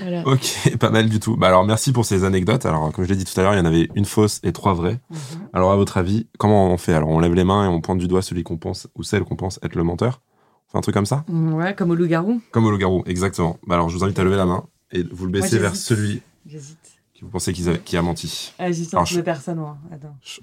Voilà. 0.00 0.26
Ok, 0.26 0.76
pas 0.78 0.90
mal 0.90 1.08
du 1.08 1.20
tout. 1.20 1.36
Bah 1.36 1.48
alors 1.48 1.64
merci 1.64 1.92
pour 1.92 2.04
ces 2.04 2.24
anecdotes. 2.24 2.66
Alors 2.66 2.92
comme 2.92 3.04
je 3.04 3.10
l'ai 3.10 3.16
dit 3.16 3.24
tout 3.24 3.38
à 3.40 3.42
l'heure, 3.42 3.54
il 3.54 3.58
y 3.58 3.60
en 3.60 3.64
avait 3.64 3.88
une 3.94 4.04
fausse 4.04 4.40
et 4.42 4.52
trois 4.52 4.74
vraies. 4.74 5.00
Mhm. 5.10 5.18
Alors 5.52 5.72
à 5.72 5.76
votre 5.76 5.96
avis, 5.96 6.26
comment 6.38 6.72
on 6.72 6.76
fait? 6.76 6.94
Alors 6.94 7.08
on 7.08 7.18
lève 7.18 7.34
les 7.34 7.44
mains 7.44 7.64
et 7.64 7.68
on 7.68 7.80
pointe 7.80 7.98
du 7.98 8.08
doigt 8.08 8.22
celui 8.22 8.42
qu'on 8.42 8.56
pense 8.56 8.88
ou 8.94 9.02
celle 9.02 9.24
qu'on 9.24 9.36
pense 9.36 9.58
être 9.62 9.69
le 9.74 9.84
menteur 9.84 10.20
Enfin, 10.68 10.78
un 10.78 10.82
truc 10.82 10.94
comme 10.94 11.06
ça 11.06 11.24
Ouais, 11.28 11.74
comme 11.74 11.90
au 11.90 11.96
loup-garou. 11.96 12.40
Comme 12.52 12.64
au 12.64 12.70
loup-garou, 12.70 13.02
exactement. 13.06 13.58
Bah 13.66 13.74
alors 13.74 13.88
je 13.88 13.96
vous 13.96 14.04
invite 14.04 14.18
à 14.18 14.24
lever 14.24 14.36
la 14.36 14.46
main 14.46 14.64
et 14.92 15.02
vous 15.02 15.24
le 15.24 15.32
baissez 15.32 15.58
vers 15.58 15.74
celui 15.74 16.22
qui 16.48 17.24
vous 17.24 17.28
pensez 17.28 17.52
qui 17.52 17.96
a, 17.96 18.02
menti. 18.02 18.54
Ah, 18.58 18.68
j'hésite 18.68 18.94
entre 18.94 19.12
deux 19.12 19.22
personnes, 19.22 19.58
moi. 19.58 19.76
Attends. 19.92 20.16
Je, 20.22 20.40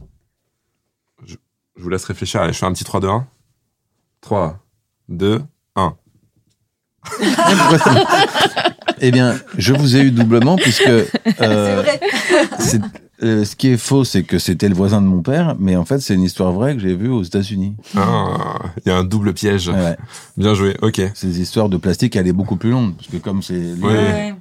je, 1.25 1.35
vous 1.75 1.89
laisse 1.89 2.05
réfléchir. 2.05 2.41
Allez, 2.41 2.53
je 2.53 2.59
fais 2.59 2.65
un 2.67 2.73
petit 2.73 2.83
3, 2.83 2.99
2, 2.99 3.07
1. 3.07 3.27
3, 4.21 4.59
2, 5.09 5.41
1. 5.75 5.97
eh 8.99 9.11
bien, 9.11 9.39
je 9.57 9.73
vous 9.73 9.95
ai 9.95 10.01
eu 10.01 10.11
doublement 10.11 10.55
puisque. 10.55 10.87
Euh, 11.41 11.83
c'est 12.59 12.77
vrai. 12.77 12.89
Euh, 13.23 13.45
ce 13.45 13.55
qui 13.55 13.69
est 13.69 13.77
faux, 13.77 14.03
c'est 14.03 14.23
que 14.23 14.37
c'était 14.37 14.69
le 14.69 14.75
voisin 14.75 15.01
de 15.01 15.07
mon 15.07 15.21
père, 15.21 15.55
mais 15.59 15.75
en 15.75 15.85
fait, 15.85 15.99
c'est 15.99 16.13
une 16.13 16.23
histoire 16.23 16.51
vraie 16.51 16.75
que 16.75 16.81
j'ai 16.81 16.95
vue 16.95 17.09
aux 17.09 17.23
États-Unis. 17.23 17.75
Ah, 17.95 18.59
il 18.85 18.89
y 18.89 18.91
a 18.91 18.97
un 18.97 19.03
double 19.03 19.33
piège. 19.33 19.71
Bien 20.37 20.53
joué, 20.53 20.77
ok. 20.81 21.01
Ces 21.15 21.41
histoires 21.41 21.69
de 21.69 21.77
plastique, 21.77 22.15
elle 22.15 22.27
est 22.27 22.33
beaucoup 22.33 22.57
plus 22.57 22.69
longue, 22.69 22.95
parce 22.95 23.07
que 23.07 23.17
comme 23.17 23.41
c'est. 23.41 23.73
Ouais. 23.73 24.35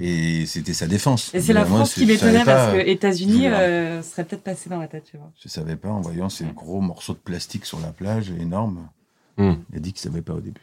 Et 0.00 0.46
c'était 0.46 0.74
sa 0.74 0.86
défense. 0.86 1.32
Et 1.34 1.40
c'est 1.40 1.52
la 1.52 1.64
France 1.64 1.94
qui 1.94 2.06
m'étonnait 2.06 2.44
parce 2.44 2.72
que 2.72 2.88
États-Unis 2.88 3.46
euh, 3.46 4.02
serait 4.02 4.24
peut-être 4.24 4.42
passé 4.42 4.68
dans 4.68 4.78
la 4.78 4.88
tête, 4.88 5.04
tu 5.10 5.16
vois. 5.16 5.30
Je 5.40 5.48
savais 5.48 5.76
pas 5.76 5.88
en 5.88 6.00
voyant 6.00 6.28
ces 6.28 6.44
gros 6.44 6.80
morceaux 6.80 7.14
de 7.14 7.18
plastique 7.18 7.64
sur 7.64 7.78
la 7.80 7.88
plage, 7.88 8.32
énormes. 8.40 8.88
Hmm. 9.36 9.54
Il 9.72 9.76
a 9.76 9.80
dit 9.80 9.92
qu'il 9.92 10.00
savait 10.00 10.22
pas 10.22 10.34
au 10.34 10.40
début. 10.40 10.60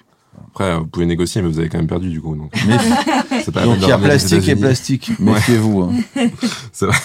Après, 0.49 0.77
vous 0.77 0.85
pouvez 0.85 1.05
négocier, 1.05 1.41
mais 1.41 1.47
vous 1.47 1.59
avez 1.59 1.69
quand 1.69 1.77
même 1.77 1.87
perdu 1.87 2.09
du 2.09 2.21
coup. 2.21 2.35
Donc, 2.35 2.51
pas 3.53 3.63
donc 3.63 3.77
il 3.81 3.87
y 3.87 3.91
a 3.91 3.97
plastique 3.97 4.47
et 4.47 4.55
plastique. 4.55 5.11
Méfiez-vous. 5.19 5.81
Hein. 5.81 5.93
c'est 6.71 6.87
vrai. 6.87 6.97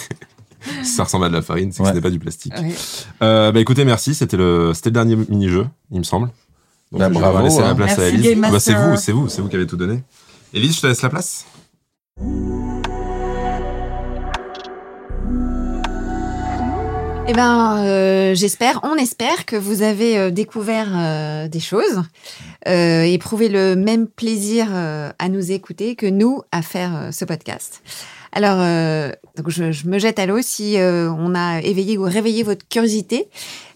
ça 0.83 1.03
ressemble 1.03 1.25
à 1.25 1.29
de 1.29 1.33
la 1.33 1.41
farine, 1.41 1.71
c'est 1.71 1.83
que 1.83 1.89
ce 1.89 1.93
n'est 1.93 2.01
pas 2.01 2.09
du 2.09 2.19
plastique. 2.19 2.53
Euh, 3.21 3.51
bah 3.51 3.59
écoutez, 3.59 3.85
merci. 3.85 4.13
C'était 4.13 4.37
le, 4.37 4.73
c'était 4.73 4.89
le 4.89 4.93
dernier 4.93 5.15
mini-jeu, 5.15 5.67
il 5.91 5.99
me 5.99 6.03
semble. 6.03 6.29
Donc, 6.91 6.99
bah, 6.99 7.09
bravo, 7.09 7.37
on 7.37 7.39
va 7.39 7.43
laisser 7.43 7.61
la 7.61 7.69
hein. 7.69 7.75
place 7.75 7.97
à 7.97 8.07
Elise. 8.07 8.37
Bah, 8.37 8.59
c'est 8.59 8.73
vous, 8.73 8.97
c'est 8.97 9.11
vous, 9.11 9.29
c'est 9.29 9.41
vous 9.41 9.47
qui 9.47 9.55
avez 9.55 9.67
tout 9.67 9.77
donné. 9.77 10.03
Elise, 10.53 10.75
je 10.75 10.81
te 10.81 10.87
laisse 10.87 11.01
la 11.01 11.09
place. 11.09 11.45
Eh 17.31 17.33
ben, 17.33 17.77
euh, 17.85 18.35
j'espère, 18.35 18.81
on 18.83 18.95
espère 18.95 19.45
que 19.45 19.55
vous 19.55 19.83
avez 19.83 20.17
euh, 20.17 20.31
découvert 20.31 20.89
euh, 20.93 21.47
des 21.47 21.61
choses, 21.61 22.03
éprouvé 22.65 23.47
le 23.47 23.77
même 23.77 24.05
plaisir 24.05 24.67
à 24.73 25.29
nous 25.29 25.51
écouter 25.51 25.95
que 25.95 26.05
nous 26.05 26.41
à 26.51 26.61
faire 26.61 27.09
ce 27.11 27.23
podcast. 27.23 27.81
Alors, 28.31 28.57
donc 29.35 29.49
je, 29.49 29.71
je, 29.71 29.87
me 29.87 29.99
jette 29.99 30.19
à 30.19 30.25
l'eau 30.25 30.41
si 30.41 30.77
on 30.79 31.35
a 31.35 31.61
éveillé 31.61 31.97
ou 31.97 32.03
réveillé 32.03 32.43
votre 32.43 32.67
curiosité. 32.67 33.27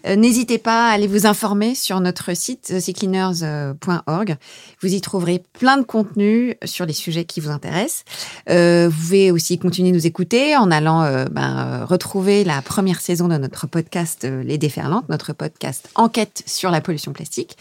Euh, 0.06 0.16
n'hésitez 0.16 0.58
pas 0.58 0.88
à 0.88 0.92
aller 0.92 1.06
vous 1.06 1.26
informer 1.26 1.74
sur 1.74 2.00
notre 2.00 2.36
site 2.36 2.72
thecleaners.org. 2.84 4.36
Vous 4.82 4.94
y 4.94 5.00
trouverez 5.00 5.42
plein 5.52 5.78
de 5.78 5.82
contenus 5.82 6.54
sur 6.64 6.86
les 6.86 6.92
sujets 6.92 7.24
qui 7.24 7.40
vous 7.40 7.50
intéressent. 7.50 8.04
Euh, 8.48 8.88
vous 8.88 9.00
pouvez 9.00 9.30
aussi 9.30 9.58
continuer 9.58 9.90
de 9.90 9.96
nous 9.96 10.06
écouter 10.06 10.56
en 10.56 10.70
allant 10.70 11.02
euh, 11.02 11.24
ben, 11.30 11.84
retrouver 11.84 12.44
la 12.44 12.62
première 12.62 13.00
saison 13.00 13.28
de 13.28 13.36
notre 13.36 13.66
podcast 13.66 14.24
Les 14.24 14.58
Déferlantes, 14.58 15.08
notre 15.08 15.32
podcast 15.32 15.88
Enquête 15.94 16.42
sur 16.46 16.70
la 16.70 16.80
pollution 16.80 17.12
plastique. 17.12 17.56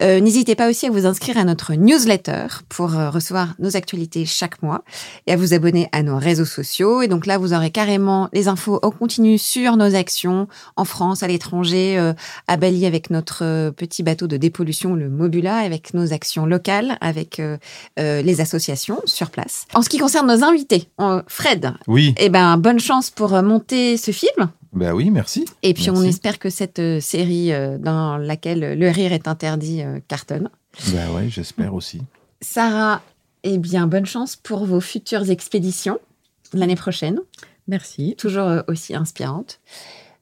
N'hésitez 0.00 0.54
pas 0.54 0.68
aussi 0.68 0.86
à 0.86 0.90
vous 0.90 1.06
inscrire 1.06 1.38
à 1.38 1.44
notre 1.44 1.74
newsletter 1.74 2.46
pour 2.68 2.90
recevoir 2.92 3.54
nos 3.58 3.76
actualités 3.76 4.26
chaque 4.26 4.62
mois 4.62 4.84
et 5.26 5.32
à 5.32 5.36
vous 5.36 5.54
abonner 5.54 5.88
à 5.92 6.02
nos 6.02 6.18
réseaux 6.18 6.44
sociaux. 6.44 7.02
Et 7.02 7.08
donc 7.08 7.26
là, 7.26 7.38
vous 7.38 7.52
aurez 7.52 7.70
carrément 7.70 8.28
les 8.32 8.48
infos 8.48 8.78
au 8.82 8.90
continu 8.90 9.38
sur 9.38 9.76
nos 9.76 9.94
actions 9.94 10.46
en 10.76 10.84
France, 10.84 11.22
à 11.22 11.28
l'étranger 11.28 11.77
euh, 11.78 12.12
à 12.46 12.56
Bali 12.56 12.86
avec 12.86 13.10
notre 13.10 13.44
euh, 13.44 13.70
petit 13.70 14.02
bateau 14.02 14.26
de 14.26 14.36
dépollution, 14.36 14.94
le 14.94 15.08
Mobula, 15.08 15.56
avec 15.56 15.94
nos 15.94 16.12
actions 16.12 16.46
locales, 16.46 16.98
avec 17.00 17.40
euh, 17.40 17.56
les 17.96 18.40
associations 18.40 19.00
sur 19.04 19.30
place. 19.30 19.66
En 19.74 19.82
ce 19.82 19.88
qui 19.88 19.98
concerne 19.98 20.26
nos 20.26 20.44
invités, 20.44 20.88
Fred, 21.26 21.72
oui. 21.86 22.14
eh 22.18 22.28
ben, 22.28 22.56
bonne 22.56 22.80
chance 22.80 23.10
pour 23.10 23.30
monter 23.42 23.96
ce 23.96 24.10
film. 24.10 24.50
Ben 24.72 24.92
oui, 24.92 25.10
merci. 25.10 25.44
Et 25.62 25.74
puis 25.74 25.90
on 25.90 26.02
espère 26.02 26.38
que 26.38 26.50
cette 26.50 26.80
série 27.00 27.50
dans 27.78 28.16
laquelle 28.18 28.78
le 28.78 28.90
rire 28.90 29.12
est 29.12 29.26
interdit 29.26 29.82
cartonne. 30.08 30.50
Ben 30.92 31.08
oui, 31.14 31.30
j'espère 31.30 31.74
aussi. 31.74 32.02
Sarah, 32.40 33.02
eh 33.44 33.58
bien, 33.58 33.86
bonne 33.86 34.06
chance 34.06 34.36
pour 34.36 34.66
vos 34.66 34.80
futures 34.80 35.30
expéditions 35.30 35.98
l'année 36.52 36.76
prochaine. 36.76 37.20
Merci. 37.66 38.14
Toujours 38.16 38.62
aussi 38.68 38.94
inspirante. 38.94 39.60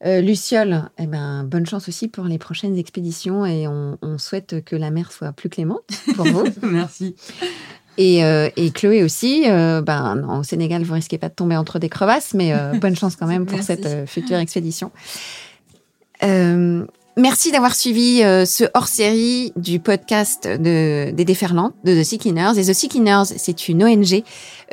Euh, 0.04 0.20
Luciole, 0.20 0.90
eh 0.98 1.06
ben, 1.06 1.44
bonne 1.44 1.64
chance 1.66 1.88
aussi 1.88 2.09
pour 2.09 2.24
les 2.24 2.38
prochaines 2.38 2.76
expéditions 2.76 3.46
et 3.46 3.66
on, 3.66 3.96
souhaite 4.18 4.64
que 4.64 4.76
la 4.76 4.90
mer 4.90 5.12
soit 5.12 5.32
plus 5.32 5.48
clémente 5.48 5.85
pour 6.14 6.26
vous. 6.26 6.44
Merci. 6.62 7.16
Et, 7.98 8.24
euh, 8.24 8.50
Chloé 8.74 9.02
aussi, 9.02 9.44
euh, 9.46 9.80
ben, 9.80 10.38
au 10.38 10.42
Sénégal, 10.42 10.82
vous 10.82 10.94
risquez 10.94 11.18
pas 11.18 11.28
de 11.28 11.35
tomber 11.35 11.56
entre 11.56 11.78
des 11.78 11.88
crevasses, 11.88 12.35
mais 12.35 12.52
bonne 12.80 12.96
chance 12.96 13.16
quand 13.16 13.26
même 13.26 13.46
pour 13.46 13.59
cette 13.62 14.09
future 14.09 14.37
expédition. 14.37 14.90
Merci 17.18 17.50
d'avoir 17.50 17.74
suivi 17.74 18.22
euh, 18.22 18.44
ce 18.44 18.64
hors-série 18.74 19.55
du 19.57 19.81
podcast 19.81 20.46
de, 20.46 21.11
des 21.12 21.24
déferlantes 21.24 21.72
de 21.83 21.98
The 21.98 22.05
Sea 22.05 22.18
Cleaners. 22.18 22.59
Et 22.59 22.64
The 22.66 22.74
Sea 22.74 22.88
Cleaners, 22.88 23.24
c'est 23.38 23.68
une 23.68 23.83
ONG 23.83 24.22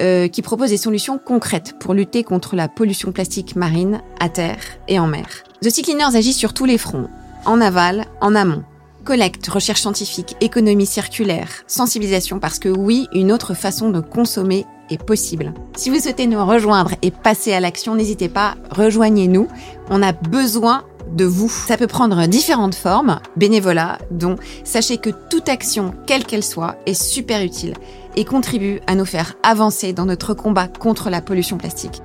euh, 0.02 0.28
qui 0.28 0.42
propose 0.42 0.72
des 0.72 0.78
solutions 0.78 1.18
concrètes 1.18 1.80
pour 1.80 1.94
lutter 1.94 2.26
contre 2.26 2.58
la 2.58 2.68
pollution 2.68 3.14
plastique 3.14 3.56
marine, 3.56 4.02
à 4.20 4.28
terre 4.28 4.60
et 4.90 5.00
en 5.00 5.08
mer. 5.08 5.26
The 5.62 5.70
Sea 5.70 5.84
Cleaners 5.84 6.18
agit 6.18 6.34
sur 6.34 6.54
tous 6.54 6.66
les 6.66 6.78
fronts, 6.78 7.08
en 7.46 7.62
aval, 7.62 8.08
en 8.20 8.36
amont. 8.36 8.66
Collecte, 9.06 9.48
recherche 9.48 9.80
scientifique, 9.80 10.36
économie 10.42 10.86
circulaire, 10.86 11.64
sensibilisation, 11.68 12.40
parce 12.40 12.60
que 12.60 12.68
oui, 12.68 13.08
une 13.14 13.32
autre 13.32 13.54
façon 13.54 13.90
de 13.90 14.02
consommer 14.02 14.66
est 14.90 15.02
possible. 15.02 15.54
Si 15.78 15.90
vous 15.90 16.00
souhaitez 16.00 16.28
nous 16.28 16.46
rejoindre 16.46 16.92
et 17.02 17.12
passer 17.12 17.54
à 17.54 17.62
l'action, 17.62 17.96
n'hésitez 17.96 18.28
pas, 18.28 18.56
rejoignez-nous. 18.70 19.48
On 19.90 20.04
a 20.04 20.12
besoin 20.12 20.84
de 21.12 21.26
vous. 21.26 21.50
Ça 21.50 21.78
peut 21.78 21.88
prendre 21.88 22.28
différentes 22.28 22.76
formes, 22.76 23.20
bénévolat, 23.36 23.98
dont 24.12 24.36
sachez 24.64 24.98
que 24.98 25.10
toute 25.30 25.50
action, 25.50 25.94
quelle 26.08 26.26
qu'elle 26.26 26.44
soit, 26.44 26.76
est 26.86 27.02
super 27.02 27.42
utile 27.42 27.74
et 28.16 28.26
contribue 28.26 28.80
à 28.88 28.96
nous 28.96 29.06
faire 29.06 29.36
avancer 29.44 29.94
dans 29.94 30.06
notre 30.06 30.34
combat 30.34 30.68
contre 30.68 31.10
la 31.10 31.22
pollution 31.22 31.58
plastique. 31.58 32.02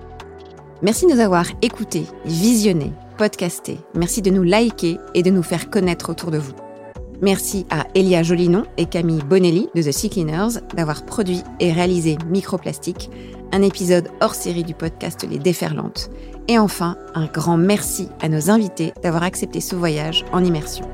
Merci 0.83 1.07
de 1.07 1.13
nous 1.13 1.21
avoir 1.21 1.47
écoutés, 1.61 2.07
visionnés, 2.25 2.93
podcastés. 3.17 3.79
Merci 3.95 4.23
de 4.23 4.31
nous 4.31 4.45
liker 4.45 4.99
et 5.15 5.23
de 5.23 5.31
nous 5.31 5.43
faire 5.43 5.71
connaître 5.71 6.11
autour 6.11 6.31
de 6.31 6.39
vous. 6.39 6.55
Merci 7.21 7.67
à 7.69 7.85
Elia 7.97 8.23
Jolinon 8.23 8.65
et 8.77 8.87
Camille 8.87 9.23
Bonelli 9.29 9.69
de 9.75 9.83
The 9.83 9.91
Sea 9.91 10.09
Cleaners 10.09 10.61
d'avoir 10.75 11.05
produit 11.05 11.43
et 11.59 11.73
réalisé 11.73 12.17
Microplastique, 12.29 13.11
un 13.51 13.63
épisode 13.63 14.09
hors 14.21 14.37
série 14.37 14.63
du 14.63 14.75
podcast 14.75 15.27
Les 15.29 15.39
Déferlantes. 15.39 16.11
Et 16.51 16.59
enfin, 16.59 16.97
un 17.15 17.27
grand 17.27 17.59
merci 17.59 18.09
à 18.21 18.31
nos 18.31 18.49
invités 18.51 18.95
d'avoir 19.03 19.23
accepté 19.23 19.61
ce 19.61 19.77
voyage 19.77 20.25
en 20.33 20.43
immersion. 20.43 20.89